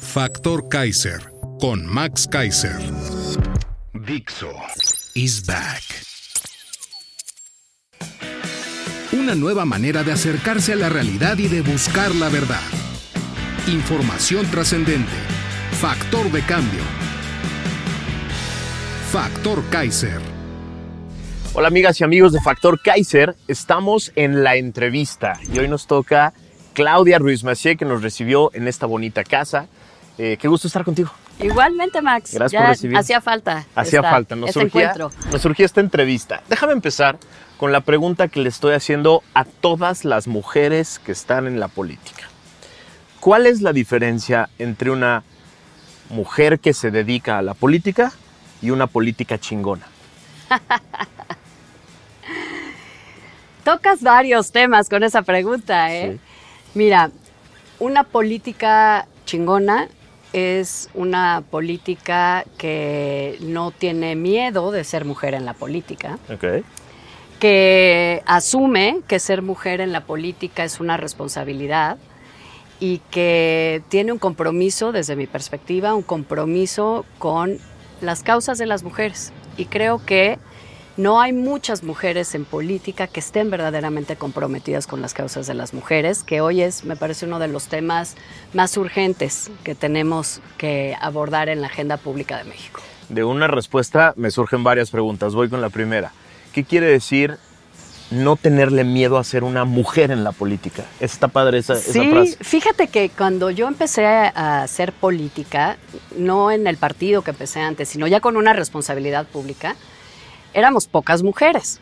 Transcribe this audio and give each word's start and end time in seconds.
Factor 0.00 0.68
Kaiser 0.68 1.20
con 1.60 1.86
Max 1.86 2.26
Kaiser. 2.26 2.76
Dixo 3.92 4.50
is 5.14 5.46
back. 5.46 5.82
Una 9.12 9.36
nueva 9.36 9.64
manera 9.64 10.02
de 10.02 10.10
acercarse 10.10 10.72
a 10.72 10.76
la 10.76 10.88
realidad 10.88 11.38
y 11.38 11.46
de 11.46 11.60
buscar 11.60 12.12
la 12.16 12.28
verdad. 12.30 12.64
Información 13.68 14.44
trascendente. 14.50 15.12
Factor 15.80 16.32
de 16.32 16.40
cambio. 16.42 16.82
Factor 19.12 19.62
Kaiser. 19.70 20.20
Hola 21.52 21.68
amigas 21.68 22.00
y 22.00 22.04
amigos 22.04 22.32
de 22.32 22.40
Factor 22.40 22.82
Kaiser, 22.82 23.36
estamos 23.46 24.10
en 24.16 24.42
la 24.42 24.56
entrevista 24.56 25.38
y 25.52 25.60
hoy 25.60 25.68
nos 25.68 25.86
toca 25.86 26.34
Claudia 26.74 27.18
Ruiz 27.18 27.44
Macié 27.44 27.76
que 27.76 27.84
nos 27.84 28.02
recibió 28.02 28.50
en 28.54 28.68
esta 28.68 28.86
bonita 28.86 29.24
casa. 29.24 29.66
Eh, 30.18 30.36
qué 30.38 30.48
gusto 30.48 30.66
estar 30.68 30.84
contigo. 30.84 31.10
Igualmente, 31.40 32.00
Max. 32.02 32.34
Gracias 32.34 32.52
Ya 32.52 32.60
por 32.60 32.68
recibir. 32.68 32.96
Hacía 32.96 33.20
falta. 33.20 33.64
Hacía 33.74 34.00
esta- 34.00 34.10
falta, 34.10 34.36
nos 34.36 34.50
este 34.50 34.60
surgía, 34.60 34.90
encuentro. 34.92 35.10
nos 35.32 35.42
surgía 35.42 35.66
esta 35.66 35.80
entrevista. 35.80 36.42
Déjame 36.48 36.72
empezar 36.72 37.18
con 37.58 37.72
la 37.72 37.80
pregunta 37.80 38.28
que 38.28 38.40
le 38.40 38.48
estoy 38.48 38.74
haciendo 38.74 39.22
a 39.34 39.44
todas 39.44 40.04
las 40.04 40.26
mujeres 40.28 41.00
que 41.04 41.12
están 41.12 41.46
en 41.46 41.58
la 41.58 41.68
política. 41.68 42.28
¿Cuál 43.20 43.46
es 43.46 43.62
la 43.62 43.72
diferencia 43.72 44.50
entre 44.58 44.90
una 44.90 45.24
mujer 46.10 46.60
que 46.60 46.74
se 46.74 46.90
dedica 46.90 47.38
a 47.38 47.42
la 47.42 47.54
política 47.54 48.12
y 48.62 48.70
una 48.70 48.86
política 48.86 49.38
chingona? 49.38 49.86
Tocas 53.64 54.02
varios 54.02 54.52
temas 54.52 54.88
con 54.90 55.02
esa 55.02 55.22
pregunta, 55.22 55.92
¿eh? 55.94 56.18
Mira, 56.74 57.10
una 57.78 58.04
política 58.04 59.06
chingona 59.26 59.88
es 60.32 60.90
una 60.94 61.44
política 61.48 62.44
que 62.58 63.36
no 63.40 63.70
tiene 63.70 64.16
miedo 64.16 64.72
de 64.72 64.82
ser 64.82 65.04
mujer 65.04 65.34
en 65.34 65.44
la 65.44 65.54
política, 65.54 66.18
Ok. 66.32 66.64
que 67.38 68.22
asume 68.26 69.00
que 69.06 69.20
ser 69.20 69.42
mujer 69.42 69.80
en 69.80 69.92
la 69.92 70.00
política 70.00 70.64
es 70.64 70.80
una 70.80 70.96
responsabilidad 70.96 71.98
y 72.80 72.98
que 73.10 73.82
tiene 73.88 74.10
un 74.10 74.18
compromiso, 74.18 74.90
desde 74.90 75.14
mi 75.14 75.26
perspectiva, 75.28 75.94
un 75.94 76.02
compromiso 76.02 77.04
con 77.18 77.58
las 78.00 78.24
causas 78.24 78.58
de 78.58 78.66
las 78.66 78.82
mujeres. 78.82 79.32
Y 79.56 79.66
creo 79.66 80.04
que 80.04 80.38
no 80.96 81.20
hay 81.20 81.32
muchas 81.32 81.82
mujeres 81.82 82.34
en 82.34 82.44
política 82.44 83.06
que 83.08 83.20
estén 83.20 83.50
verdaderamente 83.50 84.16
comprometidas 84.16 84.86
con 84.86 85.02
las 85.02 85.12
causas 85.14 85.46
de 85.46 85.54
las 85.54 85.74
mujeres, 85.74 86.22
que 86.22 86.40
hoy 86.40 86.62
es, 86.62 86.84
me 86.84 86.96
parece, 86.96 87.26
uno 87.26 87.38
de 87.38 87.48
los 87.48 87.66
temas 87.66 88.14
más 88.52 88.76
urgentes 88.76 89.50
que 89.64 89.74
tenemos 89.74 90.40
que 90.56 90.96
abordar 91.00 91.48
en 91.48 91.60
la 91.60 91.66
agenda 91.66 91.96
pública 91.96 92.38
de 92.38 92.44
México. 92.44 92.80
De 93.08 93.24
una 93.24 93.48
respuesta 93.48 94.14
me 94.16 94.30
surgen 94.30 94.62
varias 94.64 94.90
preguntas. 94.90 95.34
Voy 95.34 95.48
con 95.48 95.60
la 95.60 95.68
primera. 95.70 96.12
¿Qué 96.52 96.64
quiere 96.64 96.86
decir 96.86 97.36
no 98.10 98.36
tenerle 98.36 98.84
miedo 98.84 99.18
a 99.18 99.24
ser 99.24 99.42
una 99.44 99.64
mujer 99.64 100.10
en 100.12 100.22
la 100.22 100.30
política? 100.32 100.84
Está 101.00 101.26
padre 101.28 101.58
esa, 101.58 101.74
esa 101.74 101.92
Sí, 101.92 102.10
frase. 102.10 102.36
fíjate 102.40 102.86
que 102.88 103.10
cuando 103.10 103.50
yo 103.50 103.66
empecé 103.66 104.06
a 104.06 104.62
hacer 104.62 104.92
política, 104.92 105.76
no 106.16 106.50
en 106.52 106.66
el 106.66 106.76
partido 106.76 107.22
que 107.22 107.32
empecé 107.32 107.60
antes, 107.60 107.88
sino 107.88 108.06
ya 108.06 108.20
con 108.20 108.36
una 108.36 108.52
responsabilidad 108.52 109.26
pública, 109.26 109.74
éramos 110.54 110.86
pocas 110.86 111.22
mujeres. 111.22 111.80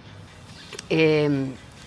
Eh, 0.90 1.46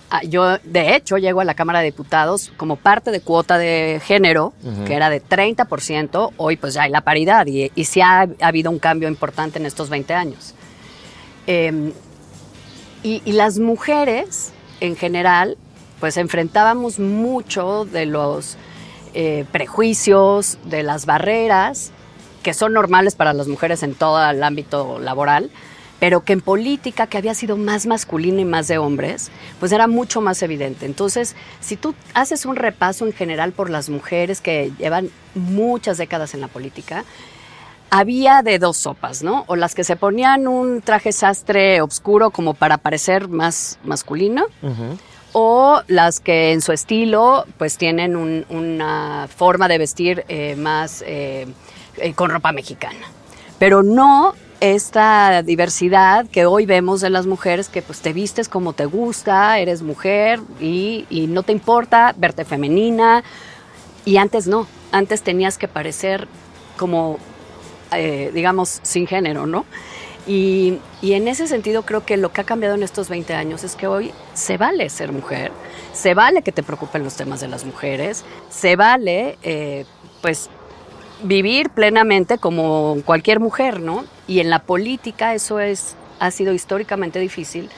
ah, 0.10 0.24
yo, 0.24 0.58
de 0.60 0.96
hecho, 0.96 1.18
llego 1.18 1.42
a 1.42 1.46
la 1.46 1.54
Cámara 1.54 1.80
de 1.80 1.86
Diputados 1.86 2.52
como 2.58 2.78
parte 2.78 3.12
de 3.12 3.20
cuota 3.20 3.58
de 3.58 4.02
género, 4.04 4.54
que 4.86 4.94
era 4.94 5.10
de 5.10 5.22
30%, 5.22 6.32
hoy 6.38 6.56
pues 6.56 6.76
ya 6.76 6.84
hay 6.84 6.92
la 6.92 7.02
paridad 7.02 7.46
y, 7.48 7.72
y 7.76 7.86
sí 7.86 8.02
ha, 8.02 8.22
ha 8.22 8.28
habido 8.48 8.72
un 8.72 8.80
cambio 8.80 9.10
importante 9.10 9.60
en 9.60 9.66
estos 9.66 9.90
20 9.90 10.14
años. 10.14 10.54
Eh, 11.48 11.92
y, 13.04 13.22
y 13.26 13.34
las 13.34 13.60
mujeres, 13.60 14.54
en 14.80 14.96
general, 14.96 15.58
pues 16.00 16.18
enfrentábamos 16.18 17.00
mucho 17.00 17.86
de 17.86 18.06
los 18.06 18.58
eh, 19.14 19.46
prejuicios, 19.52 20.58
de 20.66 20.84
las 20.84 21.06
barreras, 21.06 21.92
que 22.44 22.54
son 22.54 22.74
normales 22.74 23.16
para 23.16 23.34
las 23.34 23.48
mujeres 23.48 23.82
en 23.82 23.96
todo 23.96 24.24
el 24.30 24.44
ámbito 24.44 25.00
laboral, 25.00 25.50
pero 26.00 26.24
que 26.24 26.34
en 26.34 26.42
política, 26.42 27.08
que 27.08 27.18
había 27.18 27.34
sido 27.34 27.56
más 27.58 27.86
masculina 27.86 28.42
y 28.42 28.46
más 28.46 28.68
de 28.68 28.78
hombres, 28.78 29.32
pues 29.60 29.72
era 29.72 29.88
mucho 29.88 30.20
más 30.22 30.42
evidente. 30.44 30.86
Entonces, 30.86 31.36
si 31.62 31.78
tú 31.78 31.96
haces 32.14 32.46
un 32.46 32.56
repaso 32.58 33.06
en 33.06 33.14
general 33.14 33.54
por 33.54 33.70
las 33.70 33.90
mujeres 33.90 34.42
que 34.42 34.72
llevan 34.78 35.10
muchas 35.36 35.98
décadas 35.98 36.34
en 36.34 36.42
la 36.42 36.48
política, 36.50 37.06
había 37.90 38.42
de 38.42 38.60
dos 38.60 38.78
sopas, 38.78 39.24
¿no? 39.24 39.46
O 39.48 39.56
las 39.56 39.74
que 39.76 39.84
se 39.84 39.96
ponían 39.96 40.48
un 40.48 40.82
traje 40.82 41.12
sastre 41.14 41.82
oscuro 41.82 42.30
como 42.32 42.54
para 42.54 42.78
parecer 42.78 43.30
más 43.30 43.78
masculino, 43.86 44.46
o 45.32 45.82
las 45.88 46.20
que 46.20 46.52
en 46.52 46.62
su 46.62 46.72
estilo 46.72 47.46
pues 47.58 47.78
tienen 47.78 48.16
un- 48.16 48.46
una 48.50 49.28
forma 49.34 49.68
de 49.68 49.78
vestir 49.78 50.26
eh, 50.28 50.56
más 50.58 51.04
eh, 51.06 51.48
eh, 51.98 52.14
con 52.14 52.30
ropa 52.32 52.52
mexicana. 52.52 53.06
Pero 53.60 53.84
no 53.84 54.34
esta 54.74 55.44
diversidad 55.44 56.28
que 56.28 56.46
hoy 56.46 56.66
vemos 56.66 57.02
de 57.02 57.10
las 57.10 57.28
mujeres 57.28 57.70
que 57.70 57.82
pues 57.82 58.02
te 58.02 58.14
vistes 58.14 58.50
como 58.50 58.74
te 58.74 58.86
gusta, 58.86 59.60
eres 59.60 59.82
mujer 59.84 60.40
y, 60.60 61.06
y 61.10 61.28
no 61.28 61.44
te 61.44 61.52
importa 61.52 62.16
verte 62.18 62.46
femenina. 62.46 63.24
Y 64.06 64.18
antes 64.18 64.48
no, 64.48 64.68
antes 64.92 65.22
tenías 65.22 65.58
que 65.58 65.68
parecer 65.68 66.28
como, 66.78 67.18
eh, 67.92 68.32
digamos, 68.34 68.80
sin 68.82 69.08
género, 69.08 69.46
¿no? 69.46 69.66
Y, 70.28 70.80
y 71.02 71.14
en 71.14 71.28
ese 71.28 71.48
sentido 71.48 71.84
creo 71.84 72.04
que 72.04 72.18
lo 72.18 72.32
que 72.32 72.42
ha 72.42 72.46
cambiado 72.46 72.74
en 72.74 72.82
estos 72.82 73.10
20 73.10 73.36
años 73.36 73.64
es 73.64 73.76
que 73.76 73.86
hoy 73.86 74.12
se 74.34 74.58
vale 74.58 74.90
ser 74.90 75.12
mujer, 75.12 75.52
se 75.94 76.16
vale 76.16 76.42
que 76.42 76.52
te 76.52 76.64
preocupen 76.64 77.04
los 77.04 77.16
temas 77.16 77.40
de 77.42 77.48
las 77.48 77.66
mujeres, 77.66 78.26
se 78.50 78.76
vale, 78.76 79.38
eh, 79.44 79.86
pues, 80.24 80.50
vivir 81.24 81.70
plenamente 81.70 82.40
como 82.40 82.98
cualquier 83.06 83.40
mujer, 83.40 83.80
¿no? 83.80 84.04
Y 84.28 84.40
en 84.40 84.50
la 84.50 84.60
política 84.60 85.34
eso 85.34 85.60
es, 85.60 85.96
ha 86.20 86.32
sido 86.32 86.54
históricamente 86.54 87.20
difícil 87.20 87.70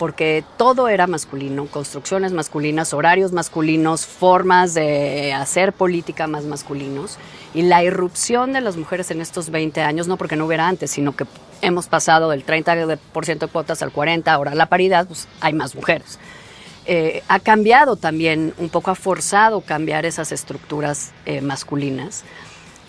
porque 0.00 0.44
todo 0.56 0.88
era 0.88 1.06
masculino, 1.06 1.66
construcciones 1.66 2.32
masculinas, 2.32 2.94
horarios 2.94 3.32
masculinos, 3.32 4.06
formas 4.06 4.72
de 4.72 5.34
hacer 5.34 5.74
política 5.74 6.26
más 6.26 6.44
masculinos. 6.44 7.18
Y 7.52 7.60
la 7.60 7.84
irrupción 7.84 8.54
de 8.54 8.62
las 8.62 8.78
mujeres 8.78 9.10
en 9.10 9.20
estos 9.20 9.50
20 9.50 9.82
años, 9.82 10.08
no 10.08 10.16
porque 10.16 10.36
no 10.36 10.46
hubiera 10.46 10.66
antes, 10.66 10.90
sino 10.90 11.14
que 11.14 11.26
hemos 11.60 11.86
pasado 11.88 12.30
del 12.30 12.46
30% 12.46 13.38
de 13.38 13.46
cuotas 13.48 13.82
al 13.82 13.92
40%, 13.92 14.28
ahora 14.28 14.54
la 14.54 14.70
paridad, 14.70 15.06
pues 15.06 15.28
hay 15.42 15.52
más 15.52 15.74
mujeres. 15.74 16.18
Eh, 16.86 17.22
ha 17.28 17.38
cambiado 17.38 17.96
también, 17.96 18.54
un 18.56 18.70
poco 18.70 18.90
ha 18.90 18.94
forzado 18.94 19.60
cambiar 19.60 20.06
esas 20.06 20.32
estructuras 20.32 21.12
eh, 21.26 21.42
masculinas. 21.42 22.24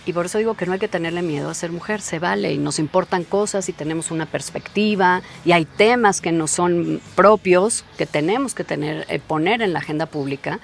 Y 0.05 0.13
por 0.13 0.25
eso 0.25 0.37
digo 0.39 0.55
que 0.55 0.65
no 0.65 0.73
hay 0.73 0.79
que 0.79 0.87
tenerle 0.87 1.21
miedo 1.21 1.49
a 1.49 1.53
ser 1.53 1.71
mujer, 1.71 2.01
se 2.01 2.17
vale 2.17 2.53
y 2.53 2.57
nos 2.57 2.79
importan 2.79 3.23
cosas 3.23 3.69
y 3.69 3.73
tenemos 3.73 4.09
una 4.09 4.25
perspectiva 4.25 5.21
y 5.45 5.51
hay 5.51 5.65
temas 5.65 6.21
que 6.21 6.31
no 6.31 6.47
son 6.47 6.99
propios 7.15 7.85
que 7.97 8.07
tenemos 8.07 8.55
que 8.55 8.63
tener, 8.63 9.05
eh, 9.09 9.19
poner 9.19 9.61
en 9.61 9.73
la 9.73 9.79
agenda 9.79 10.07
pública, 10.07 10.59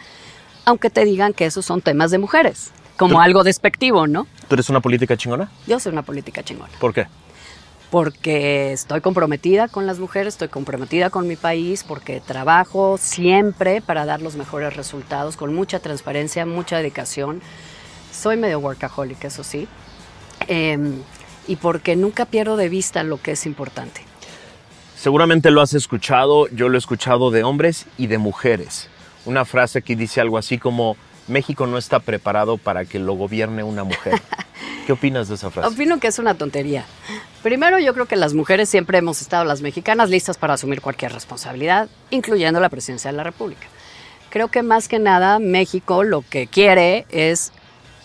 aunque 0.65 0.89
te 0.89 1.05
digan 1.05 1.33
que 1.33 1.45
esos 1.45 1.65
son 1.65 1.81
temas 1.81 2.09
de 2.09 2.17
mujeres, 2.17 2.71
como 2.97 3.21
algo 3.21 3.43
despectivo, 3.43 4.07
¿no? 4.07 4.25
¿Tú 4.47 4.55
eres 4.55 4.69
una 4.69 4.81
política 4.81 5.15
chingona? 5.15 5.51
Yo 5.67 5.79
soy 5.79 5.91
una 5.91 6.01
política 6.01 6.41
chingona 6.43 6.71
¿Por 6.79 6.93
qué? 6.93 7.07
porque 7.89 8.73
estoy 8.73 9.01
comprometida 9.01 9.67
con 9.67 9.87
las 9.87 9.99
mujeres, 9.99 10.33
estoy 10.33 10.49
comprometida 10.49 11.09
con 11.09 11.27
mi 11.27 11.35
país, 11.35 11.83
porque 11.83 12.19
trabajo 12.19 12.97
siempre 12.97 13.81
para 13.81 14.05
dar 14.05 14.21
los 14.21 14.35
mejores 14.35 14.75
resultados, 14.75 15.37
con 15.37 15.53
mucha 15.53 15.79
transparencia, 15.79 16.45
mucha 16.45 16.77
dedicación. 16.77 17.41
Soy 18.11 18.37
medio 18.37 18.59
workaholic, 18.59 19.23
eso 19.23 19.43
sí. 19.43 19.67
Em, 20.47 20.95
y 21.47 21.55
porque 21.55 21.95
nunca 21.95 22.25
pierdo 22.25 22.57
de 22.57 22.69
vista 22.69 23.03
lo 23.03 23.21
que 23.21 23.31
es 23.31 23.45
importante. 23.45 24.01
Seguramente 24.95 25.51
lo 25.51 25.61
has 25.61 25.73
escuchado, 25.73 26.47
yo 26.49 26.69
lo 26.69 26.75
he 26.75 26.79
escuchado 26.79 27.31
de 27.31 27.43
hombres 27.43 27.85
y 27.97 28.07
de 28.07 28.17
mujeres. 28.17 28.89
Una 29.25 29.45
frase 29.45 29.81
que 29.81 29.95
dice 29.95 30.21
algo 30.21 30.37
así 30.37 30.57
como, 30.57 30.97
México 31.27 31.67
no 31.67 31.77
está 31.77 31.99
preparado 31.99 32.57
para 32.57 32.85
que 32.85 32.99
lo 32.99 33.13
gobierne 33.13 33.63
una 33.63 33.83
mujer. 33.83 34.19
¿Qué 34.85 34.93
opinas 34.93 35.27
de 35.27 35.35
esa 35.35 35.51
frase? 35.51 35.67
Opino 35.67 35.99
que 35.99 36.07
es 36.07 36.17
una 36.17 36.35
tontería. 36.35 36.85
Primero, 37.43 37.77
yo 37.77 37.93
creo 37.93 38.05
que 38.05 38.15
las 38.15 38.33
mujeres 38.33 38.69
siempre 38.69 38.97
hemos 38.97 39.21
estado, 39.21 39.43
las 39.43 39.61
mexicanas, 39.61 40.09
listas 40.09 40.37
para 40.37 40.53
asumir 40.53 40.81
cualquier 40.81 41.11
responsabilidad, 41.13 41.89
incluyendo 42.09 42.59
la 42.59 42.69
presidencia 42.69 43.11
de 43.11 43.17
la 43.17 43.23
República. 43.23 43.67
Creo 44.29 44.47
que 44.47 44.63
más 44.63 44.87
que 44.87 44.99
nada 44.99 45.39
México 45.39 46.03
lo 46.03 46.21
que 46.21 46.47
quiere 46.47 47.05
es 47.09 47.51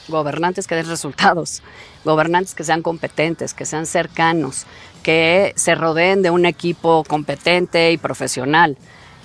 gobernantes 0.08 0.66
que 0.66 0.74
den 0.74 0.86
resultados, 0.86 1.62
gobernantes 2.04 2.54
que 2.54 2.64
sean 2.64 2.82
competentes, 2.82 3.54
que 3.54 3.64
sean 3.64 3.86
cercanos, 3.86 4.66
que 5.02 5.52
se 5.56 5.74
rodeen 5.74 6.22
de 6.22 6.30
un 6.30 6.46
equipo 6.46 7.04
competente 7.04 7.92
y 7.92 7.98
profesional, 7.98 8.76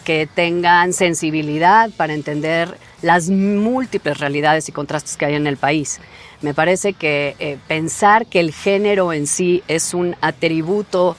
que 0.03 0.27
tengan 0.33 0.93
sensibilidad 0.93 1.89
para 1.97 2.13
entender 2.13 2.77
las 3.01 3.29
múltiples 3.29 4.19
realidades 4.19 4.69
y 4.69 4.71
contrastes 4.71 5.17
que 5.17 5.25
hay 5.25 5.35
en 5.35 5.47
el 5.47 5.57
país. 5.57 5.99
Me 6.41 6.53
parece 6.53 6.93
que 6.93 7.35
eh, 7.39 7.57
pensar 7.67 8.25
que 8.25 8.39
el 8.39 8.53
género 8.53 9.11
en 9.11 9.27
sí 9.27 9.63
es 9.67 9.93
un 9.93 10.15
atributo 10.21 11.17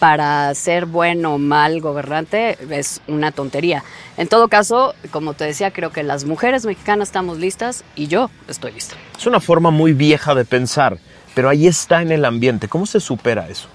para 0.00 0.52
ser 0.54 0.86
bueno 0.86 1.34
o 1.34 1.38
mal 1.38 1.80
gobernante 1.80 2.56
es 2.70 3.02
una 3.06 3.30
tontería. 3.30 3.84
En 4.16 4.26
todo 4.26 4.48
caso, 4.48 4.94
como 5.12 5.34
te 5.34 5.44
decía, 5.44 5.70
creo 5.70 5.92
que 5.92 6.02
las 6.02 6.24
mujeres 6.24 6.64
mexicanas 6.64 7.08
estamos 7.08 7.38
listas 7.38 7.84
y 7.94 8.08
yo 8.08 8.30
estoy 8.48 8.72
lista. 8.72 8.96
Es 9.16 9.26
una 9.26 9.40
forma 9.40 9.70
muy 9.70 9.92
vieja 9.92 10.34
de 10.34 10.46
pensar, 10.46 10.98
pero 11.34 11.50
ahí 11.50 11.66
está 11.66 12.00
en 12.00 12.10
el 12.10 12.24
ambiente. 12.24 12.66
¿Cómo 12.66 12.86
se 12.86 12.98
supera 12.98 13.48
eso? 13.48 13.68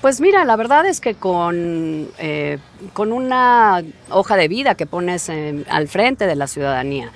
Pues 0.00 0.20
mira, 0.20 0.44
la 0.44 0.56
verdad 0.56 0.84
es 0.86 1.00
que 1.00 1.14
con, 1.14 2.08
eh, 2.18 2.58
con 2.92 3.12
una 3.12 3.82
hoja 4.08 4.36
de 4.36 4.48
vida 4.48 4.74
que 4.74 4.86
pones 4.86 5.30
al 5.30 5.88
frente 5.88 6.26
de 6.26 6.34
la 6.34 6.48
ciudadanía, 6.48 7.12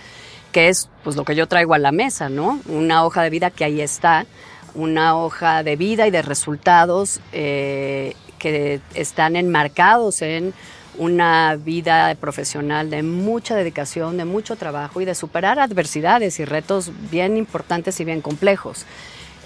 que 0.52 0.68
es 0.68 0.88
pues 1.02 1.16
lo 1.16 1.24
que 1.24 1.34
yo 1.34 1.48
traigo 1.48 1.74
a 1.74 1.78
la 1.78 1.90
mesa, 1.90 2.28
¿no? 2.28 2.60
Una 2.68 3.04
hoja 3.04 3.22
de 3.22 3.30
vida 3.30 3.50
que 3.50 3.64
ahí 3.64 3.80
está, 3.80 4.26
una 4.74 5.16
hoja 5.16 5.62
de 5.62 5.76
vida 5.76 6.06
y 6.06 6.10
de 6.10 6.22
resultados 6.22 7.20
eh, 7.32 8.14
que 8.38 8.80
están 8.94 9.36
enmarcados 9.36 10.22
en 10.22 10.52
una 10.96 11.56
vida 11.56 12.14
profesional 12.14 12.90
de 12.90 13.02
mucha 13.02 13.56
dedicación, 13.56 14.16
de 14.16 14.24
mucho 14.24 14.56
trabajo 14.56 15.00
y 15.00 15.04
de 15.04 15.14
superar 15.14 15.58
adversidades 15.58 16.38
y 16.38 16.44
retos 16.44 16.92
bien 17.10 17.36
importantes 17.36 17.98
y 18.00 18.04
bien 18.04 18.20
complejos. 18.20 18.86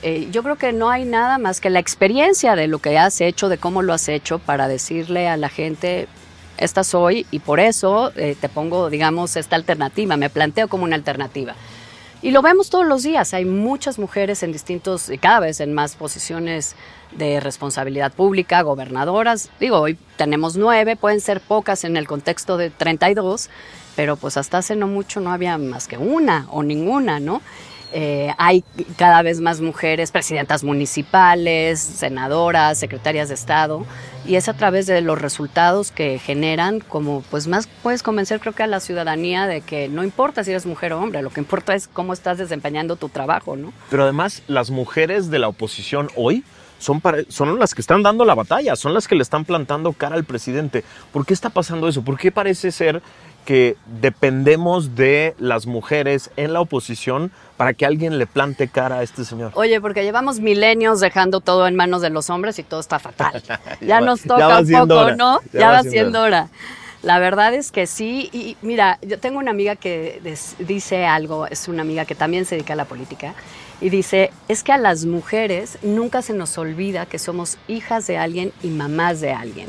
Eh, 0.02 0.28
yo 0.30 0.42
creo 0.42 0.56
que 0.56 0.72
no 0.72 0.90
hay 0.90 1.04
nada 1.04 1.38
más 1.38 1.60
que 1.60 1.70
la 1.70 1.80
experiencia 1.80 2.54
de 2.54 2.68
lo 2.68 2.78
que 2.78 2.98
has 2.98 3.20
hecho, 3.20 3.48
de 3.48 3.58
cómo 3.58 3.82
lo 3.82 3.92
has 3.92 4.08
hecho, 4.08 4.38
para 4.38 4.68
decirle 4.68 5.28
a 5.28 5.36
la 5.36 5.48
gente, 5.48 6.06
esta 6.56 6.84
soy 6.84 7.26
y 7.30 7.40
por 7.40 7.60
eso 7.60 8.12
eh, 8.16 8.36
te 8.40 8.48
pongo, 8.48 8.90
digamos, 8.90 9.36
esta 9.36 9.56
alternativa, 9.56 10.16
me 10.16 10.30
planteo 10.30 10.68
como 10.68 10.84
una 10.84 10.96
alternativa. 10.96 11.54
Y 12.20 12.32
lo 12.32 12.42
vemos 12.42 12.68
todos 12.68 12.84
los 12.84 13.04
días, 13.04 13.32
hay 13.32 13.44
muchas 13.44 13.98
mujeres 13.98 14.42
en 14.42 14.50
distintos, 14.50 15.08
y 15.08 15.18
cada 15.18 15.38
vez 15.38 15.60
en 15.60 15.72
más 15.72 15.94
posiciones 15.94 16.74
de 17.12 17.38
responsabilidad 17.38 18.12
pública, 18.12 18.60
gobernadoras. 18.62 19.50
Digo, 19.60 19.78
hoy 19.78 19.96
tenemos 20.16 20.56
nueve, 20.56 20.96
pueden 20.96 21.20
ser 21.20 21.40
pocas 21.40 21.84
en 21.84 21.96
el 21.96 22.08
contexto 22.08 22.56
de 22.56 22.70
32, 22.70 23.50
pero 23.94 24.16
pues 24.16 24.36
hasta 24.36 24.58
hace 24.58 24.74
no 24.74 24.88
mucho 24.88 25.20
no 25.20 25.30
había 25.30 25.58
más 25.58 25.86
que 25.86 25.96
una 25.96 26.46
o 26.50 26.64
ninguna, 26.64 27.20
¿no? 27.20 27.40
Eh, 27.92 28.34
hay 28.36 28.64
cada 28.96 29.22
vez 29.22 29.40
más 29.40 29.60
mujeres 29.60 30.10
presidentas 30.10 30.62
municipales, 30.62 31.80
senadoras, 31.80 32.78
secretarias 32.78 33.28
de 33.28 33.34
Estado, 33.34 33.86
y 34.28 34.36
es 34.36 34.48
a 34.48 34.52
través 34.52 34.86
de 34.86 35.00
los 35.00 35.20
resultados 35.20 35.90
que 35.90 36.18
generan 36.18 36.80
como 36.80 37.22
pues 37.30 37.48
más 37.48 37.66
puedes 37.82 38.02
convencer 38.02 38.40
creo 38.40 38.52
que 38.52 38.62
a 38.62 38.66
la 38.66 38.78
ciudadanía 38.78 39.46
de 39.46 39.62
que 39.62 39.88
no 39.88 40.04
importa 40.04 40.44
si 40.44 40.50
eres 40.50 40.66
mujer 40.66 40.92
o 40.92 41.00
hombre, 41.00 41.22
lo 41.22 41.30
que 41.30 41.40
importa 41.40 41.74
es 41.74 41.88
cómo 41.88 42.12
estás 42.12 42.36
desempeñando 42.36 42.96
tu 42.96 43.08
trabajo, 43.08 43.56
¿no? 43.56 43.72
Pero 43.88 44.02
además 44.02 44.42
las 44.46 44.70
mujeres 44.70 45.30
de 45.30 45.38
la 45.38 45.48
oposición 45.48 46.10
hoy 46.14 46.44
son, 46.78 47.02
son 47.28 47.58
las 47.58 47.74
que 47.74 47.80
están 47.80 48.02
dando 48.02 48.26
la 48.26 48.34
batalla, 48.34 48.76
son 48.76 48.92
las 48.92 49.08
que 49.08 49.14
le 49.14 49.22
están 49.22 49.46
plantando 49.46 49.94
cara 49.94 50.14
al 50.14 50.24
presidente. 50.24 50.84
¿Por 51.10 51.24
qué 51.24 51.32
está 51.32 51.48
pasando 51.48 51.88
eso? 51.88 52.02
¿Por 52.02 52.18
qué 52.18 52.30
parece 52.30 52.70
ser 52.70 53.02
que 53.44 53.76
dependemos 54.00 54.94
de 54.94 55.34
las 55.38 55.66
mujeres 55.66 56.30
en 56.36 56.52
la 56.52 56.60
oposición 56.60 57.32
para 57.56 57.72
que 57.72 57.86
alguien 57.86 58.18
le 58.18 58.26
plante 58.26 58.68
cara 58.68 58.98
a 58.98 59.02
este 59.02 59.24
señor. 59.24 59.52
Oye, 59.54 59.80
porque 59.80 60.04
llevamos 60.04 60.40
milenios 60.40 61.00
dejando 61.00 61.40
todo 61.40 61.66
en 61.66 61.74
manos 61.74 62.02
de 62.02 62.10
los 62.10 62.30
hombres 62.30 62.58
y 62.58 62.62
todo 62.62 62.80
está 62.80 62.98
fatal. 62.98 63.42
ya, 63.80 64.00
nos 64.00 64.22
toca 64.22 64.60
un 64.60 64.70
poco, 64.70 65.12
¿no? 65.12 65.40
Ya, 65.52 65.70
va 65.70 65.82
siendo 65.82 66.20
hora. 66.20 66.48
La 67.02 67.18
verdad 67.18 67.54
es 67.54 67.70
que 67.72 67.86
sí. 67.86 68.28
Y 68.32 68.56
mira, 68.60 68.98
yo 69.02 69.18
tengo 69.18 69.38
una 69.38 69.50
amiga 69.50 69.76
que 69.76 70.20
dice 70.58 71.06
algo, 71.06 71.46
es 71.46 71.68
una 71.68 71.82
amiga 71.82 72.04
que 72.04 72.14
también 72.14 72.44
se 72.44 72.56
dedica 72.56 72.74
a 72.74 72.76
la 72.76 72.84
política, 72.84 73.34
y 73.80 73.90
dice, 73.90 74.32
es 74.48 74.64
que 74.64 74.72
a 74.72 74.78
las 74.78 75.04
mujeres 75.04 75.78
nunca 75.82 76.22
se 76.22 76.34
nos 76.34 76.58
olvida 76.58 77.06
que 77.06 77.18
somos 77.18 77.58
hijas 77.68 78.06
de 78.08 78.18
alguien 78.18 78.52
y 78.62 78.68
mamás 78.68 79.20
de 79.20 79.32
alguien. 79.32 79.68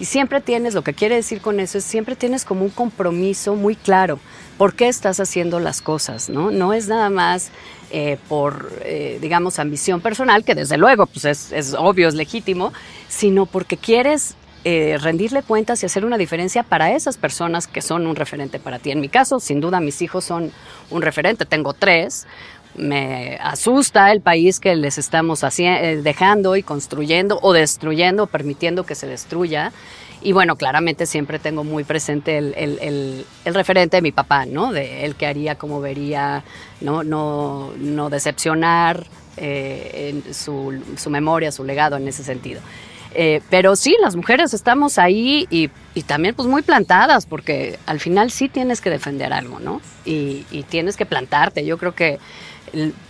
Y 0.00 0.04
siempre 0.04 0.40
tienes, 0.40 0.74
lo 0.74 0.82
que 0.82 0.94
quiere 0.94 1.16
decir 1.16 1.40
con 1.40 1.58
eso 1.60 1.78
es, 1.78 1.84
siempre 1.84 2.14
tienes 2.14 2.44
como 2.44 2.62
un 2.62 2.70
compromiso 2.70 3.54
muy 3.54 3.74
claro. 3.74 4.18
¿Por 4.56 4.74
qué 4.74 4.88
estás 4.88 5.20
haciendo 5.20 5.60
las 5.60 5.82
cosas? 5.82 6.28
No, 6.28 6.50
no 6.50 6.72
es 6.72 6.88
nada 6.88 7.10
más 7.10 7.50
eh, 7.90 8.18
por, 8.28 8.72
eh, 8.84 9.18
digamos, 9.20 9.58
ambición 9.58 10.00
personal, 10.00 10.44
que 10.44 10.54
desde 10.54 10.76
luego 10.76 11.06
pues 11.06 11.24
es, 11.24 11.74
obvio, 11.78 12.08
es 12.08 12.14
legítimo, 12.14 12.72
sino 13.08 13.46
porque 13.46 13.76
quieres 13.76 14.34
eh, 14.64 14.98
rendirle 15.00 15.42
cuentas 15.42 15.82
y 15.82 15.86
hacer 15.86 16.04
una 16.04 16.18
diferencia 16.18 16.62
para 16.62 16.92
esas 16.92 17.16
personas 17.16 17.66
que 17.66 17.80
son 17.80 18.06
un 18.06 18.14
referente 18.14 18.58
para 18.58 18.78
ti. 18.78 18.90
En 18.90 19.00
mi 19.00 19.08
caso, 19.08 19.40
sin 19.40 19.60
duda, 19.60 19.80
mis 19.80 20.02
hijos 20.02 20.24
son 20.24 20.52
un 20.90 21.02
referente. 21.02 21.46
Tengo 21.46 21.72
tres 21.72 22.26
me 22.78 23.38
asusta 23.40 24.12
el 24.12 24.20
país 24.20 24.60
que 24.60 24.74
les 24.76 24.98
estamos 24.98 25.42
eh, 25.58 26.00
dejando 26.02 26.56
y 26.56 26.62
construyendo 26.62 27.38
o 27.42 27.52
destruyendo, 27.52 28.26
permitiendo 28.26 28.84
que 28.84 28.94
se 28.94 29.06
destruya. 29.06 29.72
Y 30.20 30.32
bueno, 30.32 30.56
claramente 30.56 31.06
siempre 31.06 31.38
tengo 31.38 31.62
muy 31.62 31.84
presente 31.84 32.38
el, 32.38 33.24
referente 33.44 33.98
de 33.98 34.02
mi 34.02 34.10
papá, 34.10 34.46
¿no? 34.46 34.72
De 34.72 35.04
él 35.04 35.14
que 35.14 35.26
haría, 35.26 35.54
como 35.54 35.80
vería, 35.80 36.42
no, 36.80 37.04
no, 37.04 37.72
no 37.78 38.10
decepcionar 38.10 39.06
eh, 39.36 40.12
en 40.26 40.34
su, 40.34 40.82
memoria, 41.08 41.52
su 41.52 41.62
legado 41.62 41.96
en 41.96 42.08
ese 42.08 42.24
sentido. 42.24 42.60
Eh, 43.14 43.40
pero 43.48 43.76
sí, 43.76 43.96
las 44.00 44.16
mujeres 44.16 44.54
estamos 44.54 44.98
ahí 44.98 45.46
y, 45.50 45.70
también 46.02 46.34
pues 46.34 46.48
muy 46.48 46.62
plantadas, 46.62 47.26
porque 47.26 47.78
al 47.86 48.00
final 48.00 48.30
sí 48.30 48.48
tienes 48.48 48.80
que 48.80 48.90
defender 48.90 49.32
algo, 49.32 49.60
¿no? 49.60 49.80
Y, 50.04 50.46
y 50.50 50.64
tienes 50.64 50.96
que 50.96 51.06
plantarte. 51.06 51.64
Yo 51.64 51.78
creo 51.78 51.94
que 51.94 52.18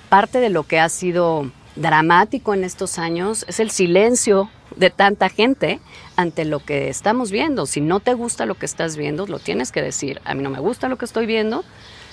parte 0.09 0.41
de 0.41 0.51
lo 0.51 0.65
que 0.65 0.81
ha 0.81 0.89
sido 0.89 1.51
dramático 1.77 2.55
en 2.55 2.65
estos 2.65 2.99
años 2.99 3.45
es 3.49 3.61
el 3.61 3.71
silencio 3.71 4.51
de 4.77 4.91
tanta 4.91 5.29
gente 5.29 5.81
ante 6.17 6.45
lo 6.45 6.61
que 6.61 6.89
estamos 6.89 7.31
viendo. 7.31 7.67
Si 7.67 7.81
no 7.81 8.01
te 8.01 8.15
gusta 8.15 8.47
lo 8.47 8.55
que 8.55 8.67
estás 8.67 8.97
viendo, 8.97 9.27
lo 9.27 9.39
tienes 9.39 9.73
que 9.73 9.83
decir. 9.83 10.21
A 10.25 10.35
mí 10.35 10.43
no 10.43 10.51
me 10.51 10.61
gusta 10.61 10.89
lo 10.89 10.97
que 10.97 11.05
estoy 11.05 11.27
viendo 11.27 11.65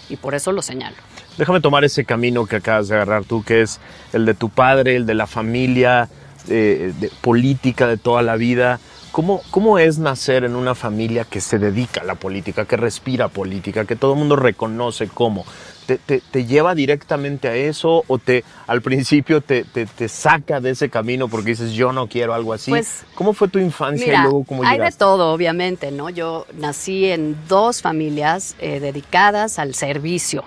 y 0.09 0.17
por 0.17 0.35
eso 0.35 0.51
lo 0.51 0.61
señalo. 0.61 0.95
Déjame 1.37 1.61
tomar 1.61 1.83
ese 1.83 2.05
camino 2.05 2.45
que 2.45 2.57
acabas 2.57 2.87
de 2.87 2.95
agarrar 2.95 3.25
tú, 3.25 3.43
que 3.43 3.61
es 3.61 3.79
el 4.13 4.25
de 4.25 4.33
tu 4.33 4.49
padre, 4.49 4.95
el 4.95 5.05
de 5.05 5.15
la 5.15 5.27
familia, 5.27 6.09
eh, 6.47 6.93
política 7.21 7.87
de 7.87 7.97
toda 7.97 8.21
la 8.21 8.35
vida. 8.35 8.79
¿Cómo, 9.15 9.41
¿Cómo 9.49 9.79
es 9.79 9.97
nacer 9.97 10.43
en 10.43 10.57
una 10.57 10.75
familia 10.75 11.23
que 11.23 11.39
se 11.39 11.57
dedica 11.57 12.01
a 12.01 12.03
la 12.03 12.15
política, 12.15 12.65
que 12.65 12.75
respira 12.75 13.29
política, 13.29 13.85
que 13.85 13.95
todo 13.95 14.11
el 14.11 14.19
mundo 14.19 14.35
reconoce 14.35 15.07
cómo? 15.07 15.45
te, 15.85 16.45
lleva 16.45 16.75
directamente 16.75 17.47
a 17.47 17.55
eso 17.55 18.03
o 18.07 18.17
te 18.17 18.43
al 18.67 18.81
principio 18.81 19.39
te, 19.39 19.63
saca 20.09 20.59
de 20.59 20.71
ese 20.71 20.89
camino 20.89 21.29
porque 21.29 21.51
dices 21.51 21.71
yo 21.71 21.93
no 21.93 22.07
quiero 22.07 22.33
algo 22.33 22.51
así? 22.51 22.71
Pues, 22.71 23.05
¿Cómo 23.15 23.31
fue 23.31 23.47
tu 23.47 23.57
infancia 23.57 24.05
y 24.05 24.21
luego 24.21 24.43
cómo 24.43 24.63
llegaste? 24.63 24.83
Hay 24.83 24.91
de 24.91 24.97
todo, 24.97 25.31
obviamente, 25.31 25.91
¿no? 25.91 26.09
Yo 26.09 26.45
nací 26.57 27.05
en 27.05 27.37
dos 27.47 27.81
familias 27.81 28.57
eh, 28.59 28.81
dedicadas 28.81 29.59
al 29.59 29.75
servicio. 29.75 30.43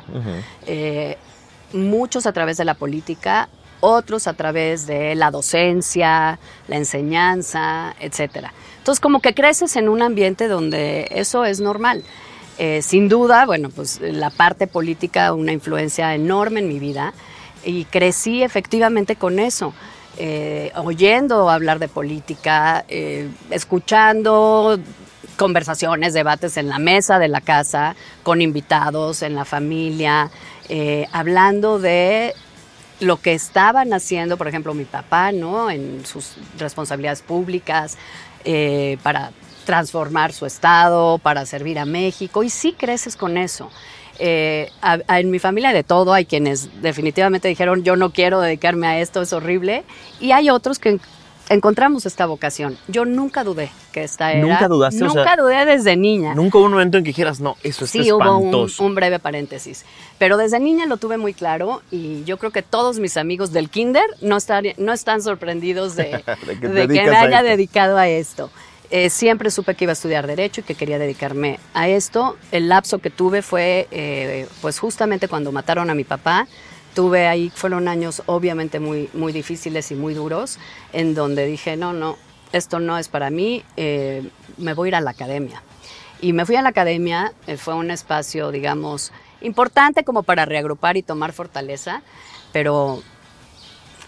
Eh, 0.67 1.17
muchos 1.73 2.27
a 2.27 2.33
través 2.33 2.59
de 2.59 2.67
la 2.67 2.75
política, 2.75 3.49
otros 3.81 4.27
a 4.27 4.35
través 4.35 4.87
de 4.87 5.15
la 5.15 5.31
docencia, 5.31 6.39
la 6.67 6.77
enseñanza, 6.77 7.95
etcétera. 8.01 8.53
Entonces, 8.79 9.01
como 9.01 9.21
que 9.21 9.35
creces 9.35 9.77
en 9.77 9.89
un 9.89 10.03
ambiente 10.03 10.49
donde 10.49 11.09
eso 11.11 11.45
es 11.45 11.61
normal. 11.61 12.05
Eh, 12.59 12.83
sin 12.83 13.09
duda, 13.09 13.47
bueno, 13.47 13.71
pues 13.71 14.01
la 14.01 14.31
parte 14.31 14.67
política, 14.67 15.33
una 15.33 15.53
influencia 15.53 16.15
enorme 16.15 16.59
en 16.61 16.69
mi 16.69 16.81
vida 16.81 17.15
y 17.65 17.85
crecí 17.85 18.43
efectivamente 18.43 19.15
con 19.15 19.39
eso. 19.39 19.73
Eh, 20.17 20.73
oyendo 20.75 21.49
hablar 21.49 21.79
de 21.79 21.87
política, 21.87 22.85
eh, 22.89 23.29
escuchando 23.51 24.77
conversaciones, 25.37 26.15
debates 26.15 26.57
en 26.57 26.69
la 26.69 26.81
mesa 26.81 27.21
de 27.21 27.29
la 27.29 27.41
casa, 27.41 27.95
con 28.25 28.43
invitados, 28.43 29.23
en 29.23 29.37
la 29.37 29.45
familia, 29.45 30.31
hablando 31.13 31.79
de 31.79 32.35
lo 33.01 33.21
que 33.21 33.35
estaban 33.35 33.93
haciendo, 33.93 34.37
por 34.37 34.49
ejemplo, 34.49 34.75
mi 34.75 34.85
papá, 34.85 35.33
¿no? 35.33 35.71
En 35.71 36.05
sus 36.05 36.37
responsabilidades 36.59 37.23
públicas, 37.23 37.97
para 39.03 39.33
transformar 39.65 40.33
su 40.33 40.47
estado, 40.47 41.19
para 41.19 41.45
servir 41.45 41.79
a 41.79 41.85
México, 41.85 42.43
y 42.43 42.49
sí 42.49 42.73
creces 42.73 43.17
con 43.17 43.37
eso. 43.37 43.71
Eh, 44.19 44.71
en 45.09 45.31
mi 45.31 45.39
familia 45.39 45.73
de 45.73 45.85
todo, 45.85 46.13
hay 46.15 46.25
quienes 46.25 46.83
definitivamente 46.83 47.49
dijeron 47.49 47.85
yo 47.85 47.95
no 47.95 48.11
quiero 48.11 48.41
dedicarme 48.41 48.87
a 48.87 48.99
esto, 48.99 49.21
es 49.21 49.33
horrible, 49.33 49.85
y 50.21 50.33
hay 50.33 50.51
otros 50.51 50.79
que 50.79 50.99
encontramos 51.49 52.07
esta 52.07 52.27
vocación. 52.27 52.77
Yo 52.89 53.05
nunca 53.05 53.45
dudé 53.45 53.71
que 53.93 54.05
esta 54.05 54.33
era. 54.33 54.47
¿Nunca 54.47 54.69
dudaste? 54.69 55.03
O 55.03 55.09
Nunca 55.09 55.25
sea, 55.25 55.37
dudé 55.37 55.65
desde 55.65 55.97
niña. 55.97 56.35
Nunca 56.35 56.59
hubo 56.59 56.67
un 56.67 56.73
momento 56.73 56.99
en 56.99 57.05
que 57.05 57.09
dijeras, 57.09 57.41
no, 57.41 57.57
eso 57.63 57.85
está 57.85 58.03
Sí, 58.03 58.13
hubo 58.13 58.39
un, 58.39 58.71
un 58.79 58.95
breve 58.95 59.19
paréntesis. 59.19 59.85
Pero 60.19 60.37
desde 60.37 60.61
niña 60.61 60.87
lo 60.87 60.97
tuve 60.97 61.17
muy 61.17 61.35
claro 61.35 61.83
y 61.91 62.25
yo 62.25 62.39
creo 62.39 62.51
que 62.51 62.63
todos 62.63 62.99
mis 62.99 63.17
amigos 63.17 63.53
del 63.53 63.71
kinder 63.71 64.05
no 64.21 64.37
están, 64.37 64.65
no 64.77 64.93
están 64.93 65.23
sorprendidos 65.23 65.97
de, 65.97 66.25
De 66.47 66.59
que 66.61 66.69
de 66.69 66.87
me 66.89 67.17
haya 67.17 67.43
dedicado 67.43 67.97
a 67.97 68.09
esto. 68.09 68.51
Eh, 68.91 69.11
siempre 69.11 69.51
supe 69.51 69.75
que 69.75 69.85
iba 69.85 69.93
a 69.93 69.95
estudiar 69.95 70.27
Derecho 70.27 70.63
y 70.63 70.65
que 70.65 70.75
quería 70.75 70.99
dedicarme 70.99 71.61
a 71.75 71.89
esto. 71.89 72.37
El 72.53 72.69
lapso 72.69 72.99
que 73.01 73.11
tuve 73.11 73.43
fue, 73.43 73.87
eh, 73.91 74.47
pues 74.63 74.79
justamente 74.79 75.29
cuando 75.29 75.53
mataron 75.53 75.91
a 75.91 75.95
mi 75.95 76.05
papá, 76.05 76.49
tuve 76.95 77.27
ahí, 77.29 77.51
fueron 77.55 77.89
años 77.89 78.23
obviamente 78.27 78.81
muy, 78.81 79.09
muy 79.15 79.33
difíciles 79.33 79.91
y 79.91 79.95
muy 79.95 80.15
duros, 80.15 80.59
en 80.93 81.15
donde 81.15 81.47
dije, 81.47 81.77
no, 81.77 81.93
no, 81.93 82.17
esto 82.53 82.81
no 82.81 82.99
es 82.99 83.09
para 83.09 83.31
mí, 83.31 83.65
eh, 83.77 84.29
me 84.57 84.75
voy 84.75 84.87
a 84.87 84.89
ir 84.89 84.95
a 84.97 85.01
la 85.01 85.11
academia. 85.11 85.63
Y 86.21 86.33
me 86.33 86.45
fui 86.45 86.57
a 86.57 86.63
la 86.63 86.71
academia, 86.71 87.33
eh, 87.47 87.57
fue 87.57 87.75
un 87.75 87.91
espacio, 87.91 88.51
digamos, 88.51 89.13
importante 89.41 90.05
como 90.05 90.23
para 90.23 90.45
reagrupar 90.45 90.97
y 90.97 91.03
tomar 91.03 91.33
fortaleza, 91.33 92.03
pero 92.53 93.03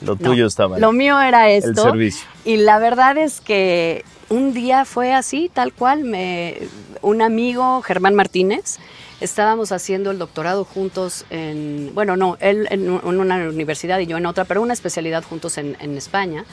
Lo 0.00 0.16
no, 0.16 0.16
tuyo 0.16 0.46
estaba 0.46 0.76
ahí. 0.76 0.80
Lo 0.80 0.92
mío 0.92 1.20
era 1.20 1.50
esto. 1.50 1.82
servicio. 1.82 2.26
Y 2.44 2.56
la 2.56 2.78
verdad 2.78 3.16
es 3.16 3.40
que 3.40 4.04
un 4.28 4.52
día 4.52 4.84
fue 4.84 5.12
así, 5.12 5.50
tal 5.52 5.72
cual. 5.72 6.04
Me, 6.04 6.58
un 7.02 7.22
amigo, 7.22 7.82
Germán 7.82 8.14
Martínez, 8.14 8.78
estábamos 9.20 9.72
haciendo 9.72 10.10
el 10.10 10.18
doctorado 10.18 10.64
juntos 10.64 11.24
en, 11.30 11.90
bueno, 11.94 12.16
no, 12.16 12.36
él 12.40 12.66
en, 12.70 12.90
un- 12.90 13.00
en 13.04 13.20
una 13.20 13.36
universidad 13.48 13.98
y 13.98 14.06
yo 14.06 14.16
en 14.16 14.26
otra, 14.26 14.44
pero 14.44 14.62
una 14.62 14.72
especialidad 14.72 15.22
juntos 15.24 15.58
en, 15.58 15.76
en 15.80 15.96
España. 15.96 16.44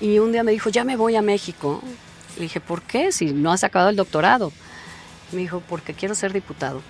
Y 0.00 0.18
un 0.18 0.32
día 0.32 0.42
me 0.42 0.52
dijo, 0.52 0.70
ya 0.70 0.84
me 0.84 0.96
voy 0.96 1.16
a 1.16 1.22
México. 1.22 1.82
Le 2.36 2.42
dije, 2.42 2.60
¿por 2.60 2.82
qué? 2.82 3.12
Si 3.12 3.26
no 3.26 3.52
has 3.52 3.64
acabado 3.64 3.90
el 3.90 3.96
doctorado. 3.96 4.50
Me 5.32 5.40
dijo, 5.40 5.62
porque 5.68 5.92
quiero 5.94 6.14
ser 6.14 6.32
diputado. 6.32 6.80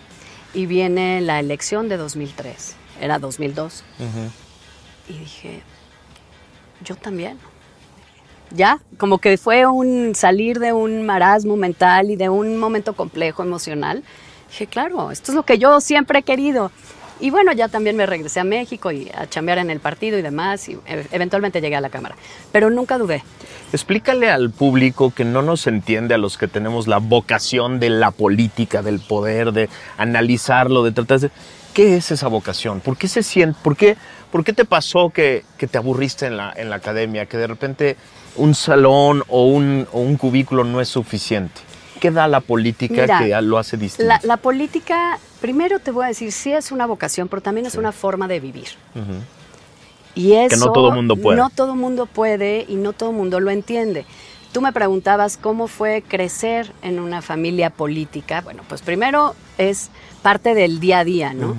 Y 0.54 0.66
viene 0.66 1.20
la 1.20 1.40
elección 1.40 1.88
de 1.88 1.96
2003, 1.96 2.74
era 3.00 3.18
2002. 3.18 3.82
Y 5.08 5.12
dije, 5.18 5.62
yo 6.84 6.94
también. 6.96 7.38
Ya, 8.52 8.80
como 8.98 9.18
que 9.18 9.36
fue 9.38 9.66
un 9.66 10.14
salir 10.16 10.58
de 10.58 10.72
un 10.72 11.04
marasmo 11.06 11.56
mental 11.56 12.10
y 12.10 12.16
de 12.16 12.28
un 12.28 12.58
momento 12.58 12.94
complejo 12.94 13.42
emocional. 13.44 14.02
Dije, 14.50 14.66
claro, 14.66 15.10
esto 15.10 15.32
es 15.32 15.36
lo 15.36 15.44
que 15.44 15.58
yo 15.58 15.80
siempre 15.80 16.20
he 16.20 16.22
querido. 16.22 16.70
Y 17.20 17.30
bueno, 17.30 17.52
ya 17.52 17.68
también 17.68 17.96
me 17.96 18.06
regresé 18.06 18.40
a 18.40 18.44
México 18.44 18.90
y 18.90 19.10
a 19.14 19.28
chambear 19.28 19.58
en 19.58 19.68
el 19.70 19.78
partido 19.78 20.18
y 20.18 20.22
demás, 20.22 20.68
y 20.70 20.72
e- 20.86 21.06
eventualmente 21.12 21.60
llegué 21.60 21.76
a 21.76 21.80
la 21.82 21.90
Cámara. 21.90 22.16
Pero 22.50 22.70
nunca 22.70 22.96
dudé. 22.96 23.22
Explícale 23.72 24.30
al 24.30 24.50
público 24.50 25.12
que 25.14 25.24
no 25.24 25.42
nos 25.42 25.66
entiende, 25.66 26.14
a 26.14 26.18
los 26.18 26.38
que 26.38 26.48
tenemos 26.48 26.88
la 26.88 26.96
vocación 26.98 27.78
de 27.78 27.90
la 27.90 28.10
política, 28.10 28.82
del 28.82 29.00
poder, 29.00 29.52
de 29.52 29.68
analizarlo, 29.98 30.82
de 30.82 30.92
tratar 30.92 31.20
de... 31.20 31.30
¿Qué 31.74 31.96
es 31.96 32.10
esa 32.10 32.26
vocación? 32.26 32.80
¿Por 32.80 32.96
qué 32.96 33.06
se 33.06 33.22
siente? 33.22 33.56
¿Por 33.62 33.76
qué, 33.76 33.96
por 34.32 34.42
qué 34.42 34.52
te 34.52 34.64
pasó 34.64 35.10
que, 35.10 35.44
que 35.56 35.68
te 35.68 35.78
aburriste 35.78 36.26
en 36.26 36.36
la, 36.36 36.52
en 36.56 36.68
la 36.68 36.76
academia? 36.76 37.26
Que 37.26 37.36
de 37.36 37.46
repente 37.46 37.96
un 38.34 38.56
salón 38.56 39.22
o 39.28 39.46
un, 39.46 39.86
o 39.92 40.00
un 40.00 40.16
cubículo 40.16 40.64
no 40.64 40.80
es 40.80 40.88
suficiente. 40.88 41.60
¿Qué 42.00 42.10
da 42.10 42.26
la 42.26 42.40
política 42.40 43.02
Mira, 43.02 43.18
que 43.18 43.42
lo 43.42 43.58
hace 43.58 43.76
distinto? 43.76 44.08
La, 44.08 44.20
la 44.22 44.36
política, 44.38 45.18
primero 45.40 45.78
te 45.78 45.90
voy 45.90 46.06
a 46.06 46.08
decir, 46.08 46.32
sí 46.32 46.52
es 46.52 46.72
una 46.72 46.86
vocación, 46.86 47.28
pero 47.28 47.42
también 47.42 47.66
es 47.66 47.74
una 47.74 47.92
forma 47.92 48.26
de 48.26 48.40
vivir. 48.40 48.68
Y 50.14 50.32
eso 50.32 50.66
no 50.66 50.72
todo 50.72 50.90
mundo 50.90 51.16
puede. 51.16 51.36
No 51.36 51.50
todo 51.50 51.74
mundo 51.76 52.06
puede 52.06 52.64
y 52.68 52.74
no 52.74 52.92
todo 52.92 53.12
mundo 53.12 53.38
lo 53.38 53.50
entiende. 53.50 54.06
Tú 54.52 54.60
me 54.60 54.72
preguntabas 54.72 55.36
cómo 55.36 55.68
fue 55.68 56.02
crecer 56.02 56.72
en 56.82 56.98
una 56.98 57.22
familia 57.22 57.70
política. 57.70 58.40
Bueno, 58.40 58.62
pues 58.68 58.82
primero 58.82 59.36
es 59.58 59.90
parte 60.22 60.54
del 60.54 60.80
día 60.80 61.00
a 61.00 61.04
día, 61.04 61.32
¿no? 61.34 61.54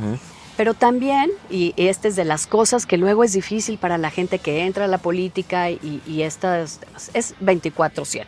Pero 0.57 0.73
también, 0.73 1.31
y 1.49 1.73
esta 1.77 2.07
es 2.07 2.15
de 2.15 2.25
las 2.25 2.45
cosas 2.45 2.85
que 2.85 2.97
luego 2.97 3.23
es 3.23 3.33
difícil 3.33 3.77
para 3.77 3.97
la 3.97 4.11
gente 4.11 4.39
que 4.39 4.65
entra 4.65 4.85
a 4.85 4.87
la 4.87 4.97
política 4.97 5.71
y, 5.71 6.01
y 6.05 6.23
estas, 6.23 6.79
es 7.13 7.35
24/7. 7.41 8.25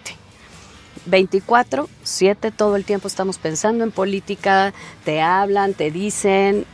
24/7 1.08 2.52
todo 2.52 2.76
el 2.76 2.86
tiempo 2.86 3.08
estamos 3.08 3.38
pensando 3.38 3.84
en 3.84 3.92
política, 3.92 4.74
te 5.04 5.22
hablan, 5.22 5.74
te 5.74 5.92
dicen, 5.92 6.66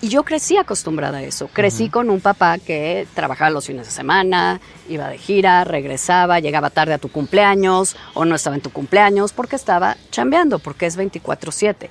y 0.00 0.08
yo 0.08 0.22
crecí 0.22 0.56
acostumbrada 0.56 1.18
a 1.18 1.22
eso. 1.22 1.48
Crecí 1.48 1.88
con 1.88 2.08
un 2.08 2.20
papá 2.20 2.58
que 2.58 3.06
trabajaba 3.14 3.50
los 3.50 3.66
fines 3.66 3.86
de 3.86 3.92
semana, 3.92 4.60
iba 4.88 5.08
de 5.08 5.18
gira, 5.18 5.64
regresaba, 5.64 6.38
llegaba 6.38 6.70
tarde 6.70 6.94
a 6.94 6.98
tu 6.98 7.08
cumpleaños 7.08 7.96
o 8.14 8.24
no 8.24 8.36
estaba 8.36 8.54
en 8.54 8.62
tu 8.62 8.70
cumpleaños 8.70 9.32
porque 9.32 9.56
estaba 9.56 9.96
chambeando, 10.10 10.60
porque 10.60 10.86
es 10.86 10.96
24/7. 10.96 11.90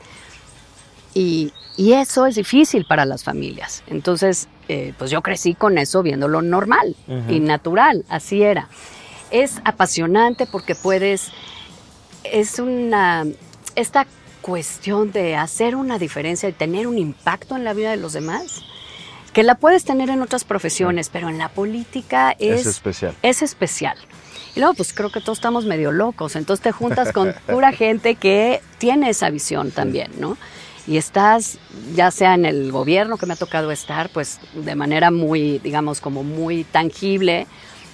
Y, 1.14 1.52
y 1.76 1.94
eso 1.94 2.26
es 2.26 2.36
difícil 2.36 2.86
para 2.86 3.04
las 3.04 3.24
familias. 3.24 3.84
Entonces, 3.88 4.48
eh, 4.70 4.94
pues 4.98 5.12
yo 5.12 5.22
crecí 5.22 5.54
con 5.54 5.78
eso 5.78 6.04
viéndolo 6.04 6.42
normal 6.42 6.96
y 7.30 7.40
natural, 7.40 8.06
así 8.10 8.44
era. 8.44 8.68
Es 9.32 9.62
apasionante 9.64 10.46
porque 10.46 10.76
puedes, 10.76 11.32
es 12.34 12.60
una, 12.60 13.26
esta 13.76 14.06
cuestión 14.42 15.12
de 15.12 15.36
hacer 15.36 15.76
una 15.76 16.00
diferencia 16.00 16.48
y 16.48 16.54
tener 16.54 16.88
un 16.88 16.98
impacto 16.98 17.56
en 17.56 17.64
la 17.64 17.74
vida 17.74 17.92
de 17.92 17.98
los 17.98 18.14
demás, 18.14 18.64
que 19.34 19.44
la 19.44 19.56
puedes 19.56 19.84
tener 19.84 20.10
en 20.10 20.22
otras 20.22 20.44
profesiones, 20.44 21.10
pero 21.10 21.30
en 21.30 21.38
la 21.38 21.50
política 21.50 22.36
es, 22.40 22.62
Es 22.62 22.66
especial. 22.68 23.16
Es 23.22 23.42
especial. 23.42 23.98
Y 24.56 24.60
luego, 24.60 24.74
pues 24.74 24.94
creo 24.94 25.12
que 25.12 25.22
todos 25.22 25.38
estamos 25.38 25.66
medio 25.66 25.92
locos, 25.92 26.36
entonces 26.36 26.64
te 26.64 26.72
juntas 26.72 27.12
con 27.12 27.36
pura 27.48 27.72
gente 27.72 28.16
que 28.16 28.62
tiene 28.80 29.10
esa 29.10 29.30
visión 29.30 29.72
también, 29.72 30.12
¿no? 30.18 30.38
Y 30.88 30.98
estás, 30.98 31.60
ya 31.94 32.10
sea 32.10 32.34
en 32.34 32.46
el 32.46 32.72
gobierno 32.72 33.18
que 33.18 33.26
me 33.26 33.34
ha 33.34 33.38
tocado 33.38 33.72
estar, 33.72 34.10
pues 34.10 34.40
de 34.56 34.74
manera 34.74 35.12
muy, 35.12 35.60
digamos, 35.60 36.00
como 36.00 36.24
muy 36.24 36.64
tangible, 36.64 37.46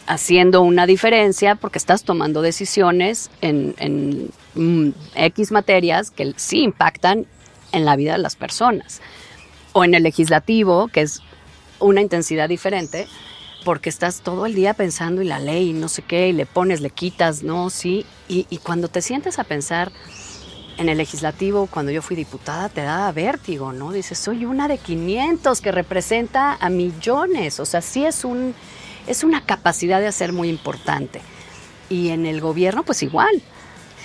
haciendo 0.08 0.62
una 0.62 0.86
diferencia 0.86 1.56
porque 1.56 1.78
estás 1.78 2.04
tomando 2.04 2.42
decisiones 2.42 3.30
en, 3.42 4.30
mm, 4.56 4.90
X 5.16 5.52
materias 5.52 6.12
que 6.12 6.34
sí 6.36 6.62
impactan 6.64 7.26
en 7.72 7.86
la 7.86 7.96
vida 7.96 8.14
de 8.14 8.20
las 8.20 8.36
personas. 8.36 9.02
O 9.72 9.84
en 9.84 9.96
el 9.96 10.04
legislativo, 10.04 10.88
que 10.88 11.02
es 11.02 11.22
una 11.80 12.02
intensidad 12.02 12.50
diferente, 12.50 13.08
porque 13.66 13.90
estás 13.90 14.22
todo 14.22 14.46
el 14.46 14.56
día 14.56 14.74
pensando 14.74 15.22
y 15.22 15.26
la 15.26 15.40
ley 15.40 15.74
no 15.74 15.88
sé 15.88 16.02
qué, 16.02 16.30
y 16.30 16.34
le 16.34 16.46
pones, 16.46 16.82
le 16.82 16.90
quitas, 16.90 17.44
no, 17.44 17.70
sí. 17.70 18.06
Y, 18.28 18.46
y 18.50 18.58
cuando 18.58 18.90
te 18.90 19.02
sientes 19.02 19.40
a 19.40 19.46
pensar 19.46 19.92
en 20.78 20.90
el 20.90 20.98
legislativo, 20.98 21.68
cuando 21.68 21.92
yo 21.92 22.02
fui 22.02 22.16
diputada, 22.16 22.70
te 22.70 22.82
da 22.82 23.12
vértigo, 23.12 23.74
¿no? 23.74 23.92
Dices, 23.92 24.18
soy 24.18 24.46
una 24.46 24.68
de 24.68 24.78
500 24.78 25.62
que 25.62 25.72
representa 25.72 26.58
a 26.60 26.70
millones. 26.70 27.60
O 27.60 27.66
sea, 27.66 27.82
sí 27.82 28.06
es, 28.06 28.26
un, 28.26 28.54
es 29.08 29.24
una 29.24 29.46
capacidad 29.46 30.00
de 30.00 30.08
hacer 30.08 30.34
muy 30.34 30.50
importante. 30.50 31.22
Y 31.90 32.10
en 32.10 32.26
el 32.26 32.42
gobierno, 32.42 32.84
pues 32.84 33.04
igual. 33.04 33.42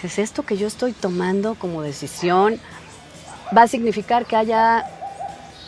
Es 0.03 0.19
esto 0.19 0.45
que 0.45 0.57
yo 0.57 0.67
estoy 0.67 0.93
tomando 0.93 1.55
como 1.55 1.83
decisión. 1.83 2.61
Va 3.57 3.63
a 3.63 3.69
significar 3.69 4.27
que 4.27 4.37
haya 4.37 4.87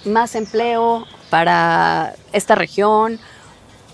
más 0.04 0.34
empleo 0.34 1.06
para 1.30 2.14
esta 2.32 2.54
región 2.54 3.18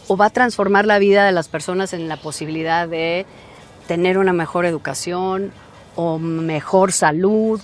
o 0.09 0.17
va 0.17 0.27
a 0.27 0.31
transformar 0.31 0.87
la 0.87 0.99
vida 0.99 1.25
de 1.25 1.33
las 1.33 1.49
personas 1.49 1.93
en 1.93 2.09
la 2.09 2.17
posibilidad 2.17 2.89
de 2.89 3.27
tener 3.87 4.19
una 4.19 4.33
mejor 4.33 4.67
educación 4.67 5.53
o 5.95 6.19
mejor 6.19 6.93
salud. 6.93 7.61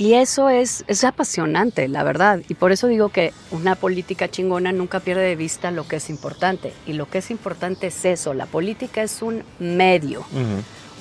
Y 0.00 0.14
eso 0.14 0.48
es, 0.48 0.82
es 0.86 1.04
apasionante, 1.04 1.86
la 1.86 2.02
verdad. 2.02 2.40
Y 2.48 2.54
por 2.54 2.72
eso 2.72 2.86
digo 2.86 3.10
que 3.10 3.34
una 3.50 3.74
política 3.74 4.30
chingona 4.30 4.72
nunca 4.72 5.00
pierde 5.00 5.20
de 5.20 5.36
vista 5.36 5.70
lo 5.70 5.86
que 5.86 5.96
es 5.96 6.08
importante. 6.08 6.72
Y 6.86 6.94
lo 6.94 7.04
que 7.10 7.18
es 7.18 7.30
importante 7.30 7.88
es 7.88 8.06
eso. 8.06 8.32
La 8.32 8.46
política 8.46 9.02
es 9.02 9.20
un 9.20 9.42
medio. 9.58 10.24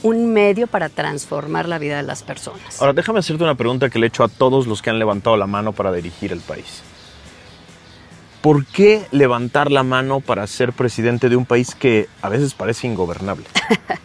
Un 0.03 0.33
medio 0.33 0.67
para 0.67 0.89
transformar 0.89 1.69
la 1.69 1.77
vida 1.77 1.95
de 1.95 2.03
las 2.03 2.23
personas. 2.23 2.81
Ahora, 2.81 2.91
déjame 2.91 3.19
hacerte 3.19 3.41
una 3.41 3.55
pregunta 3.55 3.89
que 3.89 3.99
le 3.99 4.07
he 4.07 4.09
hecho 4.09 4.25
a 4.25 4.27
todos 4.27 4.67
los 4.67 4.81
que 4.81 4.89
han 4.89 4.99
levantado 4.99 5.37
la 5.37 5.47
mano 5.47 5.71
para 5.71 5.93
dirigir 5.93 6.33
el 6.33 6.41
país. 6.41 6.81
¿Por 8.41 8.65
qué 8.65 9.05
levantar 9.11 9.71
la 9.71 9.83
mano 9.83 10.19
para 10.19 10.45
ser 10.45 10.73
presidente 10.73 11.29
de 11.29 11.37
un 11.37 11.45
país 11.45 11.73
que 11.73 12.09
a 12.21 12.27
veces 12.27 12.53
parece 12.53 12.87
ingobernable? 12.87 13.45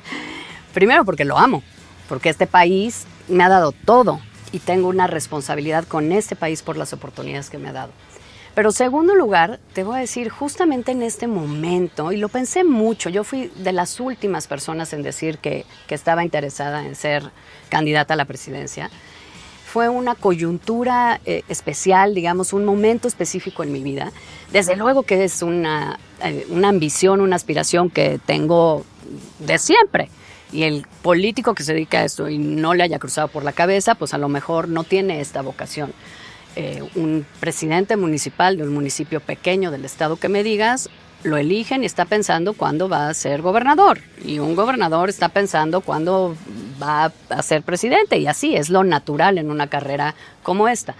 Primero 0.73 1.05
porque 1.05 1.25
lo 1.25 1.37
amo, 1.37 1.65
porque 2.09 2.29
este 2.29 2.47
país 2.47 3.07
me 3.27 3.43
ha 3.43 3.49
dado 3.49 3.73
todo 3.73 4.21
y 4.55 4.61
tengo 4.61 4.89
una 4.89 5.09
responsabilidad 5.09 5.85
con 5.85 6.13
este 6.13 6.37
país 6.37 6.63
por 6.63 6.77
las 6.77 6.93
oportunidades 6.93 7.51
que 7.51 7.59
me 7.59 7.71
ha 7.71 7.73
dado. 7.73 7.91
Pero 8.55 8.71
segundo 8.71 9.17
lugar, 9.17 9.59
te 9.73 9.83
voy 9.83 9.97
a 9.97 10.01
decir, 10.01 10.29
justamente 10.29 10.93
en 10.93 11.03
este 11.03 11.27
momento, 11.27 12.13
y 12.13 12.19
lo 12.19 12.29
pensé 12.29 12.63
mucho, 12.63 13.11
yo 13.11 13.25
fui 13.25 13.51
de 13.57 13.73
las 13.73 13.99
últimas 13.99 14.47
personas 14.47 14.93
en 14.93 15.03
decir 15.03 15.39
que, 15.39 15.67
que 15.89 15.97
estaba 15.97 16.23
interesada 16.23 16.87
en 16.87 16.95
ser 16.95 17.33
candidata 17.69 18.15
a 18.15 18.17
la 18.17 18.27
presidencia, 18.27 18.91
fue 19.67 19.89
una 19.89 20.15
coyuntura 20.15 21.21
eh, 21.27 21.43
especial, 21.49 22.15
digamos, 22.15 22.53
un 22.53 22.65
momento 22.65 23.09
específico 23.09 23.65
en 23.65 23.73
mi 23.73 23.83
vida. 23.83 24.13
Desde 24.53 24.77
luego 24.77 25.03
que 25.03 25.25
es 25.25 25.43
una, 25.43 25.99
eh, 26.23 26.47
una 26.49 26.69
ambición, 26.69 27.21
una 27.21 27.35
aspiración 27.35 27.91
que 27.91 28.21
tengo 28.25 28.85
de 29.41 29.59
siempre. 29.59 30.11
Y 30.55 30.63
el 30.63 30.87
político 31.03 31.53
que 31.53 31.65
se 31.65 31.75
dedica 31.75 31.99
a 31.99 32.05
esto 32.05 32.29
y 32.29 32.39
no 32.39 32.75
le 32.75 32.85
haya 32.85 33.01
cruzado 33.01 33.27
por 33.27 33.43
la 33.43 33.53
cabeza, 33.53 33.97
pues 33.97 34.15
a 34.15 34.19
lo 34.19 34.29
mejor 34.29 34.69
no 34.69 34.85
tiene 34.85 35.21
esta 35.21 35.43
vocación. 35.43 35.93
Eh, 36.55 36.89
un 36.95 37.27
presidente 37.41 37.97
municipal 37.97 38.57
de 38.57 38.63
un 38.63 38.73
municipio 38.73 39.19
pequeño 39.19 39.73
del 39.73 39.85
estado 39.85 40.15
que 40.15 40.29
me 40.29 40.45
digas, 40.45 40.89
lo 41.25 41.37
eligen 41.37 41.83
y 41.83 41.87
está 41.87 42.05
pensando 42.05 42.53
cuándo 42.53 42.89
va 42.89 43.09
a 43.09 43.15
ser 43.15 43.43
gobernador. 43.43 43.99
Y 44.25 44.39
un 44.39 44.55
gobernador 44.55 45.09
está 45.09 45.29
pensando 45.31 45.81
cuándo 45.81 46.37
va 46.81 47.13
a 47.31 47.43
ser 47.43 47.63
presidente. 47.63 48.19
Y 48.19 48.29
así 48.29 48.55
es 48.55 48.71
lo 48.71 48.85
natural 48.85 49.39
en 49.39 49.51
una 49.51 49.67
carrera 49.67 50.15
como 50.45 50.69
esta. 50.69 50.95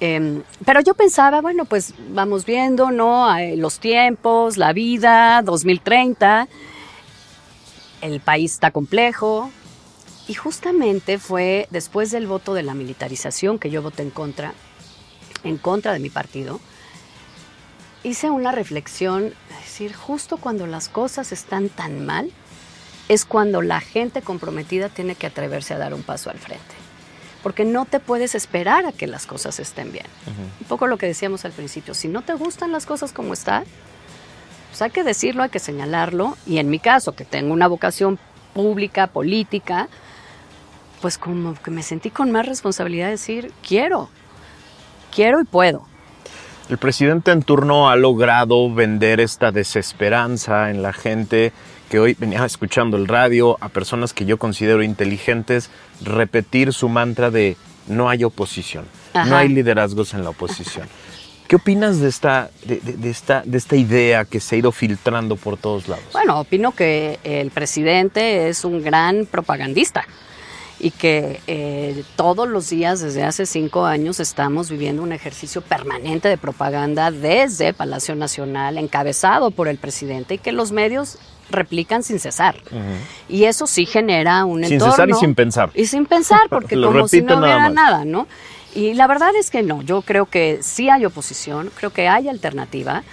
Em, 0.00 0.42
pero 0.66 0.80
yo 0.80 0.92
pensaba, 0.92 1.40
bueno, 1.40 1.64
pues 1.64 1.94
vamos 2.10 2.44
viendo, 2.44 2.90
¿no? 2.90 3.28
Los 3.56 3.78
tiempos, 3.78 4.58
la 4.58 4.74
vida, 4.74 5.40
2030, 5.42 6.48
el 8.12 8.20
país 8.20 8.52
está 8.52 8.70
complejo. 8.70 9.50
Y 10.26 10.34
justamente 10.34 11.18
fue 11.18 11.68
después 11.70 12.10
del 12.10 12.26
voto 12.26 12.54
de 12.54 12.62
la 12.62 12.74
militarización 12.74 13.58
que 13.58 13.70
yo 13.70 13.82
voté 13.82 14.02
en 14.02 14.10
contra, 14.10 14.54
en 15.42 15.58
contra 15.58 15.92
de 15.92 15.98
mi 15.98 16.08
partido, 16.08 16.60
hice 18.04 18.30
una 18.30 18.52
reflexión, 18.52 19.34
es 19.50 19.64
decir, 19.64 19.94
justo 19.94 20.38
cuando 20.38 20.66
las 20.66 20.88
cosas 20.88 21.32
están 21.32 21.68
tan 21.68 22.06
mal, 22.06 22.30
es 23.08 23.26
cuando 23.26 23.60
la 23.60 23.80
gente 23.80 24.22
comprometida 24.22 24.88
tiene 24.88 25.14
que 25.14 25.26
atreverse 25.26 25.74
a 25.74 25.78
dar 25.78 25.92
un 25.92 26.02
paso 26.02 26.30
al 26.30 26.38
frente. 26.38 26.74
Porque 27.42 27.66
no 27.66 27.84
te 27.84 28.00
puedes 28.00 28.34
esperar 28.34 28.86
a 28.86 28.92
que 28.92 29.06
las 29.06 29.26
cosas 29.26 29.60
estén 29.60 29.92
bien. 29.92 30.06
Un 30.60 30.66
poco 30.66 30.86
lo 30.86 30.96
que 30.96 31.06
decíamos 31.06 31.44
al 31.44 31.52
principio, 31.52 31.92
si 31.92 32.08
no 32.08 32.22
te 32.22 32.32
gustan 32.32 32.72
las 32.72 32.86
cosas 32.86 33.12
como 33.12 33.34
están, 33.34 33.64
pues 34.74 34.82
hay 34.82 34.90
que 34.90 35.04
decirlo, 35.04 35.44
hay 35.44 35.50
que 35.50 35.60
señalarlo. 35.60 36.36
Y 36.48 36.58
en 36.58 36.68
mi 36.68 36.80
caso, 36.80 37.12
que 37.12 37.24
tengo 37.24 37.52
una 37.52 37.68
vocación 37.68 38.18
pública, 38.54 39.06
política, 39.06 39.88
pues 41.00 41.16
como 41.16 41.54
que 41.54 41.70
me 41.70 41.84
sentí 41.84 42.10
con 42.10 42.32
más 42.32 42.44
responsabilidad 42.44 43.04
de 43.04 43.12
decir, 43.12 43.52
quiero, 43.64 44.08
quiero 45.14 45.40
y 45.40 45.44
puedo. 45.44 45.86
El 46.68 46.78
presidente 46.78 47.30
en 47.30 47.44
turno 47.44 47.88
ha 47.88 47.94
logrado 47.94 48.74
vender 48.74 49.20
esta 49.20 49.52
desesperanza 49.52 50.70
en 50.70 50.82
la 50.82 50.92
gente 50.92 51.52
que 51.88 52.00
hoy 52.00 52.16
venía 52.18 52.44
escuchando 52.44 52.96
el 52.96 53.06
radio, 53.06 53.56
a 53.60 53.68
personas 53.68 54.12
que 54.12 54.24
yo 54.24 54.38
considero 54.38 54.82
inteligentes, 54.82 55.70
repetir 56.02 56.72
su 56.72 56.88
mantra 56.88 57.30
de 57.30 57.56
no 57.86 58.08
hay 58.08 58.24
oposición, 58.24 58.86
no 59.14 59.36
hay 59.36 59.50
liderazgos 59.50 60.14
en 60.14 60.24
la 60.24 60.30
oposición. 60.30 60.88
¿Qué 61.48 61.56
opinas 61.56 62.00
de 62.00 62.08
esta, 62.08 62.50
de, 62.64 63.10
esta, 63.10 63.42
de 63.44 63.58
esta 63.58 63.76
idea 63.76 64.24
que 64.24 64.40
se 64.40 64.56
ha 64.56 64.58
ido 64.58 64.72
filtrando 64.72 65.36
por 65.36 65.58
todos 65.58 65.88
lados? 65.88 66.04
Bueno, 66.12 66.40
opino 66.40 66.72
que 66.72 67.18
el 67.22 67.50
presidente 67.50 68.48
es 68.48 68.64
un 68.64 68.82
gran 68.82 69.26
propagandista 69.26 70.04
y 70.80 70.90
que 70.90 71.40
eh, 71.46 72.02
todos 72.16 72.48
los 72.48 72.70
días 72.70 73.00
desde 73.00 73.24
hace 73.24 73.46
cinco 73.46 73.84
años 73.84 74.20
estamos 74.20 74.70
viviendo 74.70 75.02
un 75.02 75.12
ejercicio 75.12 75.60
permanente 75.60 76.28
de 76.28 76.36
propaganda 76.38 77.10
desde 77.10 77.72
Palacio 77.72 78.14
Nacional, 78.16 78.78
encabezado 78.78 79.50
por 79.50 79.68
el 79.68 79.78
presidente, 79.78 80.34
y 80.34 80.38
que 80.38 80.52
los 80.52 80.72
medios 80.72 81.18
replican 81.50 82.02
sin 82.02 82.18
cesar. 82.18 82.56
Y 83.28 83.44
eso 83.44 83.66
sí 83.66 83.86
genera 83.86 84.44
un 84.44 84.64
entorno. 84.64 84.84
Sin 84.84 84.90
cesar 84.90 85.10
y 85.10 85.14
sin 85.14 85.34
pensar. 85.34 85.70
Y 85.74 85.86
sin 85.86 86.06
pensar, 86.06 86.40
porque 86.50 86.80
como 86.80 87.06
si 87.06 87.22
no 87.22 87.38
hubiera 87.38 87.68
nada, 87.68 88.04
¿no? 88.04 88.26
Y 88.74 88.94
la 88.94 89.06
verdad 89.06 89.30
es 89.38 89.50
que 89.50 89.62
no, 89.62 89.82
yo 89.82 90.02
creo 90.02 90.26
que 90.26 90.58
sí 90.62 90.90
hay 90.90 91.04
oposición, 91.04 91.70
creo 91.76 91.90
que 91.92 92.08
hay 92.08 92.28
alternativa 92.28 93.04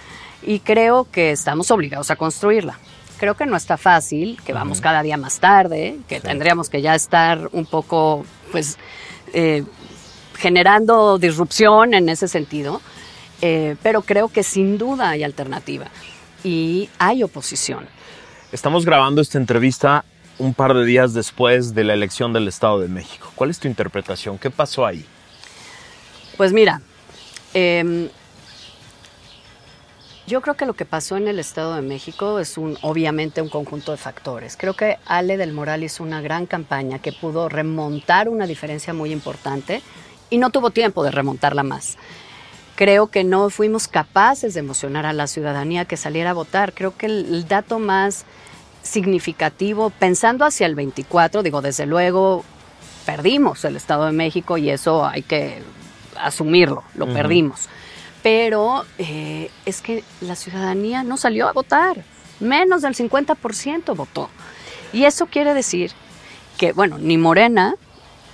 y 0.41 0.59
creo 0.59 1.07
que 1.11 1.31
estamos 1.31 1.69
obligados 1.69 2.09
a 2.09 2.15
construirla. 2.15 2.79
Creo 3.19 3.35
que 3.35 3.45
no 3.45 3.55
está 3.55 3.77
fácil, 3.77 4.39
que 4.43 4.53
vamos 4.53 4.81
cada 4.81 5.03
día 5.03 5.17
más 5.17 5.39
tarde, 5.39 5.99
que 6.07 6.19
tendríamos 6.19 6.69
que 6.69 6.81
ya 6.81 6.95
estar 6.95 7.49
un 7.51 7.67
poco, 7.67 8.25
pues, 8.51 8.79
eh, 9.33 9.63
generando 10.35 11.19
disrupción 11.19 11.93
en 11.93 12.09
ese 12.09 12.27
sentido, 12.27 12.81
eh, 13.43 13.75
pero 13.83 14.01
creo 14.01 14.29
que 14.29 14.41
sin 14.41 14.79
duda 14.79 15.11
hay 15.11 15.23
alternativa 15.23 15.85
y 16.43 16.89
hay 16.97 17.21
oposición. 17.21 17.87
Estamos 18.51 18.83
grabando 18.83 19.21
esta 19.21 19.37
entrevista 19.37 20.03
un 20.39 20.55
par 20.55 20.73
de 20.73 20.83
días 20.83 21.13
después 21.13 21.75
de 21.75 21.83
la 21.83 21.93
elección 21.93 22.33
del 22.33 22.47
Estado 22.47 22.79
de 22.79 22.87
México. 22.87 23.31
¿Cuál 23.35 23.51
es 23.51 23.59
tu 23.59 23.67
interpretación? 23.67 24.39
¿Qué 24.39 24.49
pasó 24.49 24.87
ahí? 24.87 25.05
Pues 26.41 26.53
mira, 26.53 26.81
eh, 27.53 28.09
yo 30.25 30.41
creo 30.41 30.55
que 30.55 30.65
lo 30.65 30.73
que 30.73 30.85
pasó 30.85 31.15
en 31.15 31.27
el 31.27 31.37
Estado 31.37 31.75
de 31.75 31.83
México 31.83 32.39
es 32.39 32.57
un, 32.57 32.79
obviamente 32.81 33.43
un 33.43 33.49
conjunto 33.49 33.91
de 33.91 33.99
factores. 33.99 34.57
Creo 34.57 34.73
que 34.73 34.97
Ale 35.05 35.37
del 35.37 35.53
Moral 35.53 35.83
hizo 35.83 36.01
una 36.01 36.19
gran 36.19 36.47
campaña 36.47 36.97
que 36.97 37.11
pudo 37.11 37.47
remontar 37.47 38.27
una 38.27 38.47
diferencia 38.47 38.91
muy 38.91 39.11
importante 39.11 39.83
y 40.31 40.39
no 40.39 40.49
tuvo 40.49 40.71
tiempo 40.71 41.03
de 41.03 41.11
remontarla 41.11 41.61
más. 41.61 41.99
Creo 42.75 43.05
que 43.11 43.23
no 43.23 43.51
fuimos 43.51 43.87
capaces 43.87 44.55
de 44.55 44.61
emocionar 44.61 45.05
a 45.05 45.13
la 45.13 45.27
ciudadanía 45.27 45.85
que 45.85 45.95
saliera 45.95 46.31
a 46.31 46.33
votar. 46.33 46.73
Creo 46.73 46.97
que 46.97 47.05
el, 47.05 47.47
dato 47.47 47.77
más 47.77 48.25
significativo, 48.81 49.91
pensando 49.91 50.43
hacia 50.43 50.65
el 50.65 50.73
24, 50.73 51.43
digo, 51.43 51.61
desde 51.61 51.85
luego 51.85 52.43
perdimos 53.05 53.63
el 53.63 53.75
Estado 53.75 54.07
de 54.07 54.11
México 54.11 54.57
y 54.57 54.71
eso 54.71 55.05
hay 55.05 55.21
que 55.21 55.61
asumirlo, 56.25 56.83
lo 56.95 57.07
perdimos 57.11 57.67
pero 58.23 58.85
eh, 58.97 59.49
es 59.65 59.81
que 59.81 60.03
la 60.21 60.35
ciudadanía 60.35 61.03
no 61.03 61.17
salió 61.17 61.47
a 61.47 61.53
votar, 61.53 62.03
menos 62.39 62.81
del 62.81 62.95
50% 62.95 63.95
votó. 63.95 64.29
Y 64.93 65.05
eso 65.05 65.25
quiere 65.25 65.53
decir 65.53 65.91
que, 66.57 66.73
bueno, 66.73 66.97
ni 66.97 67.17
Morena, 67.17 67.75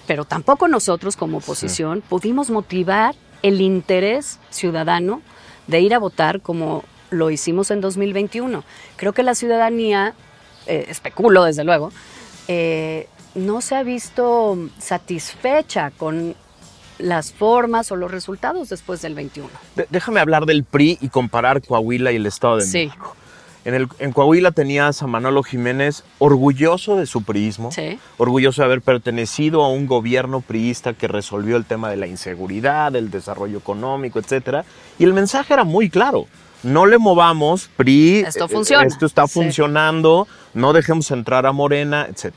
pero 0.06 0.26
tampoco 0.26 0.67
nosotros 0.67 1.15
como 1.15 1.38
oposición 1.38 2.02
pudimos 2.02 2.50
motivar 2.50 3.15
el 3.43 3.62
interés 3.62 4.39
ciudadano 4.50 5.21
de 5.67 5.82
ir 5.82 5.93
a 5.93 6.00
votar 6.00 6.41
como 6.41 6.84
lo 7.10 7.30
hicimos 7.30 7.71
en 7.71 7.82
2021. 7.82 8.63
Creo 8.95 9.13
que 9.13 9.23
la 9.23 9.36
ciudadanía, 9.36 10.15
eh, 10.65 10.86
especulo 10.89 11.43
desde 11.43 11.63
luego, 11.63 11.91
eh, 12.47 13.08
no 13.36 13.62
se 13.62 13.76
ha 13.76 13.84
visto 13.84 14.58
satisfecha 14.80 15.91
con 15.91 16.36
las 16.99 17.33
formas 17.33 17.91
o 17.91 17.95
los 17.95 18.12
resultados 18.12 18.69
después 18.69 19.01
del 19.01 19.15
21. 19.15 19.49
déjame 19.89 20.19
hablar 20.19 20.45
del 20.45 20.63
PRI 20.63 20.97
y 21.01 21.10
comparar 21.10 21.62
Coahuila 21.62 22.12
y 22.12 22.15
el 22.15 22.25
Estado 22.25 22.57
de 22.57 22.65
México. 22.65 23.15
En, 23.65 23.73
el, 23.73 23.89
en, 23.99 24.13
Coahuila 24.13 24.51
tenías 24.51 25.03
a 25.03 25.07
Manolo 25.07 25.43
Jiménez 25.43 26.05
orgulloso 26.19 26.95
de 26.95 27.05
su 27.05 27.23
priismo, 27.23 27.69
orgulloso 28.17 28.62
de 28.62 28.65
haber 28.65 28.81
pertenecido 28.81 29.62
a 29.63 29.69
un 29.69 29.88
gobierno 29.88 30.39
priista 30.39 30.93
que 30.93 31.10
resolvió 31.10 31.57
el 31.57 31.65
tema 31.65 31.89
de 31.89 31.97
la 31.97 32.07
inseguridad, 32.07 32.95
el 32.95 33.12
desarrollo 33.12 33.57
económico, 33.57 34.19
etc. 34.19 34.63
Y 34.97 35.03
el 35.03 35.13
mensaje 35.13 35.53
era 35.53 35.65
muy 35.65 35.89
claro. 35.89 36.27
No 36.63 36.86
le 36.86 36.97
movamos, 36.97 37.69
PRI, 37.75 38.19
esto, 38.19 38.45
eh, 38.45 38.47
funciona. 38.47 38.88
esto 38.88 39.05
está 39.05 39.27
funcionando, 39.27 40.29
no 40.53 40.71
dejemos 40.71 41.12
entrar 41.12 41.45
a 41.45 41.51
Morena, 41.51 42.07
etc. 42.10 42.36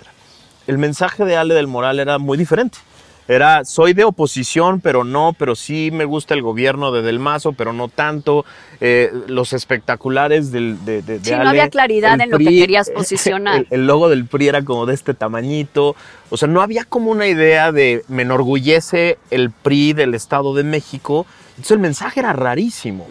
El 0.66 0.78
mensaje 0.78 1.24
de 1.24 1.36
Ale 1.36 1.54
del 1.54 1.68
Moral 1.68 2.00
era 2.00 2.18
muy 2.18 2.36
diferente. 2.38 2.78
Era, 3.30 3.64
soy 3.64 3.92
de 3.92 4.02
oposición, 4.02 4.80
pero 4.80 5.04
no, 5.04 5.36
pero 5.38 5.54
sí 5.54 5.90
me 5.92 6.04
gusta 6.04 6.34
el 6.34 6.42
gobierno 6.42 6.90
de 6.90 7.02
Del 7.02 7.20
Mazo, 7.20 7.52
pero 7.52 7.72
no 7.72 7.86
tanto. 7.86 8.44
Eh, 8.80 9.12
los 9.28 9.52
espectaculares 9.52 10.50
del, 10.50 10.84
de, 10.84 11.00
de, 11.00 11.20
Sí, 11.22 11.30
no 11.30 11.48
había 11.48 11.68
claridad 11.68 12.20
en 12.20 12.30
lo 12.30 12.38
que 12.38 12.46
querías 12.46 12.90
posicionar. 12.90 13.66
El, 13.70 13.86
logo 13.86 14.08
del 14.08 14.26
PRI 14.26 14.48
era 14.48 14.64
como 14.64 14.84
de 14.84 14.94
este 14.94 15.14
tamañito. 15.14 15.94
O 16.28 16.36
sea, 16.36 16.48
no 16.48 16.60
había 16.60 16.84
como 16.84 17.12
una 17.12 17.28
idea 17.28 17.70
de 17.70 18.02
me 18.08 18.22
enorgullece 18.22 19.16
el 19.30 19.52
PRI 19.52 19.92
del 19.92 20.14
Estado 20.14 20.52
de 20.52 20.64
México. 20.64 21.24
Entonces 21.50 21.70
el 21.70 21.78
mensaje 21.78 22.18
era 22.18 22.32
rarísimo. 22.32 23.06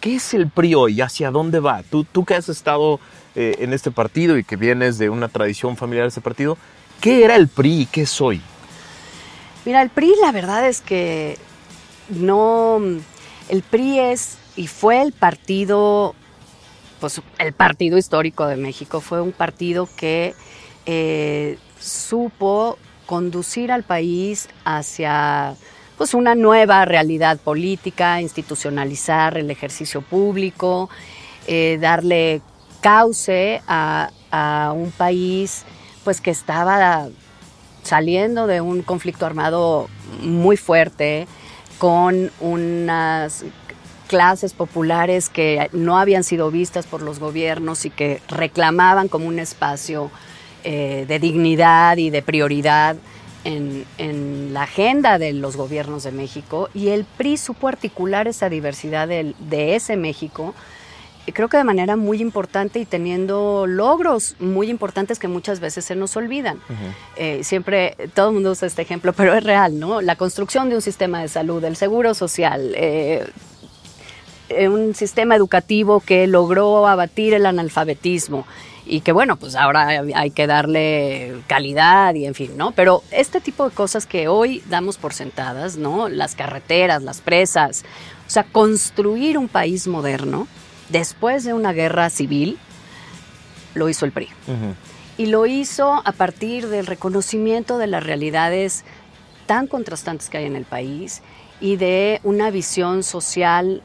¿Qué 0.00 0.16
es 0.16 0.34
el 0.34 0.50
PRI 0.50 0.74
hoy? 0.74 1.00
¿Hacia 1.00 1.30
dónde 1.30 1.60
va? 1.60 1.84
Tú, 1.88 2.02
tú 2.02 2.24
que 2.24 2.34
has 2.34 2.48
estado 2.48 2.98
eh, 3.36 3.54
en 3.60 3.72
este 3.72 3.92
partido 3.92 4.38
y 4.38 4.42
que 4.42 4.56
vienes 4.56 4.98
de 4.98 5.08
una 5.08 5.28
tradición 5.28 5.76
familiar 5.76 6.06
de 6.06 6.08
ese 6.08 6.20
partido, 6.20 6.58
¿qué 7.00 7.22
era 7.22 7.36
el 7.36 7.46
PRI 7.46 7.82
y 7.82 7.86
qué 7.86 8.02
es 8.02 8.20
hoy? 8.20 8.40
Mira, 9.66 9.82
el 9.82 9.90
PRI 9.90 10.14
la 10.22 10.30
verdad 10.30 10.66
es 10.68 10.80
que 10.80 11.36
no, 12.08 12.80
el 13.48 13.62
PRI 13.62 13.98
es 13.98 14.38
y 14.54 14.68
fue 14.68 15.02
el 15.02 15.12
partido, 15.12 16.14
pues 17.00 17.20
el 17.38 17.52
partido 17.52 17.98
histórico 17.98 18.46
de 18.46 18.56
México, 18.56 19.00
fue 19.00 19.20
un 19.20 19.32
partido 19.32 19.88
que 19.96 20.36
eh, 20.86 21.58
supo 21.80 22.78
conducir 23.06 23.72
al 23.72 23.82
país 23.82 24.48
hacia 24.64 25.56
pues 25.98 26.14
una 26.14 26.36
nueva 26.36 26.84
realidad 26.84 27.40
política, 27.40 28.20
institucionalizar 28.20 29.36
el 29.36 29.50
ejercicio 29.50 30.00
público, 30.00 30.90
eh, 31.48 31.76
darle 31.80 32.40
cauce 32.80 33.60
a, 33.66 34.10
a, 34.30 34.72
un 34.72 34.92
país 34.92 35.64
pues 36.04 36.20
que 36.20 36.30
estaba 36.30 37.08
saliendo 37.86 38.46
de 38.46 38.60
un 38.60 38.82
conflicto 38.82 39.24
armado 39.24 39.88
muy 40.20 40.56
fuerte, 40.56 41.26
con 41.78 42.30
unas 42.40 43.44
clases 44.06 44.52
populares 44.52 45.28
que 45.28 45.68
no 45.72 45.98
habían 45.98 46.24
sido 46.24 46.50
vistas 46.50 46.86
por 46.86 47.02
los 47.02 47.18
gobiernos 47.18 47.84
y 47.84 47.90
que 47.90 48.20
reclamaban 48.28 49.08
como 49.08 49.26
un 49.26 49.38
espacio 49.38 50.10
eh, 50.64 51.04
de 51.08 51.18
dignidad 51.18 51.96
y 51.96 52.10
de 52.10 52.22
prioridad 52.22 52.96
en, 53.44 53.84
la 54.52 54.62
agenda 54.62 55.18
de 55.18 55.32
los 55.32 55.56
gobiernos 55.56 56.02
de 56.02 56.12
México. 56.12 56.68
Y 56.74 56.88
el 56.88 57.04
PRI 57.04 57.36
supo 57.36 57.68
articular 57.68 58.26
esa 58.26 58.48
diversidad 58.48 59.06
de 59.06 59.74
ese 59.76 59.96
México 59.96 60.54
creo 61.32 61.48
que 61.48 61.56
de 61.56 61.64
manera 61.64 61.96
muy 61.96 62.20
importante 62.20 62.78
y 62.78 62.84
teniendo 62.84 63.66
logros 63.66 64.36
muy 64.38 64.70
importantes 64.70 65.18
que 65.18 65.28
muchas 65.28 65.60
veces 65.60 65.84
se 65.84 65.96
nos 65.96 66.16
olvidan. 66.16 66.58
eh, 67.16 67.40
siempre, 67.42 67.96
todo 68.14 68.28
el 68.28 68.34
mundo 68.34 68.52
usa 68.52 68.66
este 68.66 68.82
ejemplo, 68.82 69.12
pero 69.12 69.34
es 69.34 69.44
real, 69.44 69.78
¿no? 69.78 70.00
La 70.00 70.16
construcción 70.16 70.68
de 70.68 70.76
un 70.76 70.82
sistema 70.82 71.20
de 71.20 71.28
salud, 71.28 71.62
el 71.64 71.76
seguro 71.76 72.14
social, 72.14 72.72
eh, 72.76 73.26
un 74.68 74.94
sistema 74.94 75.34
educativo 75.34 76.00
que 76.00 76.26
logró 76.26 76.86
abatir 76.86 77.34
el 77.34 77.46
analfabetismo 77.46 78.46
y 78.86 79.00
que 79.00 79.10
bueno, 79.10 79.36
pues 79.36 79.56
ahora 79.56 79.88
hay 80.14 80.30
que 80.30 80.46
darle 80.46 81.34
calidad 81.48 82.14
y 82.14 82.24
en 82.24 82.34
fin, 82.34 82.56
¿no? 82.56 82.70
Pero 82.70 83.02
este 83.10 83.40
tipo 83.40 83.68
de 83.68 83.74
cosas 83.74 84.06
que 84.06 84.28
hoy 84.28 84.62
damos 84.68 84.96
por 84.96 85.12
sentadas, 85.12 85.76
¿no? 85.76 86.08
Las 86.08 86.36
carreteras, 86.36 87.02
las 87.02 87.20
presas, 87.20 87.84
o 88.26 88.30
sea, 88.30 88.44
construir 88.44 89.38
un 89.38 89.48
país 89.48 89.88
moderno 89.88 90.46
después 90.88 91.44
de 91.44 91.52
una 91.52 91.72
guerra 91.72 92.10
civil, 92.10 92.58
lo 93.74 93.88
hizo 93.88 94.04
el 94.04 94.12
PRI. 94.12 94.28
Uh 94.46 94.50
-huh. 94.50 94.74
Y 95.18 95.26
lo 95.26 95.46
hizo 95.46 96.02
a 96.04 96.12
partir 96.12 96.68
del 96.68 96.86
reconocimiento 96.86 97.78
de 97.78 97.86
las 97.86 98.04
realidades 98.04 98.84
tan 99.46 99.66
contrastantes 99.66 100.28
que 100.28 100.38
hay 100.38 100.44
en 100.44 100.56
el 100.56 100.64
país 100.64 101.22
y 101.60 101.76
de 101.76 102.20
una 102.22 102.50
visión 102.50 103.02
social 103.02 103.82